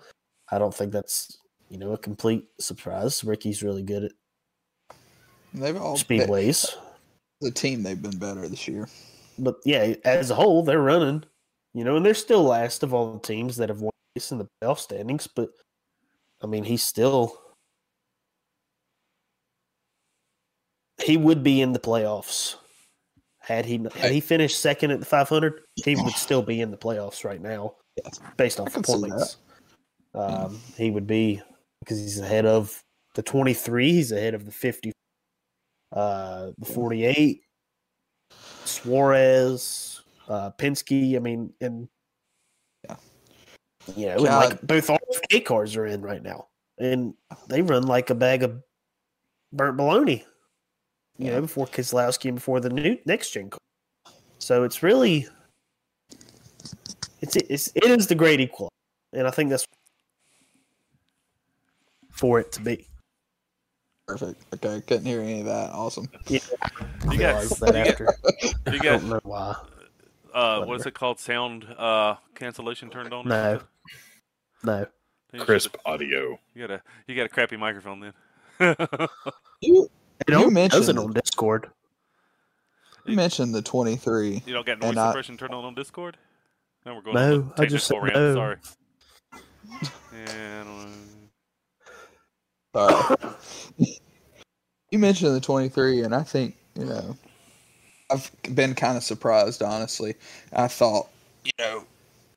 [0.51, 1.39] I don't think that's
[1.71, 3.25] you know a complete surprise.
[3.25, 4.13] Ricky's really good at
[5.55, 6.75] They've all speedways,
[7.41, 8.89] The team they've been better this year.
[9.43, 11.25] But yeah, as a whole, they're running.
[11.75, 14.39] You know, and they're still last of all the teams that have won race in
[14.39, 15.27] the playoff standings.
[15.27, 15.51] But
[16.43, 17.39] I mean, he's still
[21.03, 22.57] he would be in the playoffs
[23.41, 25.63] had he had he finished second at the 500.
[25.85, 28.21] He would still be in the playoffs right now, Yes.
[28.37, 29.37] based off points.
[30.15, 31.43] Um, he would be
[31.81, 32.83] because he's ahead of
[33.15, 33.93] the 23.
[33.93, 34.93] He's ahead of the 50,
[35.93, 37.43] uh, the 48.
[38.73, 41.17] Suarez, uh, Penske.
[41.17, 41.89] I mean, and
[42.89, 42.97] Yeah.
[43.95, 46.49] you know, and like both RFK cars are in right now,
[46.79, 47.15] and
[47.49, 48.63] they run like a bag of
[49.53, 50.25] burnt bologna.
[51.19, 51.35] You Yeah.
[51.35, 53.59] know, before Keselowski and before the new next gen car.
[54.39, 55.29] So it's really,
[57.21, 58.71] it's it's it is the great equal,
[59.13, 59.67] and I think that's
[62.11, 62.89] for it to be.
[64.07, 64.43] Perfect.
[64.55, 65.71] Okay, couldn't hear any of that.
[65.73, 66.09] Awesome.
[66.27, 66.41] Yeah,
[67.11, 68.15] You got, realized that you got, after.
[68.43, 69.57] you I got don't know why.
[70.35, 71.21] uh, what is it called?
[71.21, 73.29] Sound uh, cancellation turned on?
[73.29, 73.61] No.
[74.65, 74.87] No,
[75.35, 76.39] Krisp should've- audio.
[76.55, 78.77] You got a you got a crappy microphone then.
[79.65, 79.89] You,
[80.27, 80.99] it only mentioned it it.
[80.99, 81.71] on Discord.
[83.07, 84.43] you mentioned the 23.
[84.45, 86.17] you don't got noise And I- suppression turned on on Discord?
[86.85, 88.35] No, we're going No, on I just said no.
[88.35, 88.57] Sorry.
[90.13, 90.89] Yeah, I don't know.
[94.93, 97.17] You mentioned the 23, and I think, you know,
[98.11, 100.17] I've been kind of surprised, honestly.
[100.53, 101.09] I thought,
[101.47, 101.85] you know,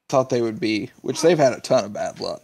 [0.07, 2.41] thought they would be, which they've had a ton of bad luck.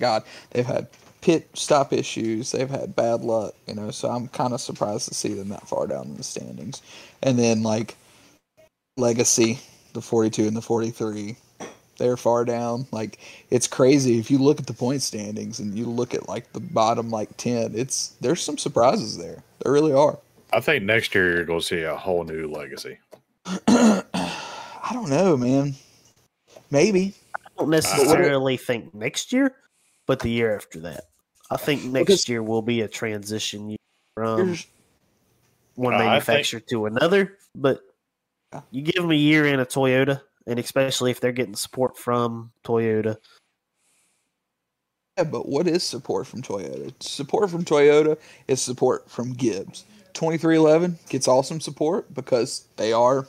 [0.00, 0.88] God, they've had
[1.20, 5.14] pit stop issues, they've had bad luck, you know, so I'm kind of surprised to
[5.14, 6.82] see them that far down in the standings.
[7.22, 7.96] And then, like,
[8.96, 9.60] Legacy,
[9.92, 11.36] the 42 and the 43,
[11.96, 12.86] they're far down.
[12.90, 13.18] Like,
[13.50, 16.60] it's crazy if you look at the point standings and you look at like the
[16.60, 20.18] bottom like 10 it's there's some surprises there there really are
[20.52, 22.98] I think next year you're going to see a whole new legacy.
[23.68, 25.74] i don't know man
[26.70, 29.54] maybe I don't necessarily think next year,
[30.06, 31.04] but the year after that.
[31.50, 33.78] I think next Because- year will be a transition year
[34.16, 34.58] from
[35.76, 37.38] one Uh, I think- manufacturer to another.
[37.54, 37.80] But
[38.72, 42.52] you give them a year in a Toyota, and especially if they're getting support from
[42.64, 43.16] Toyota,
[45.16, 46.92] yeah but what is support from toyota?
[47.02, 48.18] Support from toyota
[48.48, 49.84] is support from gibbs.
[50.14, 53.26] 2311 gets awesome support because they are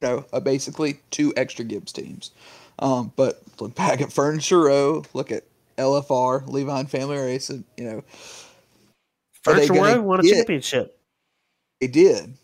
[0.00, 2.32] you know uh, basically two extra gibbs teams.
[2.80, 5.42] Um, but look back at furniture row look at
[5.76, 8.04] lfr Leavine family racing you know
[9.44, 10.98] they Furniture Row won a championship.
[11.80, 12.34] they did.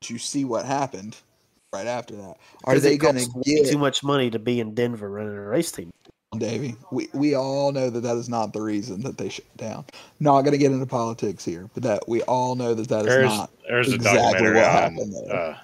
[0.00, 1.16] But you see what happened
[1.72, 5.08] right after that Are they going to get too much money to be in Denver
[5.10, 5.90] running a race team?
[6.38, 6.76] Davey.
[6.90, 9.84] We we all know that that is not the reason that they shut down.
[10.18, 13.06] Not going to get into politics here, but that we all know that that is
[13.06, 13.50] There's not.
[13.68, 15.34] there's exactly documentary what on happened there.
[15.36, 15.58] uh,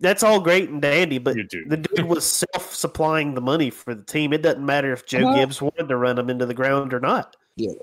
[0.00, 1.68] That's all great and dandy, but YouTube.
[1.68, 2.24] the dude was
[2.54, 4.32] self-supplying the money for the team.
[4.32, 5.32] It doesn't matter if Joe.
[5.32, 7.36] Gibbs wanted to run them into the ground or not.
[7.54, 7.74] Yeah,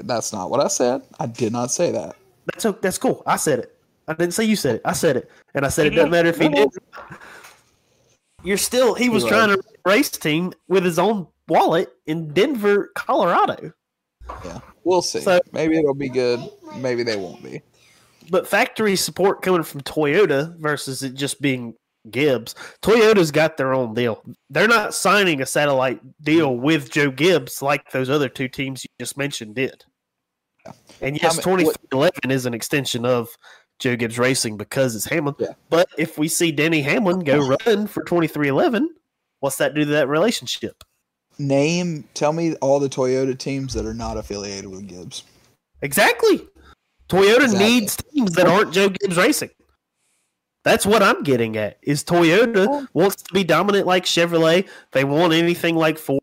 [0.00, 1.02] That's not what I said.
[1.20, 2.16] I did not say that.
[2.52, 3.22] That's o- that's cool.
[3.24, 3.76] I said it.
[4.10, 4.82] I didn't say you said it.
[4.84, 6.68] I said it, and I said it doesn't matter if he did.
[8.42, 8.94] You're still.
[8.94, 13.72] He was You're trying to race team with his own wallet in Denver, Colorado.
[14.44, 15.20] Yeah, we'll see.
[15.20, 16.40] So- maybe it'll be good.
[16.76, 17.62] Maybe they won't be.
[18.30, 21.74] But factory support coming from Toyota versus it just being
[22.10, 22.56] Gibbs.
[22.82, 24.24] Toyota's got their own deal.
[24.48, 26.62] They're not signing a satellite deal mm-hmm.
[26.64, 29.84] with Joe Gibbs like those other two teams you just mentioned did.
[31.00, 33.28] And yes, How ma- what- 2011 is an extension of
[33.80, 35.34] Joe Gibbs Racing because it's Hamlin.
[35.38, 35.54] Yeah.
[35.70, 37.56] But if we see Denny Hamlin go oh.
[37.66, 38.94] run for 2311,
[39.40, 40.84] what's that do to that relationship?
[41.38, 42.04] Name.
[42.14, 45.24] Tell me all the Toyota teams that are not affiliated with Gibbs.
[45.82, 46.46] Exactly.
[47.08, 47.58] Toyota Exactly.
[47.58, 49.50] needs teams that aren't Joe Gibbs Racing.
[50.62, 51.78] That's what I'm getting at.
[51.82, 52.86] Is Toyota oh.
[52.92, 54.68] wants to be dominant like Chevrolet?
[54.92, 56.20] They want anything like Ford.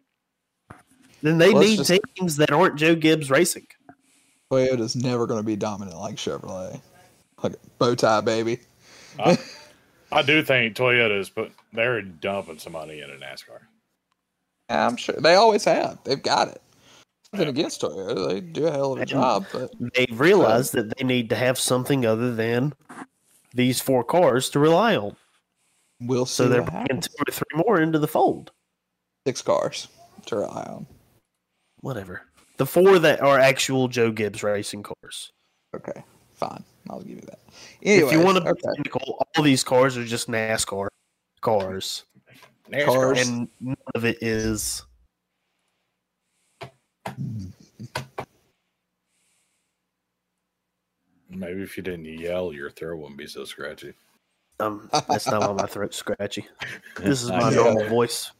[1.23, 3.65] Then they Let's need just- teams that aren't Joe Gibbs Racing.
[4.51, 6.79] Toyota's never going to be dominant like Chevrolet.
[7.43, 8.59] Like bow tie, baby.
[9.19, 9.37] I,
[10.11, 13.59] I do think Toyota's put they're dumping some money into NASCAR.
[14.69, 15.99] I'm sure they always have.
[16.03, 16.61] They've got it.
[17.33, 18.27] Nothing against Toyota.
[18.29, 21.59] They do a hell of a job, but They realize that they need to have
[21.59, 22.73] something other than
[23.53, 25.15] these four cars to rely on.
[26.01, 26.43] we'll see.
[26.43, 27.07] So they're what bringing happens.
[27.09, 28.51] two or three more into the fold.
[29.25, 29.87] six cars
[30.27, 30.87] to rely on.
[31.81, 32.21] Whatever.
[32.57, 35.31] The four that are actual Joe Gibbs Racing cars.
[35.75, 36.63] Okay, fine.
[36.89, 37.39] I'll give you that.
[37.81, 38.61] Anyways, if you want to, okay.
[38.75, 40.87] technical, all these cars are just NASCAR
[41.41, 42.05] cars.
[42.71, 42.85] NASCAR.
[42.85, 43.27] Cars.
[43.27, 44.83] And none of it is.
[51.29, 53.93] Maybe if you didn't yell, your throat wouldn't be so scratchy.
[54.59, 56.47] Um, that's not why my throat's scratchy.
[56.97, 57.89] This is my normal yeah.
[57.89, 58.31] voice.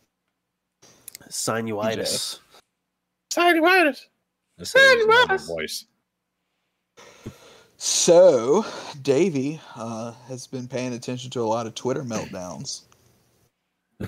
[1.30, 2.40] Sinuitis.
[3.32, 4.06] Sinuitis.
[4.62, 4.62] Sinuitis.
[4.62, 5.48] Sinuitis.
[5.48, 5.86] Voice.
[7.78, 8.66] So,
[9.04, 12.82] Davey uh, has been paying attention to a lot of Twitter meltdowns.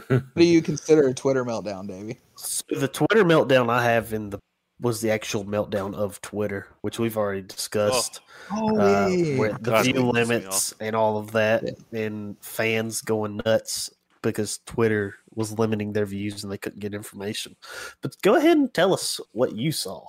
[0.07, 2.19] what do you consider a Twitter meltdown, Davey?
[2.35, 4.39] So the Twitter meltdown I have in the
[4.81, 8.21] was the actual meltdown of Twitter, which we've already discussed.
[8.51, 12.37] Oh, uh, where the God, view that pisses me limits and all of that, and
[12.41, 13.91] fans going nuts
[14.21, 17.55] because Twitter was limiting their views and they couldn't get information.
[18.01, 20.05] But go ahead and tell us what you saw.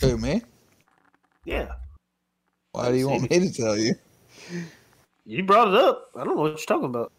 [0.00, 0.42] Who, me?
[1.44, 1.72] Yeah,
[2.74, 3.94] Why do you want me to tell you?
[5.24, 6.10] you brought it up.
[6.16, 7.12] I don't know what you're talking about.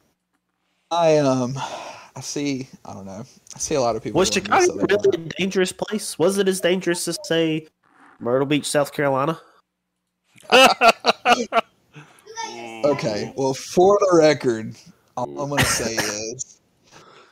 [0.91, 2.67] I um, I see.
[2.83, 3.23] I don't know.
[3.55, 4.19] I see a lot of people.
[4.19, 6.19] Was Chicago really a dangerous place?
[6.19, 7.67] Was it as dangerous as say
[8.19, 9.39] Myrtle Beach, South Carolina?
[12.85, 14.75] Okay, well, for the record,
[15.17, 15.95] all I'm going to say
[16.33, 16.59] is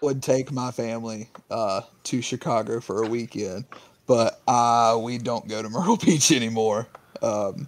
[0.02, 3.66] would take my family uh, to Chicago for a weekend,
[4.08, 6.88] but uh, we don't go to Myrtle Beach anymore.
[7.22, 7.68] Um,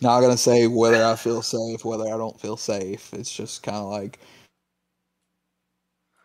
[0.00, 3.12] not going to say whether I feel safe, whether I don't feel safe.
[3.12, 4.18] It's just kind of like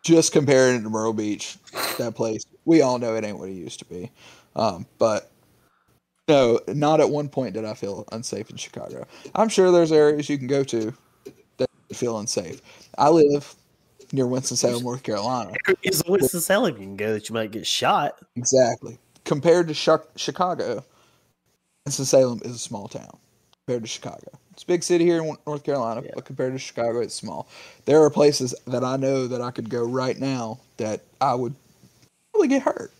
[0.04, 1.58] just comparing it to Myrtle Beach,
[1.98, 2.44] that place.
[2.64, 4.10] We all know it ain't what it used to be.
[4.54, 5.30] Um, but
[6.28, 9.06] no, not at one point did I feel unsafe in Chicago.
[9.34, 10.94] I'm sure there's areas you can go to
[11.58, 12.62] that feel unsafe.
[12.98, 13.54] I live
[14.12, 15.52] near Winston-Salem, North Carolina.
[15.82, 18.18] Is Winston Salem you can go that you might get shot?
[18.36, 18.98] Exactly.
[19.24, 19.74] Compared to
[20.16, 20.84] Chicago,
[21.84, 23.18] Winston-Salem is a small town
[23.66, 24.38] compared to Chicago.
[24.52, 26.12] It's a big city here in North Carolina, Yeah.
[26.14, 27.48] but compared to Chicago, it's small.
[27.84, 31.54] There are places that I know that I could go right now that I would
[32.32, 32.92] probably get hurt.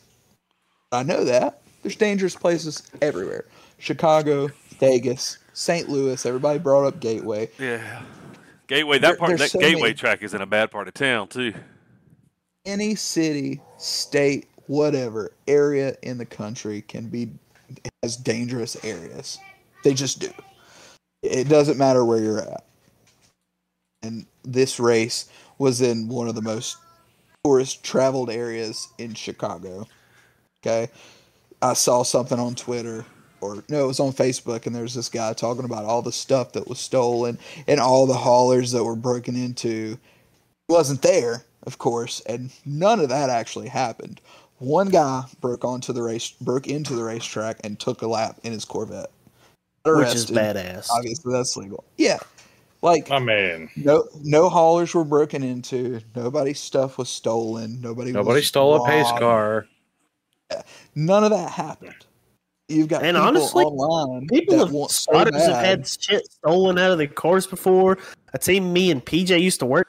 [0.90, 1.62] I know that.
[1.82, 3.44] There's dangerous places everywhere.
[3.78, 4.48] Chicago,
[4.80, 5.88] Vegas, St.
[5.88, 6.24] Louis.
[6.26, 7.48] Everybody brought up Gateway.
[7.60, 8.02] Yeah.
[8.66, 8.98] Gateway.
[8.98, 9.38] There- That part.
[9.38, 11.54] That so gateway many- track is in a bad part of town too.
[12.64, 17.28] any city, state, whatever area in the country can be
[18.02, 19.38] has dangerous areas.
[19.84, 20.30] They just do.
[21.26, 22.64] It doesn't matter where you're at.
[24.02, 26.76] And this race was in one of the most
[27.44, 29.86] tourist traveled areas in Chicago.
[30.60, 30.90] Okay.
[31.62, 33.04] I saw something on Twitter
[33.40, 36.52] or no, it was on Facebook and there's this guy talking about all the stuff
[36.52, 39.98] that was stolen and all the haulers that were broken into
[40.68, 44.20] he wasn't there, of course, and none of that actually happened.
[44.58, 48.52] One guy broke onto the race, broke into the racetrack, and took a lap in
[48.52, 49.10] his Corvette.
[49.87, 50.37] Which is Arrested.
[50.37, 50.89] badass.
[50.91, 51.84] Obviously, that's legal.
[51.97, 52.18] Yeah,
[52.82, 53.68] like My man.
[53.76, 56.01] no, no haulers were broken into.
[56.14, 57.80] Nobody's stuff was stolen.
[57.80, 58.12] Nobody.
[58.12, 59.20] Nobody was stole a pace robbed.
[59.20, 59.66] car.
[60.95, 61.95] None of that happened.
[62.68, 66.26] You've got And people honestly, online People that have want so starters have had shit
[66.32, 67.97] stolen out of their cars before.
[68.34, 69.87] A team me and PJ used to work.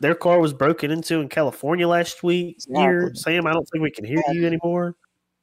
[0.00, 2.58] Their car was broken into in California last week.
[2.74, 4.94] Here, Sam, I don't think we can hear you anymore.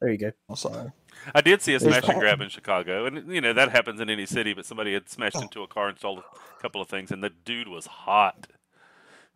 [0.01, 0.31] There you go.
[0.49, 0.91] I'm sorry.
[1.33, 4.09] I did see a smash and grab in Chicago, and you know that happens in
[4.09, 4.53] any city.
[4.53, 7.31] But somebody had smashed into a car and stole a couple of things, and the
[7.45, 8.47] dude was hot.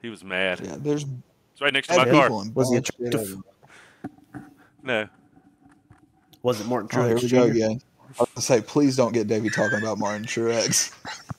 [0.01, 0.61] He was mad.
[0.63, 1.05] Yeah, there's
[1.53, 2.29] It's right next to my car.
[2.53, 3.37] Was he bad shit attractive?
[4.83, 5.07] No,
[6.43, 7.51] Was it Martin Oh, here Truex we go Jr.?
[7.51, 7.81] again.
[8.19, 10.93] I was gonna say, please don't get Davey talking about Martin Truex.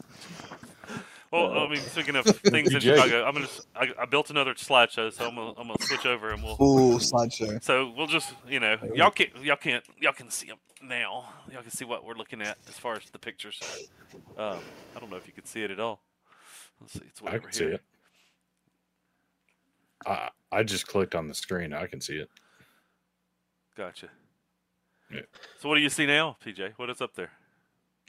[1.31, 5.35] Well, I mean, speaking of things in Chicago, I'm gonna—I built another slideshow, so I'm
[5.35, 6.55] gonna, I'm gonna switch over and we'll.
[6.55, 7.63] Ooh, slideshow.
[7.63, 11.29] So we'll just, you know, y'all can y'all can't y'all can see them now.
[11.53, 13.61] Y'all can see what we're looking at as far as the pictures.
[14.39, 14.59] Um,
[14.97, 16.01] I don't know if you can see it at all.
[16.81, 17.03] Let's see.
[17.07, 17.83] It's way I over can see it.
[20.07, 21.75] I I just clicked on the screen.
[21.75, 22.31] I can see it.
[23.77, 24.09] Gotcha.
[25.13, 25.21] Yeah.
[25.61, 26.73] So what do you see now, PJ?
[26.77, 27.33] What is up there?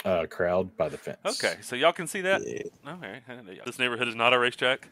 [0.06, 1.18] Uh, crowd by the fence.
[1.26, 2.42] Okay, so y'all can see that.
[2.46, 2.94] Yeah.
[2.94, 3.20] Okay,
[3.66, 4.88] this neighborhood is not a racetrack.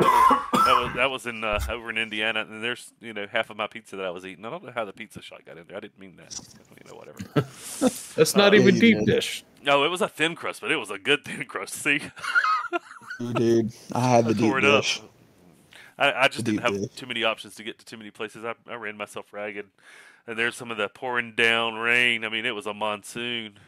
[0.00, 3.56] That was that was in uh, over in Indiana, and there's you know half of
[3.56, 4.44] my pizza that I was eating.
[4.44, 5.76] I don't know how the pizza shot got in there.
[5.76, 6.38] I didn't mean that.
[6.84, 7.18] You know, whatever.
[8.14, 9.44] That's not Uh, even deep dish.
[9.62, 11.74] No, it was a thin crust, but it was a good thin crust.
[11.74, 12.00] See,
[13.34, 14.82] Dude, I had the I deep tore up.
[14.82, 15.02] dish.
[15.98, 16.90] I, I just The didn't have dish.
[16.94, 18.44] too many options to get to too many places.
[18.44, 19.66] I, I ran myself ragged,
[20.28, 22.24] and there's some of the pouring down rain.
[22.24, 23.58] I mean, it was a monsoon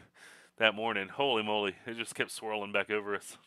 [0.61, 1.07] that morning.
[1.09, 1.75] Holy moly!
[1.85, 3.37] It just kept swirling back over us.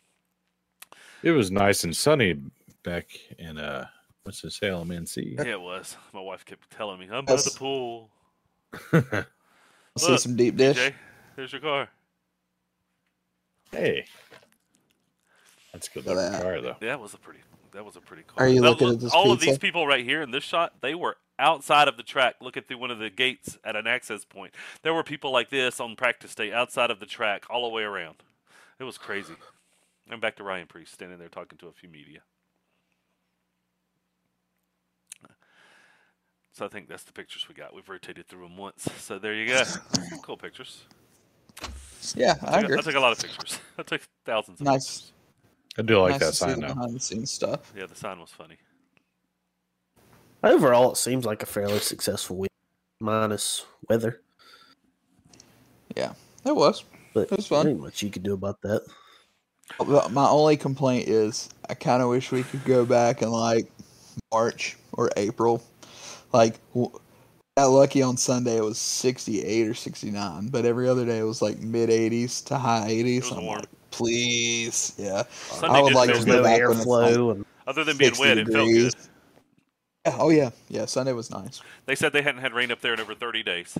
[1.22, 2.36] It was nice and sunny
[2.82, 3.06] back
[3.38, 3.86] in uh,
[4.24, 5.36] what's the Salem NC.
[5.38, 5.96] Yeah, it was.
[6.12, 8.10] My wife kept telling me, "I'm by the That's- pool."
[9.96, 10.76] See some deep dish.
[10.76, 10.94] Jay,
[11.36, 11.88] there's your car.
[13.70, 14.04] hey,
[15.72, 16.42] that's a good looking that.
[16.42, 16.76] car though.
[16.82, 17.40] Yeah, it was a pretty
[17.74, 18.42] that was a pretty cool.
[18.42, 20.44] Are you Now, looking look, at this all of these people right here in this
[20.44, 23.86] shot, they were outside of the track, looking through one of the gates at an
[23.86, 24.54] access point.
[24.82, 27.82] There were people like this on practice day outside of the track, all the way
[27.82, 28.16] around.
[28.78, 29.34] It was crazy.
[30.10, 32.20] And back to Ryan Preece standing there talking to a few media.
[36.52, 37.74] So I think that's the pictures we got.
[37.74, 38.88] We've rotated through them once.
[38.98, 39.64] So there you go.
[40.22, 40.84] cool pictures.
[42.14, 42.76] Yeah, I I took.
[42.76, 43.58] I took a lot of pictures.
[43.78, 45.00] I took thousands of Nice.
[45.00, 45.12] pictures.
[45.78, 46.74] I do like nice that sign the now.
[46.74, 47.72] behind the scenes stuff.
[47.76, 48.56] Yeah, the sign was funny.
[50.42, 52.50] Overall, it seems like a fairly successful week,
[53.00, 54.20] minus weather.
[55.96, 56.12] Yeah,
[56.44, 56.84] it was.
[57.14, 57.68] But It was fun.
[57.68, 58.82] ain't much you could do about that.
[59.80, 63.70] Oh, my only complaint is I kind of wish we could go back in like
[64.32, 65.62] March or April.
[66.32, 66.90] Like, w-
[67.56, 71.40] got lucky on Sunday it was 68 or 69, but every other day it was
[71.40, 73.20] like mid 80s to high 80s.
[73.22, 73.60] was I'm warm.
[73.60, 75.22] like, please, yeah.
[75.30, 77.96] Sunday I would like feel to go back when it's like airflow, and Other than
[77.96, 78.94] being 60 wet, it felt good.
[80.06, 80.84] Yeah, oh yeah, yeah.
[80.86, 81.62] Sunday was nice.
[81.86, 83.78] They said they hadn't had rain up there in over 30 days.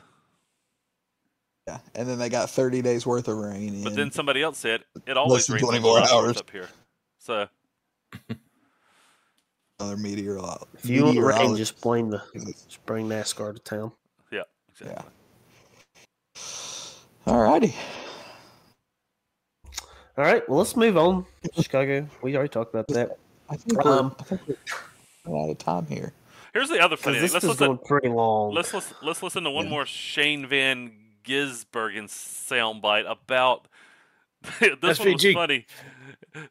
[1.67, 3.83] Yeah, and then they got 30 days worth of rain.
[3.83, 6.37] But then somebody else said it always than rains 24 hours hours.
[6.37, 6.69] up here.
[7.19, 7.49] So
[9.81, 10.85] another uh, meteorologist.
[10.85, 13.93] if you want rain, just blame the just bring NASCAR to town.
[14.31, 15.11] yeah, exactly.
[17.27, 17.73] Alrighty.
[17.75, 18.04] All
[20.17, 21.27] right, well, let's move on.
[21.61, 23.19] Chicago, we already talked about that.
[23.51, 24.41] I think we're, Um, I think
[25.27, 26.13] we're out of time here.
[26.53, 27.23] Here's the other funny thing.
[27.23, 27.67] this Let's is listen.
[27.67, 28.55] going pretty long.
[28.55, 29.71] Let's listen, let's listen to one Yeah.
[29.71, 30.93] more Shane Van
[31.25, 33.67] Gisbergen soundbite about.
[34.81, 35.67] this one was funny.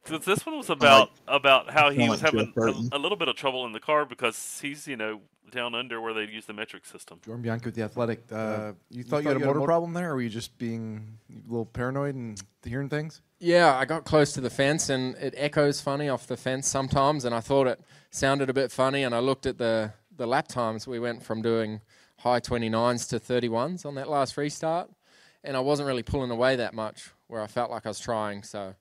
[0.06, 3.36] Th- This one was about about how he was having a, a little bit of
[3.36, 5.22] trouble in the car because he's you know
[5.52, 7.20] down under where they use the metric system.
[7.24, 8.24] Jordan Bianchi with the Athletic.
[8.32, 11.50] Uh, you thought you had a motor problem there, or were you just being a
[11.50, 13.22] little paranoid and hearing things?
[13.40, 17.26] Yeah, I got close to the fence and it echoes funny off the fence sometimes,
[17.26, 17.80] and I thought it
[18.10, 19.04] sounded a bit funny.
[19.04, 20.88] And I looked at the the lap times.
[20.88, 21.82] We went from doing
[22.20, 24.90] high 29s to 31s on that last restart,
[25.44, 28.44] and I wasn't really pulling away that much where I felt like I was trying.
[28.44, 28.76] So,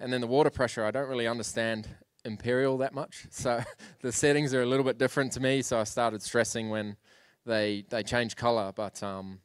[0.00, 1.86] and then the water pressure, I don't really understand
[2.24, 3.62] Imperial that much, so
[4.02, 5.62] the settings are a little bit different to me.
[5.62, 6.96] So I started stressing when
[7.46, 9.40] they they change color, but um,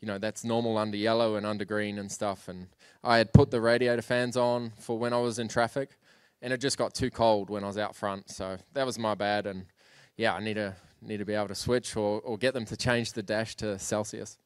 [0.00, 2.48] you know that's normal under yellow and under green and stuff.
[2.48, 2.68] And
[3.04, 5.98] I had put the radiator fans on for when I was in traffic,
[6.42, 8.30] and it just got too cold when I was out front.
[8.30, 9.46] So that was my bad.
[9.46, 9.66] And
[10.16, 12.76] yeah, I need to need to be able to switch or, or get them to
[12.76, 14.38] change the dash to Celsius.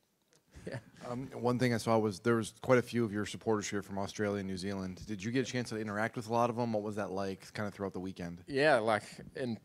[1.08, 3.82] Um, one thing I saw was there was quite a few of your supporters here
[3.82, 5.00] from Australia and New Zealand.
[5.06, 6.72] Did you get a chance to interact with a lot of them?
[6.72, 8.44] What was that like, kind of throughout the weekend?
[8.46, 9.02] Yeah, like
[9.34, 9.58] in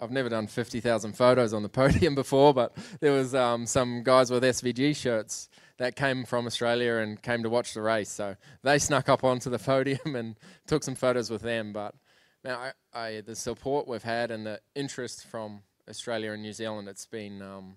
[0.00, 4.02] I've never done fifty thousand photos on the podium before, but there was um, some
[4.02, 8.10] guys with SVG shirts that came from Australia and came to watch the race.
[8.10, 11.72] So they snuck up onto the podium and took some photos with them.
[11.72, 11.94] But
[12.42, 12.56] man,
[12.94, 17.06] I, I the support we've had and the interest from Australia and New Zealand, it's
[17.06, 17.76] been um,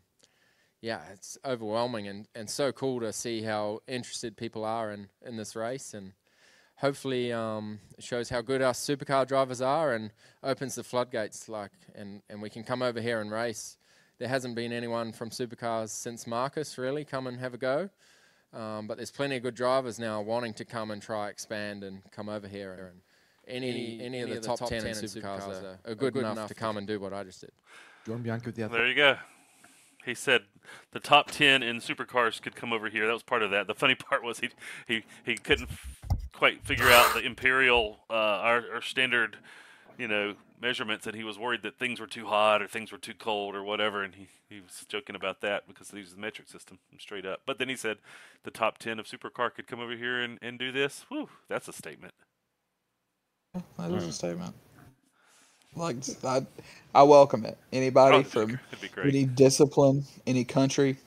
[0.84, 5.38] yeah, it's overwhelming and, and so cool to see how interested people are in, in
[5.38, 6.12] this race and
[6.76, 10.12] hopefully um, it shows how good our supercar drivers are and
[10.44, 13.78] opens the floodgates like and, and we can come over here and race.
[14.20, 17.90] There hasn't been anyone from supercars since Marcos really come and have a go.
[18.54, 22.02] Um, but there's plenty of good drivers now wanting to come and try expand and
[22.12, 23.02] come over here and
[23.48, 26.86] any any, of the top, 10, in supercars, are, are good, enough, to come and
[26.86, 27.52] do what I just did.
[28.06, 29.16] Jordan Bianchi with the There you go.
[30.06, 30.44] He said
[30.92, 33.06] the top ten in supercars could come over here.
[33.08, 33.68] That was part of that.
[33.68, 34.50] The funny part was he
[34.88, 39.38] he, he couldn't f- quite figure out the imperial uh, our, our standard,
[39.98, 42.98] you know, measurements, and he was worried that things were too hot or things were
[42.98, 44.04] too cold or whatever.
[44.04, 47.42] And he, he was joking about that because he use the metric system straight up.
[47.46, 47.98] But then he said
[48.44, 51.06] the top ten of supercar could come over here and, and do this.
[51.10, 52.14] Whew, that's a statement.
[53.78, 54.56] That is a statement.
[55.76, 56.46] Like I,
[56.94, 57.58] I welcome it.
[57.72, 58.50] Anybody Oh, it'd be from
[58.94, 60.98] gr- it'd be any discipline, any country,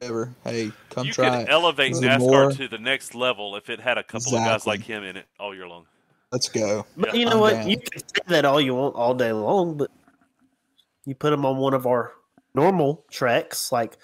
[0.00, 0.34] ever.
[0.44, 1.52] Hey, come you try could it.
[1.52, 4.44] elevate This is NASCAR more- to the next level if it had a couple of
[4.44, 5.84] guys like him in it all year long.
[6.32, 6.86] Let's go.
[6.96, 7.50] But Yeah, you know I'm what?
[7.52, 7.68] down.
[7.68, 9.90] You can say that all you want all day long, but
[11.04, 12.12] you put them on one of our
[12.54, 13.96] normal tracks like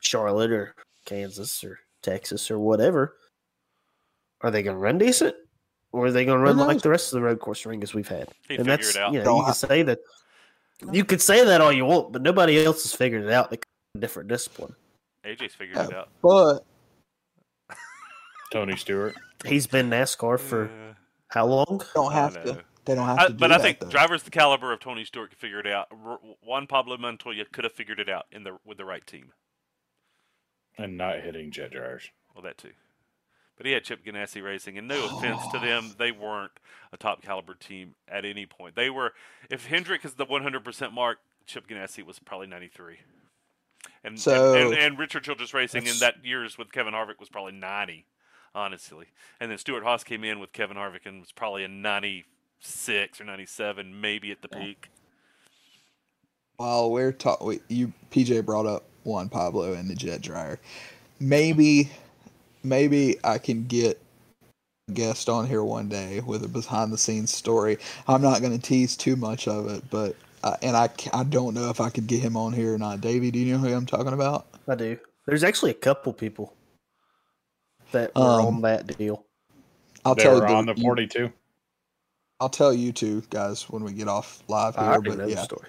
[0.00, 0.74] Charlotte or
[1.04, 3.14] Kansas or Texas or whatever.
[4.40, 5.36] Are they going to run decent?
[5.98, 8.06] Or are they going to run like the rest of the road course ringas we've
[8.06, 8.28] had?
[8.48, 9.12] He'd and that's it out.
[9.12, 9.98] you know you can say that
[10.92, 13.50] you could say that all you want, but nobody else has figured it out.
[13.50, 13.58] They
[13.96, 14.76] a different discipline.
[15.24, 16.08] AJ's figured it out.
[16.22, 16.60] But
[18.52, 19.16] Tony Stewart.
[19.44, 20.94] He's been NASCAR for Uh,
[21.28, 21.82] how long?
[21.94, 22.62] don't have to.
[22.84, 23.34] They don't have I, to.
[23.34, 23.88] but do I think though.
[23.90, 25.88] drivers the caliber of Tony Stewart could figure it out.
[25.90, 29.32] R- Juan Pablo Montoya could have figured it out in the with the right team.
[30.78, 32.08] And not hitting jet dryers.
[32.34, 32.70] Well, that too.
[33.58, 36.52] But he had Chip Ganassi Racing, and no offense to them, they weren't
[36.92, 38.74] a top caliber team at any point.
[38.76, 39.12] They were,
[39.50, 42.98] if Hendrick is the 100% mark, Chip Ganassi was probably 93.
[44.04, 47.28] And, So- and, and, and Richard Childress Racing in that years with Kevin Harvick was
[47.28, 48.06] probably 90,
[48.54, 49.06] honestly.
[49.40, 54.00] And then Stewart-Haas came in with Kevin Harvick and was probably a 96 or 97,
[54.00, 54.88] maybe at the peak.
[56.58, 60.58] While we're talking, you PJ brought up Juan Pablo and the jet dryer.
[61.20, 61.90] Maybe,
[62.68, 64.00] maybe I can get
[64.88, 67.78] a guest on here one day with a behind the scenes story.
[68.06, 71.54] I'm not going to tease too much of it, but uh, and I I don't
[71.54, 73.00] know if I could get him on here or not.
[73.00, 74.46] Davey, do you know who I'm talking about?
[74.68, 74.98] I do.
[75.26, 76.54] There's actually a couple people
[77.92, 79.24] that were Um, on that deal.
[80.04, 80.54] I'll they tell were you.
[80.54, 81.32] on the you- 42.
[82.40, 84.92] I'll tell you two guys when we get off live I here.
[84.92, 85.68] already know But the yeah, story.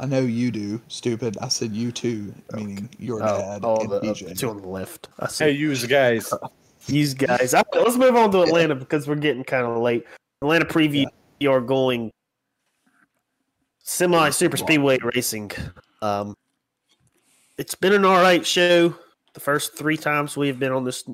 [0.00, 0.80] I know you do.
[0.88, 1.36] Stupid.
[1.40, 4.28] I said you two, meaning your Oh, dad oh, and the, PJ.
[4.28, 5.08] the two on the left.
[5.20, 5.44] I see.
[5.44, 6.32] Hey, you guys.
[6.86, 7.54] These guys.
[7.54, 10.04] All right, let's move on to Atlanta because we're getting kind of late.
[10.42, 11.06] Atlanta preview.
[11.38, 12.10] You are going
[13.78, 15.52] semi super speedway racing.
[16.00, 16.34] Um,
[17.58, 18.94] it's been an all right show.
[19.34, 21.08] The first three times we have been on this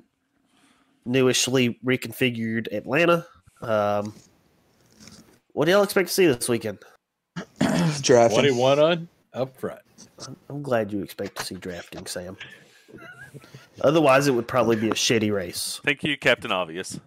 [1.05, 3.27] newishly reconfigured Atlanta.
[3.61, 4.15] Um,
[5.53, 6.79] what do y'all expect to see this weekend?
[8.03, 8.41] drafting.
[8.41, 9.81] 21 on up front.
[10.21, 12.37] I'm- I'm glad you expect to see drafting, Sam.
[13.83, 15.81] Otherwise, it would probably be a shitty race.
[15.85, 16.99] Thank you, Captain Obvious.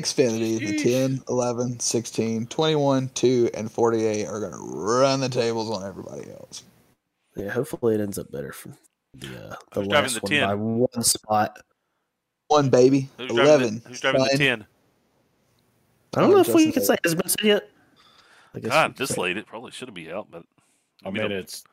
[0.00, 5.70] Xfinity, the 10, 11, 16, 21, 2, and 48 are going to run the tables
[5.70, 6.64] on everybody else.
[7.34, 8.70] Yeah, hopefully it ends up better for
[9.14, 10.48] the uh, the last the one 10?
[10.48, 11.58] by one spot.
[12.48, 13.08] One, baby.
[13.16, 13.44] Who's 11.
[13.46, 14.66] driving the, who's driving the 10?
[16.16, 17.70] I don't know if we can say has it been said yet.
[18.56, 20.42] I guess God, this say- late, it probably should have be out, but
[21.04, 21.64] I mean, it's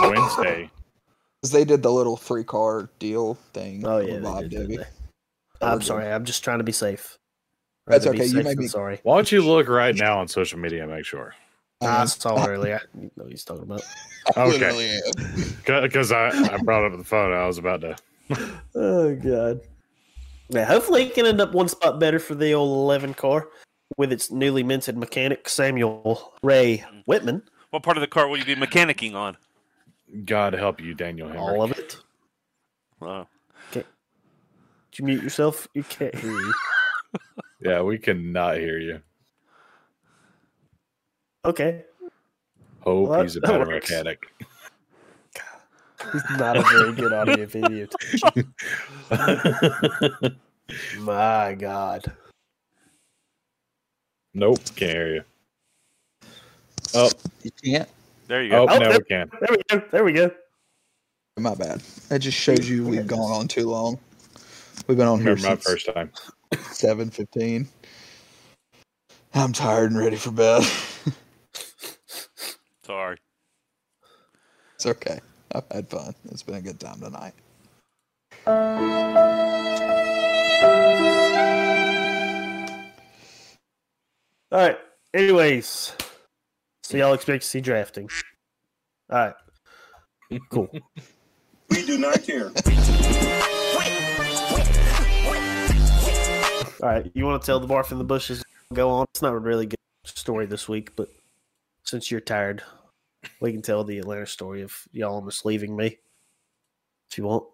[0.00, 0.70] Wednesday.
[1.40, 3.86] Because they did the little three car deal thing.
[3.86, 4.84] Oh yeah, Bob did, didn't they?
[5.60, 6.10] I'm sorry.
[6.10, 7.16] I'm just trying to be safe.
[7.86, 8.98] That's Rather be okay, you safe may than be- sorry.
[9.04, 11.36] Why don't you look right now on social media and make sure?
[11.80, 12.06] Ah, I uh-huh.
[12.06, 12.80] saw it earlier.
[12.82, 13.82] I know what he's talking about.
[14.36, 15.00] I Okay.
[15.64, 17.32] Because I, I brought up the phone.
[17.32, 17.96] I was about to.
[18.74, 19.60] Oh god.
[20.48, 23.46] Yeah, hopefully it can end up one spot better for the old 11 car
[23.96, 27.42] with its newly minted mechanic Samuel Ray Whitman.
[27.70, 29.36] what part of the car will you be mechanicking on?
[30.24, 31.42] God help you, Daniel Henry.
[31.42, 31.96] All of it.
[33.02, 33.24] Uh,
[33.72, 33.84] Did
[34.96, 35.68] you mute yourself?
[35.74, 36.54] You can't hear you.
[37.60, 39.00] Yeah, we cannot hear you.
[41.44, 41.84] Okay.
[42.82, 43.90] Hope Well, he's a better works.
[43.90, 44.32] mechanic.
[46.12, 47.88] He's not a very good audio video.
[51.00, 52.12] My God.
[54.38, 55.24] Nope, can't hear you.
[56.94, 57.10] Oh,
[57.42, 57.88] You can't?
[58.28, 58.62] there you go.
[58.62, 59.30] oh, Oh, now there- we can.
[59.40, 59.82] There we go.
[59.90, 60.30] There we go.
[61.38, 61.80] My bad.
[62.08, 63.98] That just shows you we've gone on too long.
[64.86, 66.10] We've been on here Remember my since first time.
[66.52, 67.66] 7.15.
[69.34, 70.64] I'm tired and ready for bed.
[72.84, 73.18] Sorry.
[74.74, 75.20] it's okay.
[75.54, 76.14] I've had fun.
[76.30, 77.34] It's been a good time tonight.
[84.50, 84.78] All right.
[85.12, 85.94] Anyways,
[86.82, 88.08] so y'all expect to see drafting.
[89.10, 89.34] All right.
[90.50, 90.70] Cool.
[91.70, 92.46] We do not care.
[96.82, 97.10] All right.
[97.12, 98.42] You want to tell the barf in the bushes?
[98.72, 99.04] Go on.
[99.12, 101.10] It's not a really good story this week, but
[101.82, 102.62] since you're tired,
[103.42, 105.98] we can tell the Atlanta story of y'all almost leaving me.
[107.10, 107.44] If you want.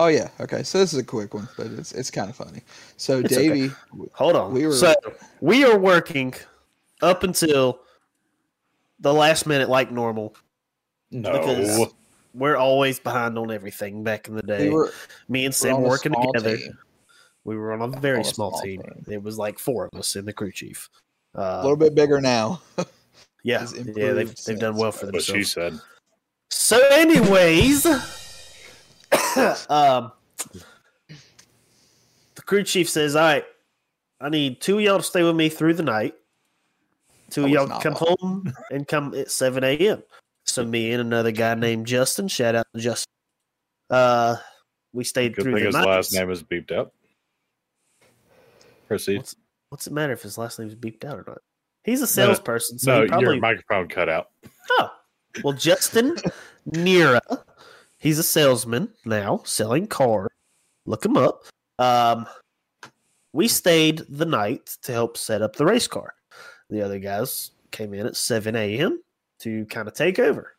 [0.00, 0.28] Oh yeah.
[0.40, 0.62] Okay.
[0.62, 2.62] So this is a quick one, but it's it's kind of funny.
[2.96, 3.48] So It's okay.
[3.48, 3.74] Davey,
[4.12, 4.52] Hold on.
[4.54, 4.94] We were- so
[5.40, 6.32] we are working
[7.02, 7.80] up until
[9.00, 10.34] the last minute like normal.
[11.10, 11.32] No.
[11.32, 11.88] Because
[12.34, 14.68] we're always behind on everything back in the day.
[14.68, 14.92] we were
[15.28, 16.56] Me and we're Sam on were a working together.
[16.56, 16.78] team.
[17.44, 18.82] We were on a very On a small, small team.
[18.82, 19.04] team.
[19.08, 20.88] It was like four of us in the crew chief.
[21.34, 22.60] a Uh, little bit bigger now.
[23.42, 25.80] yeah, yeah, they've they've done well for but- What she themselves.
[25.80, 25.80] said.
[26.50, 27.86] So, anyways,
[29.68, 30.12] um,
[32.34, 33.44] the crew chief says, "All right,
[34.20, 36.14] I need two of y'all to stay with me through the night.
[37.30, 40.02] Two of y'all come home and come at seven a.m.
[40.44, 42.28] So me and another guy named Justin.
[42.28, 43.12] Shout out to Justin.
[43.90, 44.36] Uh,
[44.92, 45.86] we stayed Good through thing the his night.
[45.86, 46.94] last name is beeped up.
[48.86, 49.18] Proceed.
[49.18, 49.36] What's,
[49.68, 51.38] what's it matter if his last name is beeped out or not?
[51.84, 54.28] He's a salesperson, so no, probably your microphone cut out.
[54.72, 54.90] Oh,
[55.44, 56.16] well, Justin
[56.70, 57.20] Nira,
[57.98, 60.30] he's a salesman now, selling cars.
[60.86, 61.44] Look him up.
[61.78, 62.26] Um,
[63.32, 66.14] we stayed the night to help set up the race car.
[66.70, 69.02] The other guys came in at 7 a.m.
[69.40, 70.54] to kind of take over.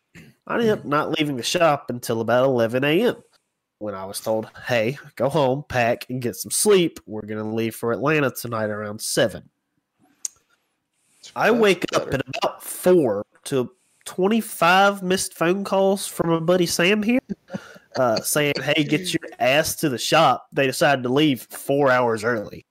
[0.48, 3.16] I ended up not leaving the shop until about 11 a.m.
[3.80, 7.00] when I was told, "Hey, go home, pack, and get some sleep.
[7.06, 9.48] We're gonna leave for Atlanta tonight around 7.
[11.36, 13.72] I wake up at about four to
[14.10, 17.20] 25 missed phone calls from my buddy Sam here
[17.96, 20.48] uh, saying, Hey, get your ass to the shop.
[20.52, 22.66] They decided to leave four hours early.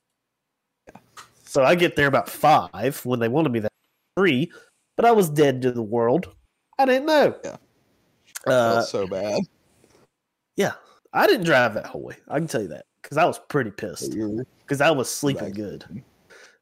[1.44, 3.70] So I get there about five when they wanted me there
[4.16, 4.50] three,
[4.96, 6.34] but I was dead to the world.
[6.76, 7.36] I didn't know.
[7.44, 7.56] Yeah.
[8.46, 9.40] Uh, so bad.
[10.56, 10.72] yeah.
[11.12, 12.16] I didn't drive that whole way.
[12.26, 14.16] I can tell you that because I was pretty pissed
[14.58, 15.54] because I was sleeping Right.
[15.54, 16.02] good.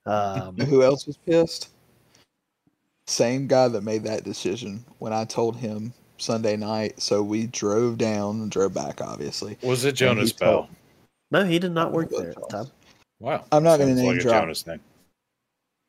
[0.04, 1.70] Um, who else was pissed?
[3.06, 7.00] Same guy that made that decision when I told him Sunday night.
[7.00, 9.56] So we drove down and drove back, obviously.
[9.62, 10.76] Was it Jonas he told- Bell?
[11.30, 12.66] no, he did not work there at the time.
[13.20, 13.44] Wow.
[13.52, 14.42] I'm not gonna name like drop.
[14.42, 14.80] Jonas name.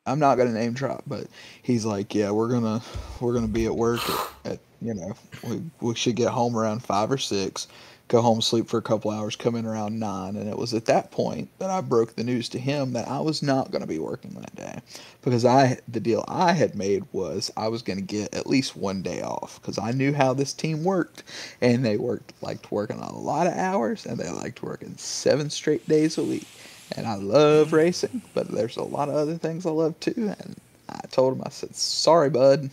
[0.05, 1.27] I'm not gonna name drop, but
[1.63, 2.81] he's like, yeah, we're gonna
[3.19, 3.99] we're gonna be at work
[4.45, 5.13] at, at you know
[5.43, 7.67] we we should get home around five or six,
[8.07, 10.85] go home sleep for a couple hours, come in around nine, and it was at
[10.85, 13.99] that point that I broke the news to him that I was not gonna be
[13.99, 14.79] working that day
[15.21, 19.01] because I the deal I had made was I was gonna get at least one
[19.01, 21.23] day off because I knew how this team worked,
[21.61, 25.87] and they worked liked working a lot of hours and they liked working seven straight
[25.87, 26.47] days a week
[26.95, 30.33] and I love racing, but there's a lot of other things I love too.
[30.39, 30.55] And
[30.89, 32.69] I told him, I said, "Sorry, bud."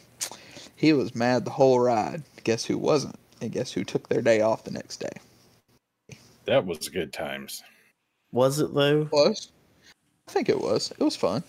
[0.77, 2.23] He was mad the whole ride.
[2.43, 3.19] Guess who wasn't?
[3.41, 6.17] And guess who took their day off the next day?
[6.47, 7.63] That was good times.
[8.33, 9.09] Was it though?
[9.13, 9.51] Was?
[10.29, 10.91] I think it was.
[10.93, 11.43] It was fun.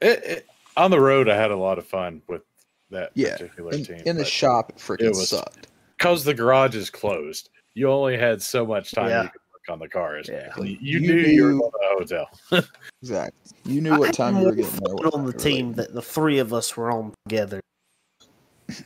[0.00, 0.46] It, it,
[0.76, 2.42] on the road, I had a lot of fun with
[2.90, 3.32] that Yeah.
[3.36, 4.02] particular In, team.
[4.06, 5.68] in the shop, it freaking it was- sucked.
[5.96, 9.22] because the garage is closed, you only had so much time Yeah.
[9.24, 10.28] you could work on the cars.
[10.32, 10.52] Yeah.
[10.56, 12.16] You, you You knew you were knew- going to the
[12.52, 12.62] hotel.
[13.02, 13.52] Exactly.
[13.64, 15.06] You knew what time you were getting there.
[15.12, 17.60] On the time team that the three of us were on together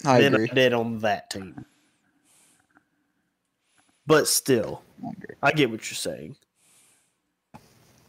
[0.05, 0.49] I than agree.
[0.51, 1.65] I did on that team.
[4.07, 5.49] But still, I.
[5.49, 6.37] I get what you're saying.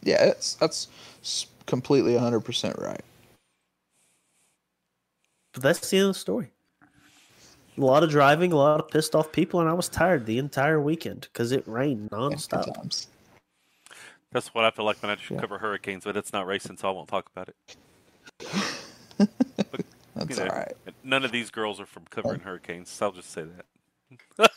[0.02, 0.88] Yeah, it's that's
[1.66, 3.00] completely 100% right.
[5.54, 6.50] But that's the end of the story.
[7.76, 10.38] A lot of driving, a lot of pissed off people, and I was tired the
[10.38, 12.74] entire weekend because it rained Yeah, good nonstop.
[12.74, 13.08] times.
[14.30, 15.40] That's what I feel like when I Yeah.
[15.40, 17.56] cover hurricanes, but it's not racing, so I won't talk about it.
[20.14, 20.74] That's You know, all right.
[21.02, 22.44] None of these girls are from covering oh.
[22.44, 24.50] hurricanes, so I'll just say that.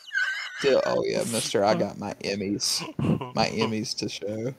[0.58, 2.82] Still, oh yeah, Mister, I got my Emmys,
[3.34, 4.52] my Emmys to show.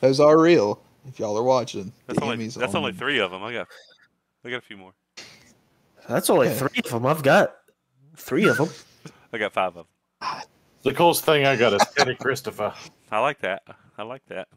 [0.00, 0.82] Those are real.
[1.08, 3.42] If y'all are watching, That's the only Emmys that's only three of them.
[3.42, 3.68] I got
[4.44, 4.92] I got a few more.
[6.08, 6.54] That's only Yeah.
[6.54, 7.06] three of them.
[7.06, 7.56] I've got
[8.16, 8.68] three of them.
[9.32, 9.86] I got five of them.
[10.20, 10.42] Ah.
[10.82, 12.74] The coolest thing I got is Penny Christopher.
[13.10, 13.62] I like that.
[13.96, 14.48] I like that.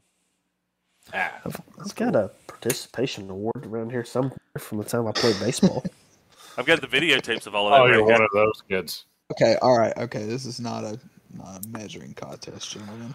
[1.13, 1.31] Ah,
[1.79, 5.83] I've got a participation award around here somewhere from the time I played baseball.
[6.57, 7.81] I've got the videotapes of all of that.
[7.81, 8.13] oh, you're here.
[8.13, 9.05] one of those kids.
[9.31, 10.25] Okay, all right, okay.
[10.25, 10.99] This is not a,
[11.33, 13.13] not a measuring contest, gentlemen.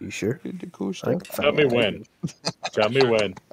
[0.00, 0.40] you sure?
[0.42, 1.22] You did cool I stuff.
[1.22, 2.04] can Tell me when.
[2.72, 3.34] Tell me when.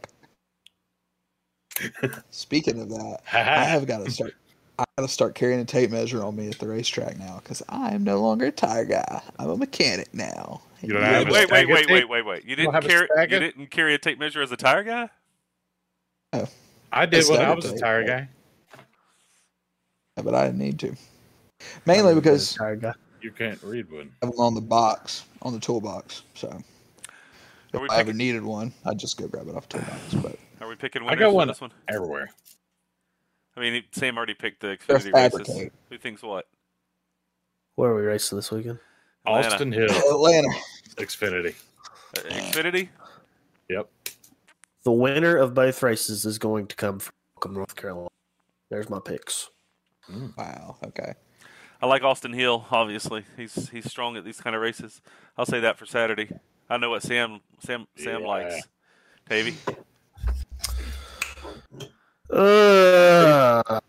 [2.31, 4.35] Speaking of that, I have got to start.
[4.77, 7.61] I got to start carrying a tape measure on me at the racetrack now because
[7.67, 9.21] I am no longer a tire guy.
[9.37, 10.61] I'm a mechanic now.
[10.81, 12.45] You don't Wait, have wait, wait, wait, wait, wait, wait.
[12.45, 15.09] You didn't carry you didn't carry a tape measure as a tire guy?
[16.33, 16.47] Oh.
[16.91, 18.29] I did when I was a tire guy.
[20.17, 20.95] Yeah, but I didn't need to.
[21.85, 22.93] Mainly because I guy.
[23.21, 24.11] You can't read one.
[24.21, 26.23] I have them on the box, on the toolbox.
[26.35, 26.61] So
[27.73, 30.13] if we I ever needed one, I'd just go grab it off the toolbox.
[30.15, 31.71] But are we picking I winners got for one this one?
[31.89, 32.29] everywhere.
[33.57, 35.71] I mean, Sam already picked the They're Xfinity races.
[35.89, 36.47] Who thinks what?
[37.75, 38.79] Where are we racing this weekend?
[39.25, 39.47] Atlanta.
[39.47, 40.49] Austin Hill, Atlanta,
[40.95, 41.55] Xfinity.
[42.17, 42.89] Uh, Xfinity?
[43.69, 43.89] Yep.
[44.83, 48.09] The winner of both races is going to come from Welcome, North Carolina.
[48.69, 49.49] There's my picks.
[50.37, 51.13] wow, okay.
[51.81, 52.65] I like Austin Hill.
[52.71, 55.01] Obviously, he's he's strong at these kind of races.
[55.37, 56.29] I'll say that for Saturday.
[56.69, 58.27] I know what Sam Sam Sam Yeah.
[58.27, 58.61] likes.
[59.29, 59.55] Tavy,
[62.31, 63.79] Uh,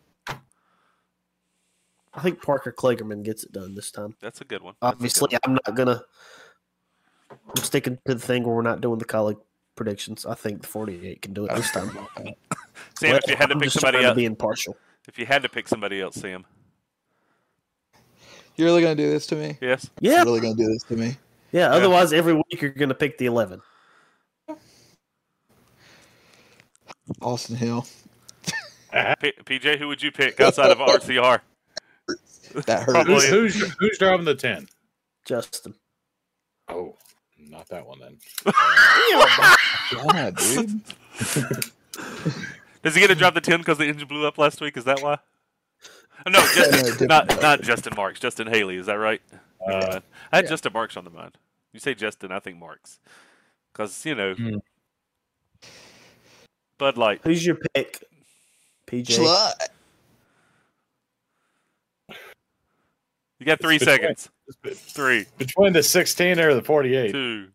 [2.20, 4.14] I think Parker Kligerman gets it done this time.
[4.20, 4.74] that's a good one.
[4.82, 6.02] That's a good Obviously, I'm not gonna.
[7.30, 9.38] I'm sticking to the thing where we're not doing the colleague
[9.74, 10.26] predictions.
[10.26, 11.88] I think the 48 can do it this time.
[12.98, 14.76] Sam, if you had to I'm pick just somebody else, be impartial.
[15.08, 16.44] if you had to pick somebody else, Sam,
[18.56, 19.56] You're really gonna do this to me?
[19.62, 21.16] yes, Yeah, You're really gonna do this to me?
[21.52, 21.70] yeah.
[21.70, 23.62] Otherwise, every week you're gonna pick the 11.
[27.22, 27.86] Austin Hill.
[29.20, 31.40] P- PJ, who would you pick outside of RCR?
[32.66, 33.06] That hurt.
[33.06, 34.68] Who's, who's who's driving the ten?
[35.24, 35.74] Justin.
[36.68, 36.96] Oh,
[37.38, 38.16] not that one then.
[39.92, 40.82] God, dude.
[42.82, 44.76] Does he get to drive the ten because the engine blew up last week?
[44.76, 45.18] Is that why?
[46.26, 47.42] No, Justin, different not Justin.
[47.42, 48.20] not Justin Marks.
[48.20, 48.76] Justin Haley.
[48.76, 49.20] Is that right?
[49.66, 50.00] Never Uh.
[50.32, 50.50] I had yeah.
[50.50, 51.36] Justin Marks on the mind.
[51.72, 52.98] You say Justin, I think Marks,
[53.72, 54.56] because you know, Hmm.
[56.78, 57.20] Bud Light.
[57.24, 58.02] Who's your pick?
[58.86, 59.18] PJ.
[59.18, 59.52] Slut.
[63.40, 64.28] You got three between- seconds.
[64.74, 67.48] Three, Between the 16 or the 48, two.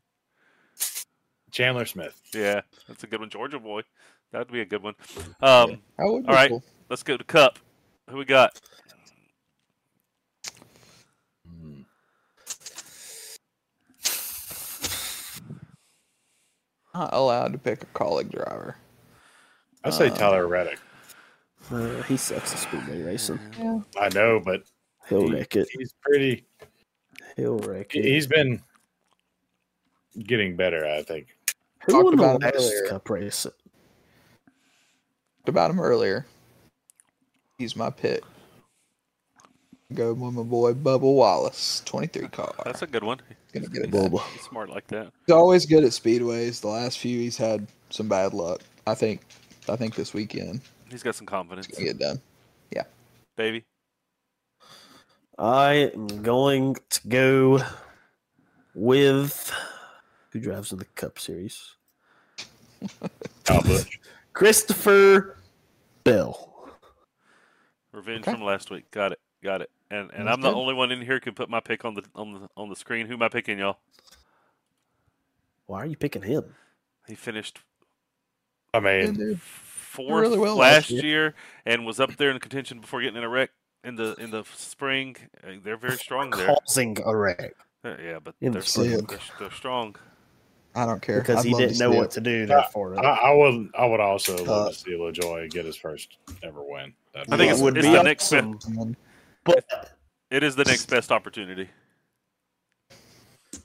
[1.51, 2.19] Chandler Smith.
[2.33, 3.29] Yeah, that's a good one.
[3.29, 3.81] Georgia boy.
[4.31, 4.95] That would be a good one.
[5.41, 6.49] Um, That would All right.
[6.49, 6.63] cool.
[6.89, 7.59] let's go to Cup.
[8.09, 8.59] Who we got?
[16.93, 18.77] Not allowed to pick a colleague driver.
[19.83, 20.79] I say Uh, Tyler Reddick.
[21.69, 23.39] Uh, he sucks at speedway racing.
[23.99, 24.63] I know, but
[25.09, 25.67] He'll he- wreck it.
[25.77, 26.45] he's pretty.
[27.35, 28.05] He'll wreck it.
[28.05, 28.61] He's been
[30.23, 31.27] getting better, I think.
[31.85, 32.87] Who talked won about him last earlier.
[32.87, 33.43] cup race?
[33.43, 33.55] Talked
[35.49, 36.25] about him earlier.
[37.57, 38.23] He's my pick.
[39.93, 42.53] Go with my boy Bubba Wallace, 23 car.
[42.65, 43.19] That's a good one.
[43.53, 44.09] Gonna get it done.
[44.09, 44.27] Bubba.
[44.31, 45.11] He's smart like that.
[45.27, 46.61] He's always good at speedways.
[46.61, 48.61] The last few he's had some bad luck.
[48.87, 49.21] I think.
[49.69, 51.67] I think this weekend He's got some confidence.
[51.67, 52.21] he's gonna get done.
[53.37, 53.65] Davey.
[55.37, 57.59] I am going to go
[58.73, 59.51] with
[60.31, 61.75] who drives in the Cup Series?
[63.43, 63.61] Kyle
[64.33, 65.37] Christopher
[66.03, 66.69] Bell.
[67.91, 68.31] Revenge Okay.
[68.31, 68.89] from last week.
[68.91, 69.19] Got it.
[69.43, 69.69] Got it.
[69.91, 70.57] And and That's I'm the good.
[70.57, 72.75] only one in here who can put my pick on the on the on the
[72.75, 73.07] screen.
[73.07, 73.77] Who am I picking, y'all?
[75.67, 76.55] Why are you picking him?
[77.07, 77.59] He finished
[78.73, 81.33] I mean, fourth really well last last year.
[81.65, 83.51] and was up there in contention before getting in a wreck
[83.85, 85.15] in the in the spring.
[85.43, 86.47] Uh, They're very strong there.
[86.47, 87.53] Causing a wreck
[87.83, 89.95] Uh, Yeah, but in they're, the spring they're, they're strong.
[90.77, 92.45] I don't care because I'd he didn't know what to do.
[92.45, 93.69] Therefore, I, I would.
[93.77, 96.93] I would also Uh, love to see LaJoie get his first ever win.
[97.13, 98.77] That'd I be think it it's, would it's be the next be- awesome.
[98.79, 98.95] And
[99.45, 99.93] But
[100.31, 101.69] it is the next best opportunity.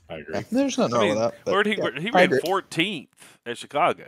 [0.09, 0.41] I agree.
[0.51, 1.33] there's nothing I wrong with that.
[1.45, 2.39] but where'd he yeah, he I ran agree.
[2.41, 3.07] 14th
[3.45, 4.07] at Chicago.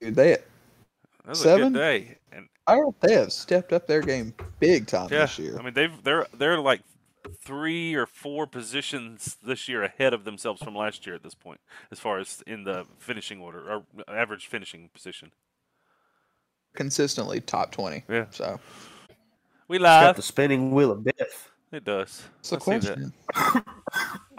[0.00, 0.42] Dude, they, That
[1.26, 1.72] was a Seven?
[1.72, 2.18] good day.
[2.32, 5.58] And I don't, they have stepped up their game big time yeah, this year.
[5.58, 6.80] I mean they've they're they're like
[7.42, 11.60] three or four positions this year ahead of themselves from last year at this point,
[11.90, 15.30] as far as in the finishing order or average finishing position.
[16.74, 18.02] Consistently top 20.
[18.08, 18.26] Yeah.
[18.30, 18.58] So
[19.68, 21.50] We it's got the spinning wheel of death.
[21.72, 22.22] It does.
[22.42, 23.12] that's the I see that.
[23.34, 23.64] question.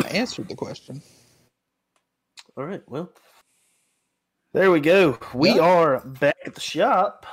[0.04, 1.02] I answered the question.
[2.58, 3.10] All right, well,
[4.54, 5.18] there we go.
[5.34, 5.62] We Yeah.
[5.62, 7.26] are back at the shop.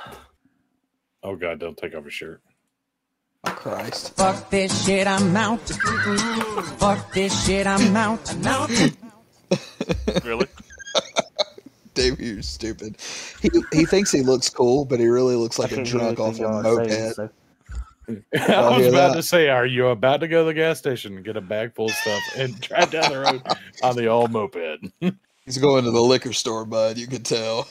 [1.23, 2.41] Oh God, don't take off your shirt.
[3.45, 4.15] Oh, Christ.
[4.15, 5.59] Fuck this shit, I'm out.
[6.79, 8.29] Fuck this shit, I'm out.
[8.33, 8.69] I'm out.
[10.23, 10.47] Really?
[11.93, 12.95] Dave, you're stupid.
[13.41, 16.45] He he thinks he looks cool, but he really looks like a drunk off anything
[16.45, 17.15] a y'all are saying, moped.
[17.15, 17.29] so-
[18.07, 19.15] I was about that.
[19.15, 21.75] to say, are you about to go to the gas station and get a bag
[21.75, 23.41] full of stuff and drive down the road
[23.83, 24.91] on the old moped?
[25.45, 26.97] He's going to the liquor store, bud.
[26.97, 27.67] You can tell.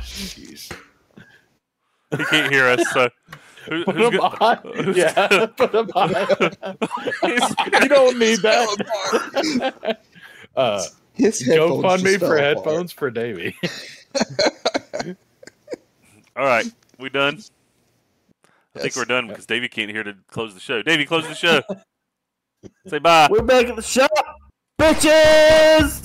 [0.00, 0.72] Jeez.
[2.16, 2.82] He can't hear us.
[2.92, 3.08] So
[3.68, 4.94] who, Put who's them go- on.
[4.94, 6.10] Yeah, put them on.
[7.82, 9.98] you don't need that.
[10.56, 10.84] uh,
[11.14, 12.40] His go fund me for apart.
[12.40, 13.54] headphones for Davey.
[16.36, 16.66] All right,
[16.98, 17.40] we done.
[18.74, 20.82] I think we're done because Davey can't hear to close the show.
[20.82, 21.60] Davey, close the show.
[22.86, 23.28] Say bye.
[23.30, 24.10] We're back at the shop,
[24.80, 26.00] bitches.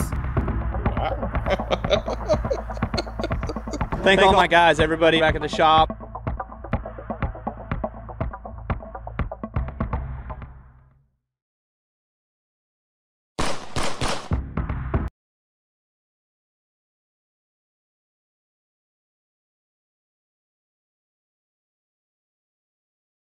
[4.03, 6.06] Thank all my guys, everybody back at the shop.